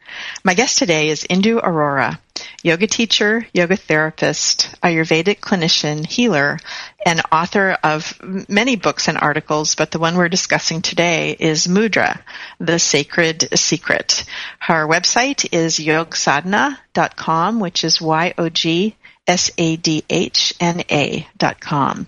My 0.45 0.55
guest 0.55 0.79
today 0.79 1.09
is 1.09 1.25
Indu 1.25 1.63
Arora, 1.63 2.19
yoga 2.63 2.87
teacher, 2.87 3.47
yoga 3.53 3.77
therapist, 3.77 4.75
Ayurvedic 4.83 5.41
clinician, 5.41 6.07
healer, 6.07 6.59
and 7.05 7.21
author 7.33 7.77
of 7.83 8.19
many 8.49 8.77
books 8.77 9.09
and 9.09 9.19
articles, 9.19 9.75
but 9.75 9.91
the 9.91 9.99
one 9.99 10.17
we're 10.17 10.29
discussing 10.29 10.83
today 10.83 11.37
is 11.39 11.67
Mudra, 11.67 12.21
the 12.59 12.79
Sacred 12.79 13.59
Secret. 13.59 14.25
Her 14.59 14.87
website 14.87 15.49
is 15.53 15.79
yogsadhna.com, 15.79 17.61
which 17.61 17.85
is 17.85 18.01
Y-O-G 18.01 18.97
S-A-D-H-N-A 19.27 21.29
dot 21.39 21.61
com. 21.61 22.07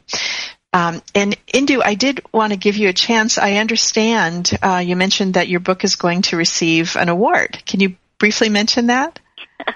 Um, 0.72 1.02
and 1.14 1.36
Indu, 1.52 1.82
I 1.84 1.94
did 1.94 2.22
want 2.32 2.52
to 2.52 2.58
give 2.58 2.76
you 2.76 2.88
a 2.88 2.94
chance. 2.94 3.36
I 3.36 3.56
understand 3.56 4.50
uh, 4.62 4.82
you 4.84 4.96
mentioned 4.96 5.34
that 5.34 5.48
your 5.48 5.60
book 5.60 5.84
is 5.84 5.96
going 5.96 6.22
to 6.22 6.36
receive 6.36 6.96
an 6.96 7.08
award. 7.08 7.62
Can 7.66 7.80
you 7.80 7.96
briefly 8.18 8.48
mention 8.48 8.86
that? 8.86 9.20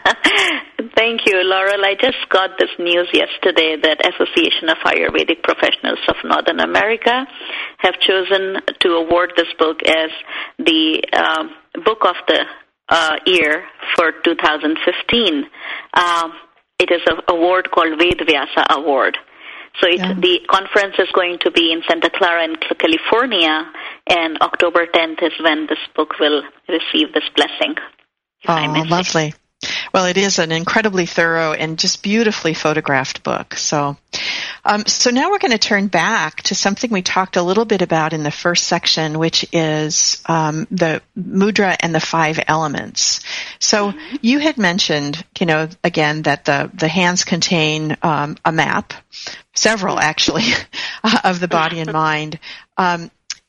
Thank 0.96 1.26
you, 1.26 1.42
Laurel. 1.44 1.84
I 1.84 1.94
just 2.00 2.28
got 2.30 2.50
this 2.58 2.70
news 2.78 3.08
yesterday 3.12 3.76
that 3.82 4.00
Association 4.00 4.70
of 4.70 4.78
Ayurvedic 4.84 5.42
Professionals 5.42 5.98
of 6.08 6.16
Northern 6.24 6.60
America 6.60 7.26
have 7.78 7.94
chosen 8.00 8.56
to 8.80 8.88
award 8.94 9.32
this 9.36 9.52
book 9.58 9.82
as 9.84 10.10
the 10.58 11.02
um, 11.12 11.50
book 11.84 12.04
of 12.04 12.16
the 12.26 12.44
uh, 12.88 13.16
year 13.26 13.64
for 13.96 14.12
2015. 14.24 15.44
Um, 15.94 16.32
it 16.78 16.90
is 16.90 17.02
an 17.06 17.18
award 17.28 17.70
called 17.70 17.98
Ved 17.98 18.20
Vyasa 18.26 18.66
Award. 18.70 19.18
So 19.80 19.88
it, 19.88 19.98
yeah. 19.98 20.14
the 20.14 20.40
conference 20.48 20.94
is 20.98 21.08
going 21.12 21.38
to 21.40 21.50
be 21.50 21.72
in 21.72 21.82
Santa 21.88 22.10
Clara 22.10 22.44
in 22.44 22.56
California, 22.56 23.70
and 24.08 24.38
October 24.40 24.86
10th 24.86 25.22
is 25.22 25.32
when 25.40 25.66
this 25.66 25.78
book 25.94 26.18
will 26.18 26.42
receive 26.68 27.12
this 27.12 27.28
blessing. 27.34 27.76
Oh, 28.48 28.84
lovely. 28.88 29.34
Well, 29.92 30.04
it 30.04 30.18
is 30.18 30.38
an 30.38 30.52
incredibly 30.52 31.06
thorough 31.06 31.54
and 31.54 31.78
just 31.78 32.02
beautifully 32.02 32.52
photographed 32.52 33.22
book. 33.22 33.54
So, 33.54 33.96
um, 34.62 34.84
so 34.84 35.10
now 35.10 35.30
we're 35.30 35.38
going 35.38 35.52
to 35.52 35.58
turn 35.58 35.86
back 35.86 36.42
to 36.42 36.54
something 36.54 36.90
we 36.90 37.00
talked 37.00 37.36
a 37.36 37.42
little 37.42 37.64
bit 37.64 37.80
about 37.80 38.12
in 38.12 38.22
the 38.22 38.30
first 38.30 38.64
section, 38.64 39.18
which 39.18 39.46
is 39.52 40.22
um, 40.26 40.66
the 40.70 41.00
mudra 41.18 41.76
and 41.80 41.94
the 41.94 42.00
five 42.00 42.38
elements. 42.46 43.20
So 43.58 43.94
you 44.20 44.38
had 44.38 44.58
mentioned, 44.58 45.24
you 45.40 45.46
know, 45.46 45.68
again 45.82 46.22
that 46.22 46.44
the 46.44 46.70
the 46.74 46.88
hands 46.88 47.24
contain 47.24 47.96
um, 48.02 48.36
a 48.44 48.52
map, 48.52 48.92
several 49.54 49.98
actually, 49.98 50.44
of 51.24 51.40
the 51.40 51.48
body 51.48 51.80
and 51.80 51.92
mind. 51.94 52.38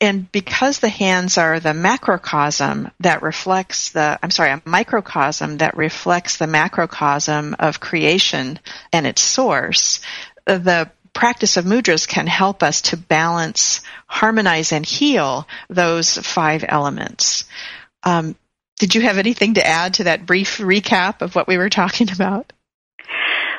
And 0.00 0.30
because 0.30 0.78
the 0.78 0.88
hands 0.88 1.38
are 1.38 1.58
the 1.58 1.74
macrocosm 1.74 2.90
that 3.00 3.22
reflects 3.22 3.90
the, 3.90 4.18
I'm 4.22 4.30
sorry, 4.30 4.50
a 4.50 4.62
microcosm 4.64 5.58
that 5.58 5.76
reflects 5.76 6.36
the 6.36 6.46
macrocosm 6.46 7.56
of 7.58 7.80
creation 7.80 8.60
and 8.92 9.06
its 9.06 9.22
source, 9.22 10.00
the 10.44 10.90
practice 11.12 11.56
of 11.56 11.64
mudras 11.64 12.06
can 12.06 12.28
help 12.28 12.62
us 12.62 12.80
to 12.82 12.96
balance, 12.96 13.80
harmonize, 14.06 14.70
and 14.70 14.86
heal 14.86 15.48
those 15.68 16.16
five 16.16 16.64
elements. 16.68 17.44
Um, 18.04 18.36
did 18.78 18.94
you 18.94 19.00
have 19.00 19.18
anything 19.18 19.54
to 19.54 19.66
add 19.66 19.94
to 19.94 20.04
that 20.04 20.26
brief 20.26 20.58
recap 20.58 21.22
of 21.22 21.34
what 21.34 21.48
we 21.48 21.58
were 21.58 21.70
talking 21.70 22.12
about? 22.12 22.52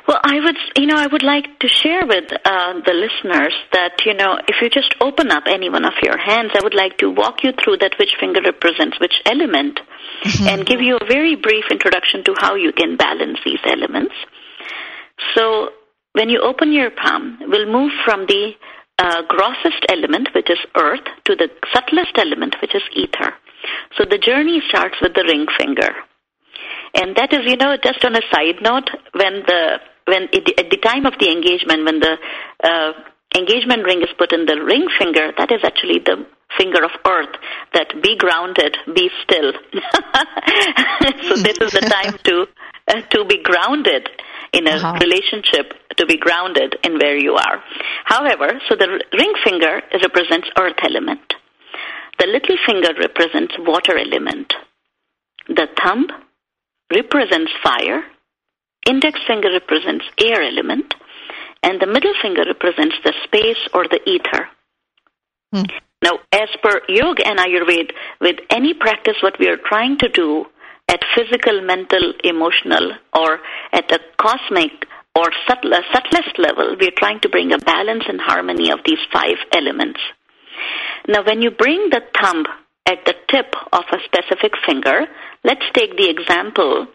Well, 0.09 0.19
I 0.23 0.39
would, 0.39 0.57
you 0.75 0.87
know, 0.87 0.95
I 0.97 1.05
would 1.05 1.21
like 1.21 1.59
to 1.59 1.67
share 1.67 2.03
with 2.07 2.33
uh, 2.33 2.73
the 2.81 2.93
listeners 2.97 3.53
that, 3.73 3.93
you 4.07 4.15
know, 4.15 4.39
if 4.47 4.55
you 4.59 4.67
just 4.67 4.95
open 4.99 5.29
up 5.29 5.43
any 5.45 5.69
one 5.69 5.85
of 5.85 5.93
your 6.01 6.17
hands, 6.17 6.49
I 6.55 6.63
would 6.63 6.73
like 6.73 6.97
to 6.97 7.11
walk 7.11 7.43
you 7.43 7.51
through 7.51 7.77
that 7.85 7.93
which 7.99 8.15
finger 8.19 8.41
represents 8.41 8.99
which 8.99 9.13
element 9.27 9.79
mm-hmm. 10.25 10.47
and 10.47 10.65
give 10.65 10.81
you 10.81 10.97
a 10.97 11.05
very 11.05 11.35
brief 11.35 11.65
introduction 11.69 12.23
to 12.23 12.33
how 12.39 12.55
you 12.55 12.71
can 12.71 12.97
balance 12.97 13.37
these 13.45 13.61
elements. 13.63 14.15
So, 15.35 15.77
when 16.13 16.29
you 16.29 16.41
open 16.41 16.73
your 16.73 16.89
palm, 16.89 17.37
we'll 17.41 17.71
move 17.71 17.91
from 18.03 18.25
the 18.25 18.53
uh, 18.97 19.21
grossest 19.27 19.85
element, 19.89 20.29
which 20.33 20.49
is 20.49 20.57
earth, 20.75 21.05
to 21.25 21.35
the 21.35 21.51
subtlest 21.71 22.17
element, 22.17 22.55
which 22.63 22.73
is 22.73 22.81
ether. 22.95 23.35
So 23.95 24.05
the 24.09 24.17
journey 24.17 24.59
starts 24.69 24.95
with 25.03 25.13
the 25.13 25.23
ring 25.29 25.45
finger. 25.55 25.93
And 26.95 27.15
that 27.15 27.31
is, 27.31 27.41
you 27.45 27.57
know, 27.57 27.77
just 27.77 28.03
on 28.03 28.15
a 28.15 28.21
side 28.33 28.57
note, 28.63 28.89
when 29.13 29.43
the 29.45 29.79
when 30.05 30.29
it, 30.31 30.59
at 30.59 30.69
the 30.69 30.77
time 30.77 31.05
of 31.05 31.13
the 31.19 31.29
engagement, 31.31 31.85
when 31.85 31.99
the 31.99 32.17
uh, 32.63 32.91
engagement 33.35 33.83
ring 33.85 34.01
is 34.01 34.09
put 34.17 34.33
in 34.33 34.45
the 34.45 34.61
ring 34.61 34.87
finger, 34.97 35.31
that 35.37 35.51
is 35.51 35.61
actually 35.63 35.99
the 35.99 36.25
finger 36.57 36.83
of 36.83 36.91
earth 37.05 37.35
that 37.73 37.93
be 38.01 38.17
grounded, 38.17 38.75
be 38.93 39.09
still. 39.23 39.53
so 41.29 41.35
this 41.37 41.57
is 41.61 41.71
the 41.71 41.85
time 41.85 42.17
to 42.23 42.47
uh, 42.87 43.01
to 43.11 43.25
be 43.25 43.41
grounded 43.43 44.09
in 44.53 44.67
a 44.67 44.71
uh-huh. 44.71 44.97
relationship, 44.99 45.73
to 45.97 46.05
be 46.05 46.17
grounded 46.17 46.75
in 46.83 46.97
where 46.97 47.17
you 47.17 47.35
are. 47.35 47.63
However, 48.05 48.59
so 48.67 48.75
the 48.75 49.03
ring 49.13 49.33
finger 49.43 49.81
represents 49.93 50.49
earth 50.57 50.77
element. 50.81 51.33
The 52.17 52.25
little 52.25 52.57
finger 52.65 52.89
represents 52.99 53.53
water 53.59 53.97
element. 53.97 54.53
The 55.47 55.67
thumb 55.81 56.07
represents 56.91 57.51
fire 57.63 58.03
index 58.87 59.19
finger 59.27 59.49
represents 59.51 60.05
air 60.19 60.41
element, 60.41 60.93
and 61.63 61.81
the 61.81 61.87
middle 61.87 62.13
finger 62.21 62.43
represents 62.45 62.95
the 63.03 63.13
space 63.23 63.67
or 63.73 63.87
the 63.87 63.99
ether. 64.09 64.49
Hmm. 65.53 65.63
Now, 66.01 66.19
as 66.31 66.49
per 66.63 66.81
yoga 66.87 67.27
and 67.27 67.39
Ayurveda, 67.39 67.91
with 68.21 68.37
any 68.49 68.73
practice, 68.73 69.15
what 69.21 69.37
we 69.39 69.49
are 69.49 69.57
trying 69.57 69.97
to 69.97 70.09
do 70.09 70.45
at 70.87 71.01
physical, 71.15 71.61
mental, 71.61 72.13
emotional, 72.23 72.93
or 73.13 73.39
at 73.73 73.87
the 73.89 73.99
cosmic 74.17 74.71
or 75.15 75.25
subtle, 75.47 75.73
subtlest 75.91 76.39
level, 76.39 76.75
we 76.79 76.87
are 76.87 76.97
trying 76.97 77.19
to 77.21 77.29
bring 77.29 77.51
a 77.51 77.57
balance 77.57 78.03
and 78.07 78.21
harmony 78.21 78.71
of 78.71 78.79
these 78.85 78.99
five 79.11 79.37
elements. 79.53 79.99
Now, 81.07 81.23
when 81.25 81.41
you 81.41 81.51
bring 81.51 81.89
the 81.89 82.01
thumb 82.21 82.45
at 82.85 83.05
the 83.05 83.15
tip 83.29 83.53
of 83.73 83.83
a 83.91 83.97
specific 84.05 84.53
finger, 84.65 85.05
let's 85.43 85.65
take 85.73 85.97
the 85.97 86.09
example 86.09 86.87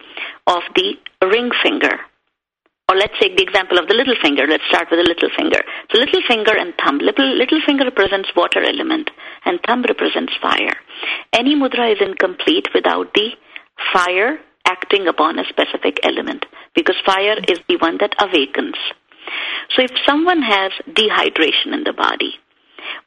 of 0.46 0.62
the 0.74 0.94
ring 1.26 1.50
finger. 1.62 2.00
Or 2.88 2.96
let's 2.96 3.14
take 3.18 3.36
the 3.36 3.42
example 3.42 3.78
of 3.78 3.88
the 3.88 3.94
little 3.94 4.14
finger. 4.20 4.46
Let's 4.46 4.64
start 4.68 4.88
with 4.90 5.00
the 5.00 5.08
little 5.08 5.30
finger. 5.36 5.62
So 5.90 5.98
little 5.98 6.20
finger 6.28 6.52
and 6.52 6.74
thumb. 6.76 6.98
Little, 6.98 7.32
little 7.32 7.60
finger 7.64 7.84
represents 7.84 8.28
water 8.36 8.62
element 8.62 9.10
and 9.44 9.58
thumb 9.66 9.82
represents 9.82 10.34
fire. 10.40 10.76
Any 11.32 11.56
mudra 11.56 11.92
is 11.92 11.98
incomplete 12.00 12.68
without 12.74 13.14
the 13.14 13.30
fire 13.92 14.38
acting 14.66 15.06
upon 15.08 15.38
a 15.38 15.44
specific 15.48 15.98
element 16.04 16.44
because 16.74 16.96
fire 17.04 17.36
is 17.48 17.58
the 17.68 17.76
one 17.78 17.98
that 18.00 18.14
awakens. 18.20 18.76
So 19.74 19.82
if 19.82 19.90
someone 20.06 20.42
has 20.42 20.72
dehydration 20.88 21.72
in 21.72 21.84
the 21.84 21.94
body 21.96 22.34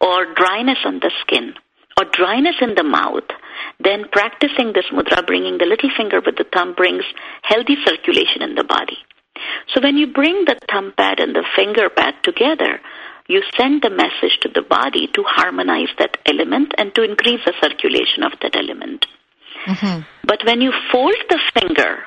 or 0.02 0.34
dryness 0.34 0.80
on 0.86 1.00
the 1.00 1.12
skin 1.22 1.54
or 1.98 2.06
dryness 2.06 2.56
in 2.62 2.76
the 2.76 2.84
mouth, 2.84 3.28
then 3.80 4.06
practicing 4.12 4.74
this 4.74 4.86
mudra, 4.92 5.26
bringing 5.26 5.58
the 5.58 5.66
little 5.66 5.90
finger 5.96 6.22
with 6.24 6.38
the 6.38 6.46
thumb, 6.54 6.74
brings 6.76 7.04
healthy 7.42 7.76
circulation 7.86 8.42
in 8.42 8.56
the 8.56 8.64
body. 8.64 8.98
So 9.74 9.82
when 9.82 9.98
you 9.98 10.08
bring 10.08 10.46
the 10.46 10.58
thumb 10.70 10.94
pad 10.98 11.20
and 11.20 11.36
the 11.36 11.46
finger 11.56 11.90
pad 11.90 12.16
together, 12.24 12.80
you 13.28 13.44
send 13.58 13.82
the 13.82 13.90
message 13.90 14.40
to 14.42 14.50
the 14.50 14.62
body 14.62 15.08
to 15.14 15.24
harmonize 15.26 15.90
that 16.00 16.18
element 16.26 16.74
and 16.78 16.94
to 16.96 17.04
increase 17.04 17.42
the 17.46 17.54
circulation 17.62 18.24
of 18.24 18.32
that 18.42 18.56
element. 18.56 19.06
Mm-hmm. 19.66 20.02
But 20.24 20.46
when 20.46 20.62
you 20.62 20.72
fold 20.92 21.16
the 21.30 21.40
finger 21.54 22.04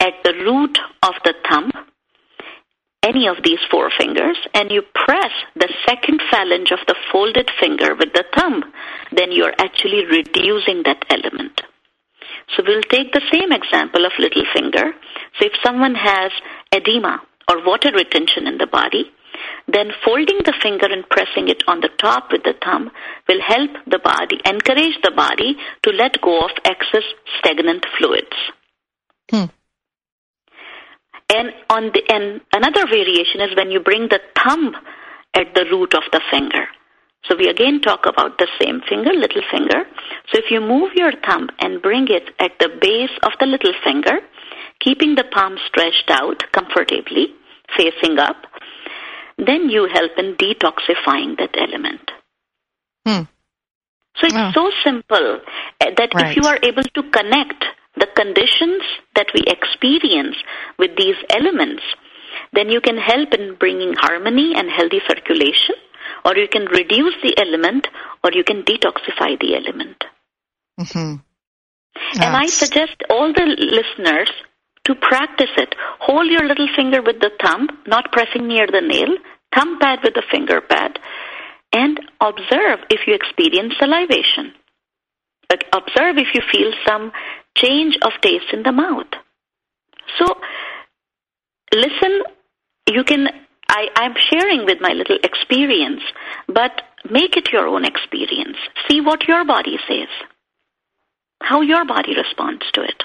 at 0.00 0.14
the 0.24 0.32
root 0.32 0.78
of 1.02 1.14
the 1.24 1.34
thumb, 1.48 1.70
any 3.06 3.28
of 3.28 3.36
these 3.44 3.62
four 3.70 3.90
fingers 3.96 4.36
and 4.52 4.70
you 4.70 4.82
press 4.94 5.30
the 5.54 5.72
second 5.86 6.20
phalange 6.32 6.72
of 6.72 6.82
the 6.86 6.96
folded 7.12 7.48
finger 7.60 7.94
with 7.94 8.12
the 8.12 8.24
thumb, 8.34 8.64
then 9.12 9.30
you're 9.30 9.54
actually 9.58 10.04
reducing 10.06 10.82
that 10.84 11.04
element. 11.08 11.62
So 12.54 12.62
we'll 12.66 12.82
take 12.82 13.12
the 13.12 13.26
same 13.32 13.52
example 13.52 14.04
of 14.04 14.12
little 14.18 14.44
finger. 14.54 14.92
So 15.38 15.46
if 15.46 15.52
someone 15.64 15.94
has 15.94 16.32
edema 16.72 17.22
or 17.48 17.64
water 17.64 17.90
retention 17.94 18.46
in 18.46 18.58
the 18.58 18.66
body, 18.66 19.10
then 19.68 19.90
folding 20.04 20.38
the 20.44 20.54
finger 20.62 20.86
and 20.86 21.08
pressing 21.08 21.48
it 21.48 21.62
on 21.66 21.80
the 21.80 21.90
top 22.00 22.32
with 22.32 22.42
the 22.44 22.54
thumb 22.64 22.90
will 23.28 23.40
help 23.40 23.70
the 23.86 23.98
body, 23.98 24.40
encourage 24.44 24.98
the 25.02 25.12
body 25.14 25.56
to 25.82 25.90
let 25.90 26.20
go 26.20 26.44
of 26.44 26.50
excess 26.64 27.04
stagnant 27.38 27.84
fluids. 27.98 28.36
Hmm. 29.30 29.46
And 31.32 31.50
on 31.70 31.90
the 31.92 32.02
and 32.08 32.40
another 32.52 32.86
variation 32.86 33.40
is 33.40 33.56
when 33.56 33.70
you 33.70 33.80
bring 33.80 34.08
the 34.08 34.20
thumb 34.38 34.74
at 35.34 35.54
the 35.54 35.66
root 35.70 35.94
of 35.94 36.04
the 36.12 36.20
finger. 36.30 36.66
So 37.24 37.36
we 37.36 37.48
again 37.48 37.80
talk 37.80 38.06
about 38.06 38.38
the 38.38 38.46
same 38.60 38.80
finger, 38.88 39.10
little 39.12 39.42
finger. 39.50 39.84
So 40.32 40.38
if 40.38 40.50
you 40.50 40.60
move 40.60 40.92
your 40.94 41.12
thumb 41.26 41.48
and 41.58 41.82
bring 41.82 42.06
it 42.08 42.30
at 42.38 42.52
the 42.60 42.68
base 42.80 43.10
of 43.24 43.32
the 43.40 43.46
little 43.46 43.72
finger, 43.82 44.20
keeping 44.80 45.16
the 45.16 45.24
palm 45.24 45.56
stretched 45.66 46.10
out 46.10 46.44
comfortably, 46.52 47.34
facing 47.76 48.18
up, 48.18 48.36
then 49.38 49.68
you 49.68 49.88
help 49.92 50.12
in 50.18 50.36
detoxifying 50.36 51.36
that 51.38 51.54
element. 51.58 52.10
Hmm. 53.04 53.22
So 54.16 54.26
it's 54.26 54.34
oh. 54.36 54.50
so 54.54 54.70
simple 54.84 55.40
eh, 55.80 55.90
that 55.96 56.14
right. 56.14 56.30
if 56.30 56.36
you 56.36 56.48
are 56.48 56.58
able 56.62 56.82
to 56.82 57.02
connect 57.10 57.64
the 57.96 58.08
conditions 58.14 58.82
that 59.14 59.26
we 59.34 59.42
experience 59.46 60.36
with 60.78 60.96
these 60.96 61.16
elements, 61.30 61.82
then 62.52 62.68
you 62.68 62.80
can 62.80 62.98
help 62.98 63.32
in 63.34 63.56
bringing 63.58 63.94
harmony 63.98 64.54
and 64.54 64.70
healthy 64.70 65.00
circulation, 65.08 65.74
or 66.24 66.36
you 66.36 66.48
can 66.48 66.66
reduce 66.66 67.14
the 67.22 67.34
element, 67.38 67.88
or 68.22 68.30
you 68.32 68.44
can 68.44 68.62
detoxify 68.62 69.38
the 69.40 69.56
element. 69.56 70.04
Mm-hmm. 70.78 71.16
And 72.20 72.36
I 72.36 72.46
suggest 72.46 73.02
all 73.08 73.32
the 73.32 73.46
listeners 73.56 74.30
to 74.84 74.94
practice 74.94 75.50
it. 75.56 75.74
Hold 76.00 76.30
your 76.30 76.46
little 76.46 76.68
finger 76.76 77.02
with 77.02 77.20
the 77.20 77.30
thumb, 77.42 77.68
not 77.86 78.12
pressing 78.12 78.46
near 78.46 78.66
the 78.66 78.80
nail, 78.80 79.16
thumb 79.54 79.78
pad 79.80 80.00
with 80.04 80.14
the 80.14 80.22
finger 80.30 80.60
pad, 80.60 80.98
and 81.72 81.98
observe 82.20 82.80
if 82.90 83.00
you 83.06 83.14
experience 83.14 83.74
salivation. 83.78 84.52
But 85.48 85.64
observe 85.72 86.18
if 86.18 86.28
you 86.34 86.42
feel 86.52 86.72
some 86.86 87.12
change 87.56 87.96
of 88.02 88.12
taste 88.22 88.52
in 88.52 88.62
the 88.62 88.72
mouth. 88.72 89.12
So, 90.18 90.26
listen, 91.72 92.22
you 92.88 93.04
can, 93.04 93.28
I, 93.68 93.88
I'm 93.96 94.14
sharing 94.30 94.64
with 94.64 94.80
my 94.80 94.92
little 94.92 95.18
experience, 95.22 96.02
but 96.46 96.82
make 97.10 97.36
it 97.36 97.52
your 97.52 97.66
own 97.66 97.84
experience. 97.84 98.56
See 98.88 99.00
what 99.00 99.26
your 99.26 99.44
body 99.44 99.78
says, 99.88 100.08
how 101.42 101.60
your 101.60 101.84
body 101.84 102.14
responds 102.16 102.64
to 102.72 102.82
it. 102.82 103.02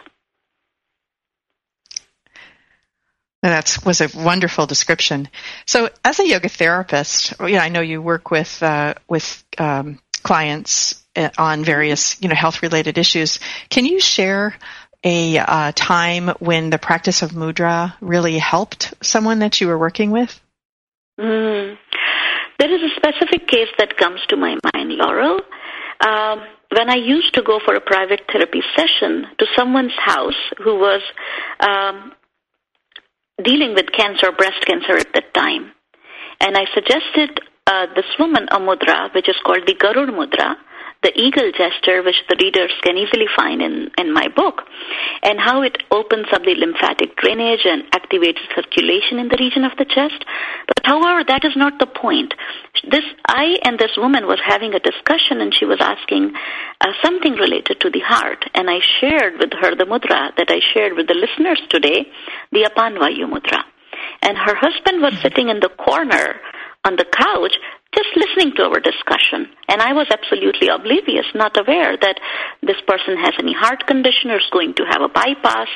That 3.42 3.80
was 3.84 4.02
a 4.02 4.10
wonderful 4.16 4.68
description. 4.68 5.28
So, 5.66 5.90
as 6.06 6.20
a 6.20 6.28
yoga 6.28 6.48
therapist, 6.48 7.34
you 7.40 7.54
know, 7.54 7.58
I 7.58 7.70
know 7.70 7.82
you 7.82 8.00
work 8.00 8.30
with 8.30 8.62
uh, 8.62 8.94
with 9.10 9.44
um, 9.58 9.98
clients 10.24 11.04
uh, 11.16 11.30
on 11.38 11.64
various 11.64 12.22
you 12.22 12.30
know 12.30 12.36
health 12.36 12.62
related 12.62 12.98
issues. 12.98 13.40
Can 13.70 13.86
you 13.86 14.00
share 14.00 14.56
a 15.04 15.38
uh, 15.38 15.72
time 15.74 16.30
when 16.40 16.70
the 16.70 16.78
practice 16.78 17.22
of 17.22 17.32
mudra 17.32 17.94
really 18.02 18.38
helped 18.38 18.94
someone 19.02 19.40
that 19.40 19.60
you 19.60 19.68
were 19.68 19.78
working 19.78 20.12
with? 20.12 20.40
Mm. 21.20 21.78
There 22.60 22.74
is 22.74 22.92
a 22.92 22.96
specific 22.96 23.48
case 23.48 23.70
that 23.80 23.98
comes 23.98 24.20
to 24.30 24.38
my 24.38 24.56
mind, 24.74 24.92
Laurel. 24.92 25.42
Um, 26.06 26.42
when 26.70 26.90
I 26.90 26.96
used 26.96 27.34
to 27.34 27.42
go 27.42 27.60
for 27.64 27.76
a 27.76 27.82
private 27.82 28.22
therapy 28.32 28.62
session 28.76 29.26
to 29.40 29.46
someone's 29.58 29.98
house 29.98 30.40
who 30.64 30.76
was 30.78 31.02
um, 31.60 32.14
dealing 33.44 33.74
with 33.74 33.92
cancer, 33.92 34.32
breast 34.32 34.66
cancer 34.66 34.98
at 34.98 35.14
that 35.14 35.34
time, 35.34 35.72
and 36.40 36.56
I 36.56 36.66
suggested 36.74 37.40
uh, 37.68 37.86
this 37.96 38.06
woman 38.20 38.48
a 38.52 38.60
mudra, 38.60 39.14
which 39.14 39.30
is 39.30 39.36
called 39.46 39.66
the 39.66 39.76
Garud 39.76 40.10
mudra, 40.10 40.56
the 41.04 41.12
eagle 41.20 41.52
gesture, 41.52 42.04
which 42.04 42.22
the 42.30 42.38
readers 42.40 42.72
can 42.84 42.96
easily 42.96 43.26
find 43.36 43.62
in, 43.62 43.90
in 43.98 44.14
my 44.14 44.28
book, 44.28 44.62
and 45.24 45.40
how 45.40 45.62
it 45.64 45.82
opens 45.90 46.28
up 46.32 46.44
the 46.44 46.54
lymphatic 46.54 47.18
drainage 47.18 47.66
and 47.66 47.90
activates 47.92 48.38
circulation 48.54 49.18
in 49.18 49.28
the 49.30 49.38
region 49.40 49.64
of 49.64 49.72
the 49.78 49.86
chest. 49.86 50.24
But 50.68 50.86
however, 50.86 51.24
that 51.28 51.44
is 51.44 51.56
not 51.56 51.80
the 51.80 51.88
point. 51.88 52.34
This 52.90 53.06
I 53.26 53.58
and 53.64 53.80
this 53.80 53.98
woman 53.98 54.28
was 54.28 54.40
having 54.46 54.76
a 54.76 54.80
discussion, 54.80 55.42
and 55.42 55.54
she 55.54 55.66
was 55.66 55.82
asking 55.82 56.34
uh, 56.82 56.94
something 57.04 57.34
related 57.34 57.82
to 57.82 57.90
the 57.90 58.02
heart, 58.06 58.46
and 58.54 58.70
I 58.70 58.80
shared 59.00 59.40
with 59.40 59.54
her 59.60 59.74
the 59.76 59.86
mudra 59.86 60.36
that 60.38 60.50
I 60.50 60.62
shared 60.74 60.94
with 60.94 61.08
the 61.08 61.18
listeners 61.18 61.62
today, 61.70 62.06
the 62.52 62.70
Apanvayu 62.70 63.26
mudra. 63.26 63.66
And 64.22 64.38
her 64.38 64.56
husband 64.56 65.02
was 65.02 65.18
sitting 65.22 65.50
in 65.50 65.60
the 65.60 65.70
corner 65.70 66.40
on 66.86 66.96
the 66.96 67.06
couch 67.06 67.54
just 67.94 68.10
listening 68.16 68.56
to 68.56 68.64
our 68.64 68.80
discussion. 68.80 69.52
And 69.68 69.82
I 69.82 69.94
was 69.94 70.08
absolutely 70.10 70.70
oblivious, 70.70 71.28
not 71.36 71.60
aware 71.60 71.98
that 72.00 72.20
this 72.64 72.80
person 72.88 73.18
has 73.20 73.36
any 73.40 73.54
heart 73.54 73.86
condition 73.86 74.32
or 74.32 74.40
is 74.40 74.50
going 74.52 74.74
to 74.76 74.86
have 74.90 75.02
a 75.02 75.12
bypass 75.12 75.68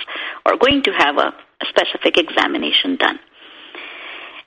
or 0.45 0.57
going 0.57 0.83
to 0.83 0.91
have 0.95 1.17
a, 1.17 1.35
a 1.35 1.65
specific 1.67 2.17
examination 2.17 2.95
done. 2.95 3.19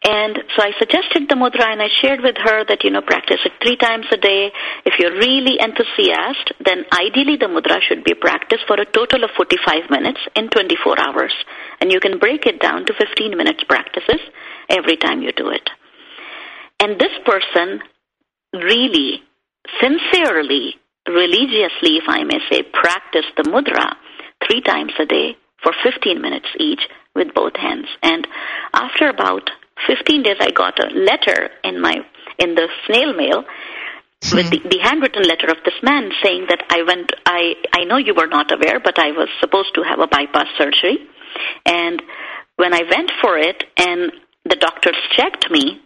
And 0.05 0.39
so 0.57 0.63
I 0.63 0.73
suggested 0.79 1.29
the 1.29 1.35
mudra 1.35 1.67
and 1.69 1.83
I 1.83 1.89
shared 2.01 2.23
with 2.23 2.37
her 2.39 2.65
that, 2.65 2.85
you 2.85 2.91
know, 2.91 3.03
practice 3.03 3.43
it 3.45 3.53
three 3.61 3.77
times 3.77 4.07
a 4.13 4.17
day. 4.17 4.49
If 4.87 4.95
you're 4.99 5.13
really 5.13 5.59
enthusiastic, 5.59 6.57
then 6.65 6.87
ideally 6.95 7.37
the 7.37 7.51
mudra 7.51 7.83
should 7.83 8.05
be 8.05 8.15
practiced 8.15 8.63
for 8.67 8.81
a 8.81 8.87
total 8.87 9.25
of 9.25 9.31
45 9.37 9.91
minutes 9.91 10.21
in 10.37 10.49
24 10.49 10.97
hours. 11.03 11.35
And 11.81 11.91
you 11.91 12.01
can 12.01 12.19
break 12.19 12.47
it 12.47 12.61
down 12.61 12.87
to 12.87 12.95
15 12.95 13.37
minutes 13.37 13.65
practices 13.69 14.23
every 14.71 14.97
time 14.97 15.21
you 15.21 15.33
do 15.33 15.51
it. 15.51 15.69
And 16.81 16.99
this 16.99 17.13
person 17.25 17.81
really, 18.53 19.23
sincerely, 19.81 20.77
religiously, 21.07 21.99
if 21.99 22.05
I 22.09 22.25
may 22.25 22.39
say, 22.51 22.63
practiced 22.63 23.35
the 23.37 23.45
mudra 23.45 23.97
three 24.47 24.63
times 24.63 24.93
a 24.99 25.07
day 25.07 25.37
for 25.63 25.73
15 25.83 26.21
minutes 26.21 26.47
each 26.59 26.83
with 27.15 27.35
both 27.35 27.57
hands. 27.57 27.87
And 28.03 28.27
after 28.73 29.09
about 29.09 29.51
15 29.87 30.23
days, 30.23 30.37
I 30.41 30.51
got 30.51 30.79
a 30.79 30.89
letter 30.95 31.51
in 31.65 31.81
my 31.81 31.97
in 32.39 32.55
the 32.55 32.69
snail 32.87 33.13
mail 33.13 33.43
mm-hmm. 33.43 34.37
with 34.37 34.51
the, 34.51 34.61
the 34.69 34.79
handwritten 34.83 35.23
letter 35.23 35.49
of 35.51 35.59
this 35.65 35.75
man 35.83 36.11
saying 36.23 36.47
that 36.49 36.63
I 36.71 36.83
went. 36.83 37.13
I 37.27 37.55
I 37.73 37.85
know 37.85 37.97
you 37.97 38.15
were 38.15 38.27
not 38.27 38.53
aware, 38.53 38.81
but 38.81 38.99
I 38.99 39.11
was 39.13 39.29
supposed 39.41 39.75
to 39.75 39.83
have 39.83 39.99
a 39.99 40.07
bypass 40.07 40.47
surgery, 40.57 40.99
and 41.67 42.03
when 42.57 42.75
I 42.75 42.83
went 42.91 43.11
for 43.21 43.39
it, 43.39 43.65
and 43.77 44.13
the 44.45 44.57
doctors 44.57 44.97
checked 45.17 45.51
me, 45.51 45.81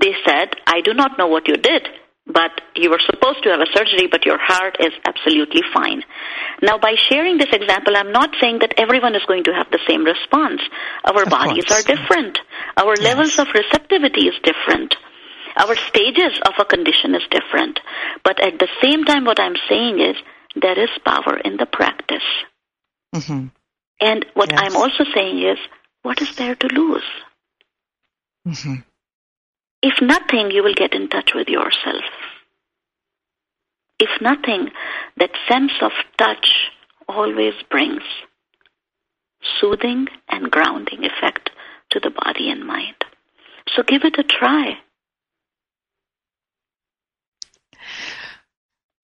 they 0.00 0.14
said, 0.26 0.54
I 0.66 0.80
do 0.80 0.94
not 0.94 1.18
know 1.18 1.26
what 1.26 1.48
you 1.48 1.56
did, 1.56 1.88
but 2.26 2.52
you 2.76 2.90
were 2.90 3.00
supposed 3.06 3.42
to 3.42 3.50
have 3.50 3.60
a 3.60 3.72
surgery, 3.72 4.06
but 4.10 4.26
your 4.26 4.38
heart 4.38 4.76
is 4.80 4.92
absolutely 5.04 5.62
fine. 5.72 6.02
Now, 6.62 6.78
by 6.78 6.94
sharing 7.08 7.38
this 7.38 7.52
example, 7.52 7.96
I'm 7.96 8.12
not 8.12 8.36
saying 8.40 8.58
that 8.60 8.74
everyone 8.76 9.14
is 9.14 9.24
going 9.26 9.44
to 9.44 9.54
have 9.54 9.70
the 9.70 9.80
same 9.88 10.04
response. 10.04 10.60
Our 11.04 11.22
of 11.22 11.30
bodies 11.30 11.64
course. 11.64 11.84
are 11.84 11.96
different. 11.96 12.38
Our 12.76 12.94
yes. 12.96 13.04
levels 13.04 13.38
of 13.38 13.48
receptivity 13.54 14.28
is 14.28 14.34
different. 14.44 14.94
Our 15.56 15.74
stages 15.74 16.38
of 16.46 16.54
a 16.58 16.64
condition 16.64 17.14
is 17.14 17.22
different. 17.30 17.80
But 18.22 18.40
at 18.40 18.58
the 18.58 18.68
same 18.82 19.04
time, 19.04 19.24
what 19.24 19.40
I'm 19.40 19.56
saying 19.68 19.98
is 19.98 20.16
there 20.54 20.78
is 20.78 20.90
power 21.04 21.38
in 21.38 21.56
the 21.56 21.66
practice. 21.66 22.28
Mm-hmm. 23.14 23.46
And 24.00 24.26
what 24.34 24.52
yes. 24.52 24.60
I'm 24.62 24.76
also 24.76 25.04
saying 25.14 25.42
is, 25.42 25.58
what 26.02 26.20
is 26.20 26.36
there 26.36 26.54
to 26.54 26.66
lose? 26.68 27.02
Mm-hmm. 28.46 28.74
If 29.82 30.02
nothing, 30.02 30.50
you 30.50 30.62
will 30.62 30.74
get 30.74 30.94
in 30.94 31.08
touch 31.08 31.30
with 31.34 31.48
yourself. 31.48 32.02
If 33.98 34.10
nothing, 34.20 34.70
that 35.16 35.30
sense 35.48 35.72
of 35.82 35.92
touch 36.16 36.70
always 37.08 37.54
brings 37.70 38.02
soothing 39.60 40.08
and 40.28 40.50
grounding 40.50 41.04
effect 41.04 41.50
to 41.90 42.00
the 42.00 42.10
body 42.10 42.50
and 42.50 42.66
mind. 42.66 42.96
So 43.74 43.82
give 43.82 44.02
it 44.04 44.18
a 44.18 44.24
try. 44.24 44.78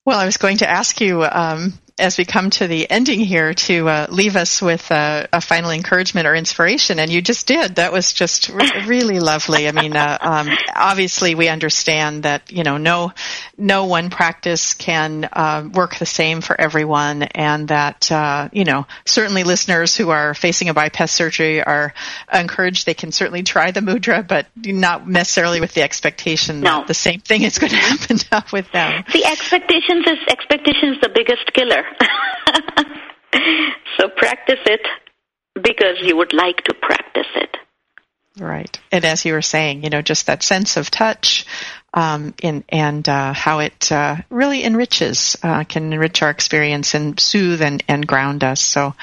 Well, 0.04 0.18
I 0.18 0.26
was 0.26 0.36
going 0.36 0.58
to 0.58 0.68
ask 0.68 1.00
you 1.00 1.22
um, 1.22 1.72
as 1.96 2.18
we 2.18 2.24
come 2.24 2.50
to 2.50 2.66
the 2.66 2.90
ending 2.90 3.20
here 3.20 3.54
to 3.54 3.88
uh, 3.88 4.06
leave 4.10 4.34
us 4.34 4.60
with 4.60 4.90
a, 4.90 5.28
a, 5.32 5.40
final 5.40 5.70
encouragement 5.70 6.26
or 6.26 6.34
inspiration, 6.34 6.98
and 6.98 7.08
you 7.08 7.22
just 7.22 7.46
did. 7.46 7.76
That 7.76 7.92
was 7.92 8.12
just 8.12 8.48
re- 8.48 8.68
really 8.86 9.20
lovely. 9.20 9.68
I 9.68 9.72
mean, 9.72 9.96
uh, 9.96 10.18
um, 10.20 10.48
obviously, 10.74 11.36
we 11.36 11.48
understand 11.48 12.24
that 12.24 12.50
you 12.50 12.64
know 12.64 12.78
no 12.78 13.12
no 13.56 13.84
one 13.84 14.10
practice 14.10 14.74
can 14.74 15.28
uh, 15.32 15.68
work 15.72 15.96
the 15.96 16.06
same 16.06 16.40
for 16.40 16.60
everyone, 16.60 17.22
and 17.22 17.68
that 17.68 18.10
uh, 18.10 18.48
you 18.52 18.64
know 18.64 18.86
certainly 19.04 19.44
listeners 19.44 19.96
who 19.96 20.10
are 20.10 20.34
facing 20.34 20.68
a 20.68 20.74
bypass 20.74 21.12
surgery 21.12 21.62
are 21.62 21.94
encouraged. 22.32 22.86
They 22.86 22.94
can 22.94 23.12
certainly 23.12 23.44
try 23.44 23.70
the 23.70 23.80
mudra, 23.80 24.26
but 24.26 24.48
not 24.56 25.08
necessarily 25.08 25.60
with 25.60 25.74
the 25.74 25.82
expectation 25.82 26.60
no. 26.60 26.78
that 26.78 26.88
the 26.88 26.94
same 26.94 27.20
thing 27.20 27.42
is 27.42 27.58
going 27.58 27.70
to 27.70 27.76
happen 27.76 28.18
with 28.52 28.70
them. 28.72 29.04
The 29.12 29.24
expectations 29.24 30.06
is 30.08 30.18
expectations 30.28 30.98
the 31.00 31.08
biggest 31.08 31.52
killer. 31.52 31.83
so 33.98 34.08
practice 34.16 34.60
it 34.66 34.80
because 35.54 35.96
you 36.02 36.16
would 36.16 36.32
like 36.32 36.62
to 36.64 36.74
practice 36.74 37.28
it. 37.36 37.56
Right. 38.38 38.78
And 38.90 39.04
as 39.04 39.24
you 39.24 39.32
were 39.32 39.42
saying, 39.42 39.84
you 39.84 39.90
know, 39.90 40.02
just 40.02 40.26
that 40.26 40.42
sense 40.42 40.76
of 40.76 40.90
touch 40.90 41.46
um, 41.92 42.34
in, 42.42 42.64
and 42.68 43.08
uh, 43.08 43.32
how 43.32 43.60
it 43.60 43.92
uh, 43.92 44.16
really 44.28 44.64
enriches, 44.64 45.36
uh, 45.42 45.62
can 45.64 45.92
enrich 45.92 46.20
our 46.22 46.30
experience 46.30 46.94
and 46.94 47.18
soothe 47.20 47.62
and, 47.62 47.84
and 47.86 48.06
ground 48.06 48.42
us. 48.42 48.60
So, 48.60 48.94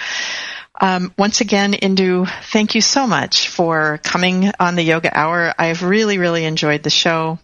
um, 0.79 1.13
once 1.17 1.39
again, 1.39 1.73
Indu, 1.73 2.27
thank 2.51 2.75
you 2.75 2.81
so 2.81 3.07
much 3.07 3.47
for 3.47 3.99
coming 4.03 4.51
on 4.59 4.75
the 4.75 4.83
Yoga 4.83 5.17
Hour. 5.17 5.53
I've 5.57 5.83
really, 5.83 6.17
really 6.17 6.43
enjoyed 6.43 6.83
the 6.83 6.89
show. 6.89 7.39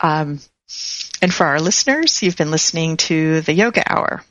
Um, 0.00 0.40
and 1.22 1.32
for 1.32 1.46
our 1.46 1.60
listeners, 1.60 2.22
you've 2.22 2.36
been 2.36 2.50
listening 2.50 2.98
to 2.98 3.40
the 3.42 3.54
Yoga 3.54 3.90
Hour. 3.90 4.22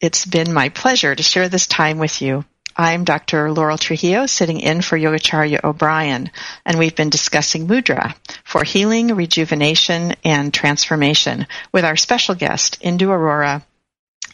It's 0.00 0.24
been 0.24 0.52
my 0.52 0.68
pleasure 0.68 1.12
to 1.12 1.22
share 1.24 1.48
this 1.48 1.66
time 1.66 1.98
with 1.98 2.22
you. 2.22 2.44
I'm 2.76 3.02
Dr. 3.02 3.50
Laurel 3.50 3.78
Trujillo 3.78 4.26
sitting 4.26 4.60
in 4.60 4.80
for 4.80 4.96
Yogacharya 4.96 5.64
O'Brien, 5.64 6.30
and 6.64 6.78
we've 6.78 6.94
been 6.94 7.10
discussing 7.10 7.66
mudra 7.66 8.14
for 8.44 8.62
healing, 8.62 9.08
rejuvenation, 9.16 10.14
and 10.22 10.54
transformation 10.54 11.48
with 11.72 11.84
our 11.84 11.96
special 11.96 12.36
guest, 12.36 12.80
Indu 12.80 13.08
Arora, 13.08 13.64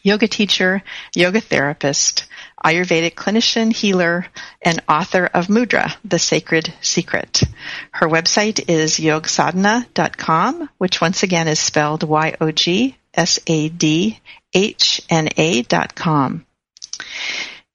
yoga 0.03 0.29
teacher, 0.29 0.83
yoga 1.15 1.41
therapist, 1.41 2.27
Ayurvedic 2.63 3.15
clinician, 3.15 3.73
healer, 3.73 4.27
and 4.61 4.83
author 4.87 5.25
of 5.33 5.47
Mudra, 5.47 5.97
The 6.05 6.19
Sacred 6.19 6.75
Secret. 6.83 7.43
Her 7.91 8.07
website 8.07 8.69
is 8.69 8.99
yogsadhna.com, 8.99 10.69
which 10.77 11.01
once 11.01 11.23
again 11.23 11.49
is 11.49 11.59
spelled 11.59 12.03
Y-O-G 12.03 12.99
S-A-D-H-N-A.com. 13.17 14.21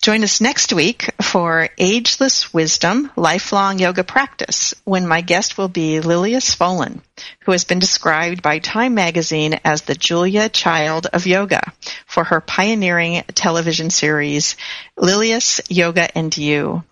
Join 0.01 0.23
us 0.23 0.39
next 0.39 0.71
week 0.71 1.09
for 1.21 1.67
Ageless 1.77 2.53
Wisdom 2.53 3.11
Lifelong 3.17 3.79
Yoga 3.79 4.05
Practice 4.05 4.73
when 4.85 5.05
my 5.05 5.19
guest 5.19 5.57
will 5.57 5.67
be 5.67 5.99
Lilias 5.99 6.55
Folan, 6.55 7.01
who 7.41 7.51
has 7.51 7.65
been 7.65 7.79
described 7.79 8.41
by 8.41 8.59
Time 8.59 8.93
magazine 8.93 9.59
as 9.65 9.81
the 9.81 9.95
Julia 9.95 10.47
Child 10.47 11.07
of 11.11 11.27
Yoga 11.27 11.73
for 12.05 12.23
her 12.23 12.39
pioneering 12.39 13.23
television 13.35 13.89
series 13.89 14.55
Lilias 14.97 15.59
Yoga 15.69 16.17
and 16.17 16.35
You. 16.37 16.85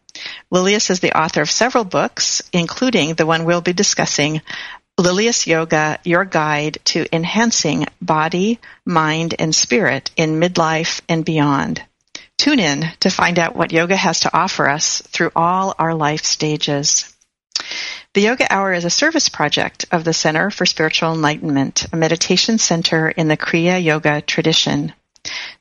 Lilias 0.51 0.89
is 0.89 0.99
the 0.99 1.17
author 1.17 1.41
of 1.41 1.49
several 1.49 1.85
books, 1.85 2.41
including 2.51 3.13
the 3.13 3.25
one 3.25 3.45
we'll 3.45 3.61
be 3.61 3.73
discussing, 3.73 4.41
Lilias 4.99 5.45
Yoga, 5.45 5.99
your 6.03 6.25
guide 6.25 6.79
to 6.85 7.05
enhancing 7.13 7.85
body, 8.01 8.59
mind, 8.83 9.35
and 9.37 9.53
spirit 9.53 10.09
in 10.17 10.39
midlife 10.39 11.01
and 11.07 11.23
beyond. 11.23 11.83
Tune 12.37 12.59
in 12.59 12.83
to 13.01 13.11
find 13.11 13.37
out 13.37 13.55
what 13.55 13.71
yoga 13.71 13.95
has 13.95 14.21
to 14.21 14.35
offer 14.35 14.67
us 14.67 15.01
through 15.01 15.31
all 15.35 15.75
our 15.77 15.93
life 15.93 16.23
stages. 16.23 17.13
The 18.15 18.21
Yoga 18.21 18.51
Hour 18.51 18.73
is 18.73 18.85
a 18.85 18.89
service 18.89 19.29
project 19.29 19.85
of 19.91 20.03
the 20.03 20.13
Center 20.13 20.49
for 20.49 20.65
Spiritual 20.65 21.13
Enlightenment, 21.13 21.85
a 21.93 21.95
meditation 21.95 22.57
center 22.57 23.07
in 23.07 23.27
the 23.27 23.37
Kriya 23.37 23.83
Yoga 23.83 24.21
tradition. 24.21 24.93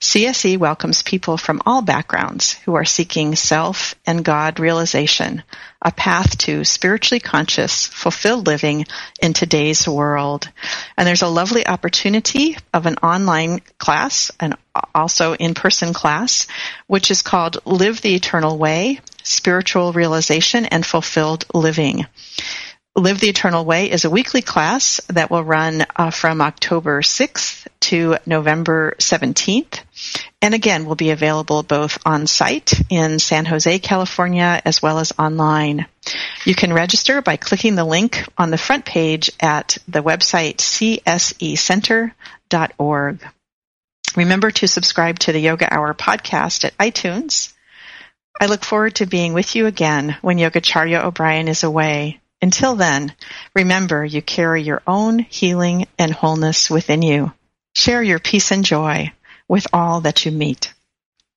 CSE 0.00 0.58
welcomes 0.58 1.02
people 1.02 1.36
from 1.36 1.62
all 1.66 1.82
backgrounds 1.82 2.54
who 2.64 2.74
are 2.74 2.84
seeking 2.84 3.34
self 3.34 3.94
and 4.06 4.24
God 4.24 4.60
realization, 4.60 5.42
a 5.82 5.90
path 5.90 6.38
to 6.38 6.64
spiritually 6.64 7.20
conscious, 7.20 7.86
fulfilled 7.86 8.46
living 8.46 8.86
in 9.20 9.32
today's 9.32 9.88
world. 9.88 10.48
And 10.96 11.06
there's 11.06 11.22
a 11.22 11.28
lovely 11.28 11.66
opportunity 11.66 12.56
of 12.72 12.86
an 12.86 12.96
online 12.96 13.60
class 13.78 14.30
and 14.40 14.56
also 14.94 15.34
in-person 15.34 15.92
class, 15.94 16.46
which 16.86 17.10
is 17.10 17.22
called 17.22 17.58
Live 17.64 18.00
the 18.02 18.14
Eternal 18.14 18.58
Way, 18.58 19.00
Spiritual 19.22 19.92
Realization 19.92 20.66
and 20.66 20.84
Fulfilled 20.84 21.44
Living. 21.52 22.06
Live 22.98 23.20
the 23.20 23.28
Eternal 23.28 23.66
Way 23.66 23.90
is 23.90 24.06
a 24.06 24.10
weekly 24.10 24.40
class 24.40 25.02
that 25.08 25.30
will 25.30 25.44
run 25.44 25.84
uh, 25.96 26.10
from 26.10 26.40
October 26.40 27.02
6th 27.02 27.66
to 27.80 28.16
November 28.24 28.94
17th. 28.98 29.80
And 30.40 30.54
again, 30.54 30.86
will 30.86 30.94
be 30.94 31.10
available 31.10 31.62
both 31.62 31.98
on 32.06 32.26
site 32.26 32.72
in 32.88 33.18
San 33.18 33.44
Jose, 33.44 33.80
California, 33.80 34.62
as 34.64 34.80
well 34.80 34.98
as 34.98 35.12
online. 35.18 35.84
You 36.46 36.54
can 36.54 36.72
register 36.72 37.20
by 37.20 37.36
clicking 37.36 37.74
the 37.74 37.84
link 37.84 38.24
on 38.38 38.50
the 38.50 38.56
front 38.56 38.86
page 38.86 39.30
at 39.40 39.76
the 39.86 40.02
website 40.02 40.56
csecenter.org. 40.56 42.14
Remember 44.16 44.50
to 44.50 44.66
subscribe 44.66 45.18
to 45.18 45.32
the 45.32 45.40
Yoga 45.40 45.70
Hour 45.70 45.92
podcast 45.92 46.64
at 46.64 46.78
iTunes. 46.78 47.52
I 48.40 48.46
look 48.46 48.64
forward 48.64 48.94
to 48.94 49.04
being 49.04 49.34
with 49.34 49.54
you 49.54 49.66
again 49.66 50.16
when 50.22 50.38
Yogacharya 50.38 51.04
O'Brien 51.04 51.48
is 51.48 51.62
away. 51.62 52.20
Until 52.42 52.76
then, 52.76 53.14
remember 53.54 54.04
you 54.04 54.22
carry 54.22 54.62
your 54.62 54.82
own 54.86 55.18
healing 55.18 55.86
and 55.98 56.12
wholeness 56.12 56.70
within 56.70 57.02
you. 57.02 57.32
Share 57.74 58.02
your 58.02 58.18
peace 58.18 58.52
and 58.52 58.64
joy 58.64 59.12
with 59.48 59.66
all 59.72 60.02
that 60.02 60.24
you 60.24 60.32
meet. 60.32 60.72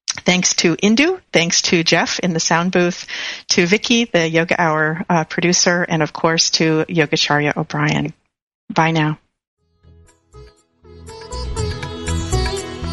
Thanks 0.08 0.54
to 0.56 0.76
Indu, 0.76 1.22
thanks 1.32 1.62
to 1.64 1.84
Jeff 1.84 2.20
in 2.20 2.34
the 2.34 2.40
sound 2.40 2.72
booth, 2.72 3.06
to 3.50 3.66
Vicky, 3.66 4.06
the 4.06 4.28
Yoga 4.28 4.60
Hour 4.62 5.06
uh, 5.10 5.24
producer, 5.24 5.84
and 5.88 6.04
of 6.04 6.14
course 6.14 6.50
to 6.52 6.86
Yogacharya 6.90 7.56
O'Brien. 7.56 8.14
Bye 8.70 8.92
now. 8.92 9.20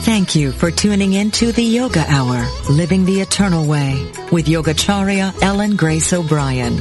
Thank 0.06 0.36
you 0.36 0.52
for 0.52 0.70
tuning 0.70 1.14
in 1.14 1.32
to 1.32 1.50
the 1.50 1.64
Yoga 1.64 2.04
Hour, 2.08 2.46
Living 2.70 3.04
the 3.04 3.20
Eternal 3.20 3.66
Way, 3.66 4.12
with 4.30 4.46
Yogacharya 4.46 5.42
Ellen 5.42 5.74
Grace 5.74 6.12
O'Brien. 6.12 6.80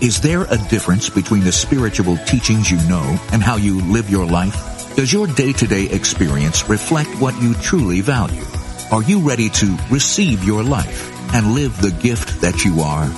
Is 0.00 0.18
there 0.18 0.44
a 0.44 0.56
difference 0.56 1.10
between 1.10 1.44
the 1.44 1.52
spiritual 1.52 2.16
teachings 2.24 2.70
you 2.70 2.78
know 2.88 3.18
and 3.32 3.42
how 3.42 3.56
you 3.56 3.82
live 3.82 4.08
your 4.08 4.24
life? 4.24 4.96
Does 4.96 5.12
your 5.12 5.26
day-to-day 5.26 5.90
experience 5.90 6.70
reflect 6.70 7.10
what 7.20 7.38
you 7.42 7.52
truly 7.52 8.00
value? 8.00 8.44
Are 8.90 9.02
you 9.02 9.20
ready 9.20 9.50
to 9.50 9.76
receive 9.90 10.42
your 10.42 10.62
life 10.62 11.34
and 11.34 11.52
live 11.52 11.78
the 11.82 11.90
gift 11.90 12.40
that 12.40 12.64
you 12.64 12.80
are? 12.80 13.10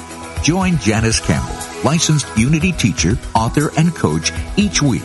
Join 0.42 0.76
Janice 0.78 1.20
Campbell, 1.20 1.54
licensed 1.84 2.26
Unity 2.36 2.72
teacher, 2.72 3.16
author, 3.32 3.70
and 3.76 3.94
coach 3.94 4.32
each 4.56 4.82
week 4.82 5.04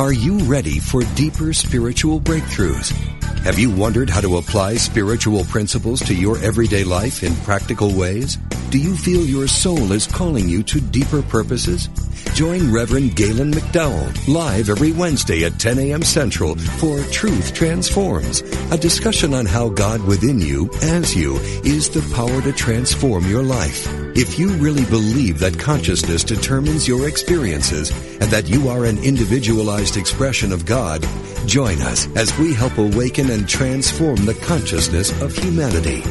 Are 0.00 0.14
you 0.14 0.38
ready 0.38 0.78
for 0.78 1.02
deeper 1.14 1.52
spiritual 1.52 2.20
breakthroughs? 2.22 3.19
Have 3.44 3.58
you 3.58 3.70
wondered 3.70 4.10
how 4.10 4.20
to 4.20 4.36
apply 4.36 4.74
spiritual 4.74 5.44
principles 5.44 6.00
to 6.02 6.14
your 6.14 6.38
everyday 6.38 6.84
life 6.84 7.22
in 7.22 7.34
practical 7.36 7.94
ways? 7.94 8.36
Do 8.70 8.78
you 8.78 8.94
feel 8.96 9.24
your 9.24 9.48
soul 9.48 9.92
is 9.92 10.06
calling 10.06 10.48
you 10.48 10.62
to 10.64 10.80
deeper 10.80 11.22
purposes? 11.22 11.88
Join 12.34 12.72
Reverend 12.72 13.16
Galen 13.16 13.52
McDowell 13.52 14.28
live 14.28 14.70
every 14.70 14.92
Wednesday 14.92 15.44
at 15.44 15.58
10 15.58 15.78
a.m. 15.78 16.02
Central 16.02 16.54
for 16.54 17.02
Truth 17.04 17.52
Transforms, 17.52 18.42
a 18.70 18.78
discussion 18.78 19.34
on 19.34 19.46
how 19.46 19.68
God 19.68 20.02
within 20.04 20.40
you, 20.40 20.70
as 20.82 21.14
you, 21.14 21.36
is 21.64 21.90
the 21.90 22.02
power 22.14 22.40
to 22.42 22.52
transform 22.52 23.26
your 23.26 23.42
life. 23.42 23.86
If 24.16 24.38
you 24.38 24.50
really 24.50 24.84
believe 24.84 25.38
that 25.40 25.58
consciousness 25.58 26.24
determines 26.24 26.86
your 26.86 27.08
experiences 27.08 27.90
and 28.20 28.30
that 28.30 28.48
you 28.48 28.68
are 28.68 28.84
an 28.84 28.98
individualized 28.98 29.96
expression 29.96 30.52
of 30.52 30.66
God, 30.66 31.02
join 31.46 31.80
us 31.82 32.08
as 32.16 32.36
we 32.38 32.54
help 32.54 32.76
awaken 32.78 33.30
and 33.30 33.48
transform 33.48 34.16
the 34.24 34.34
consciousness 34.34 35.10
of 35.22 35.36
humanity. 35.36 36.02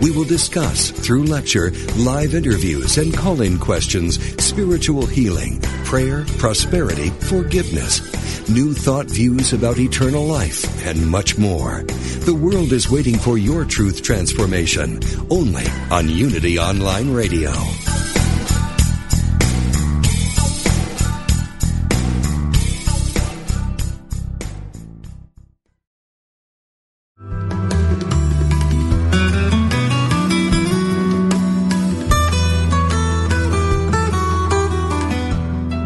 We 0.00 0.10
will 0.10 0.24
discuss, 0.24 0.90
through 0.90 1.24
lecture, 1.24 1.72
live 1.96 2.34
interviews, 2.34 2.98
and 2.98 3.16
call-in 3.16 3.58
questions, 3.58 4.18
spiritual 4.42 5.06
healing, 5.06 5.60
prayer, 5.84 6.24
prosperity, 6.38 7.10
forgiveness, 7.10 8.00
new 8.48 8.74
thought 8.74 9.06
views 9.06 9.52
about 9.52 9.78
eternal 9.78 10.24
life, 10.24 10.86
and 10.86 11.10
much 11.10 11.38
more. 11.38 11.82
The 12.26 12.34
world 12.34 12.72
is 12.72 12.90
waiting 12.90 13.16
for 13.16 13.38
your 13.38 13.64
truth 13.64 14.02
transformation, 14.02 15.00
only 15.30 15.64
on 15.90 16.08
Unity 16.08 16.58
Online 16.58 17.12
Radio. 17.12 17.52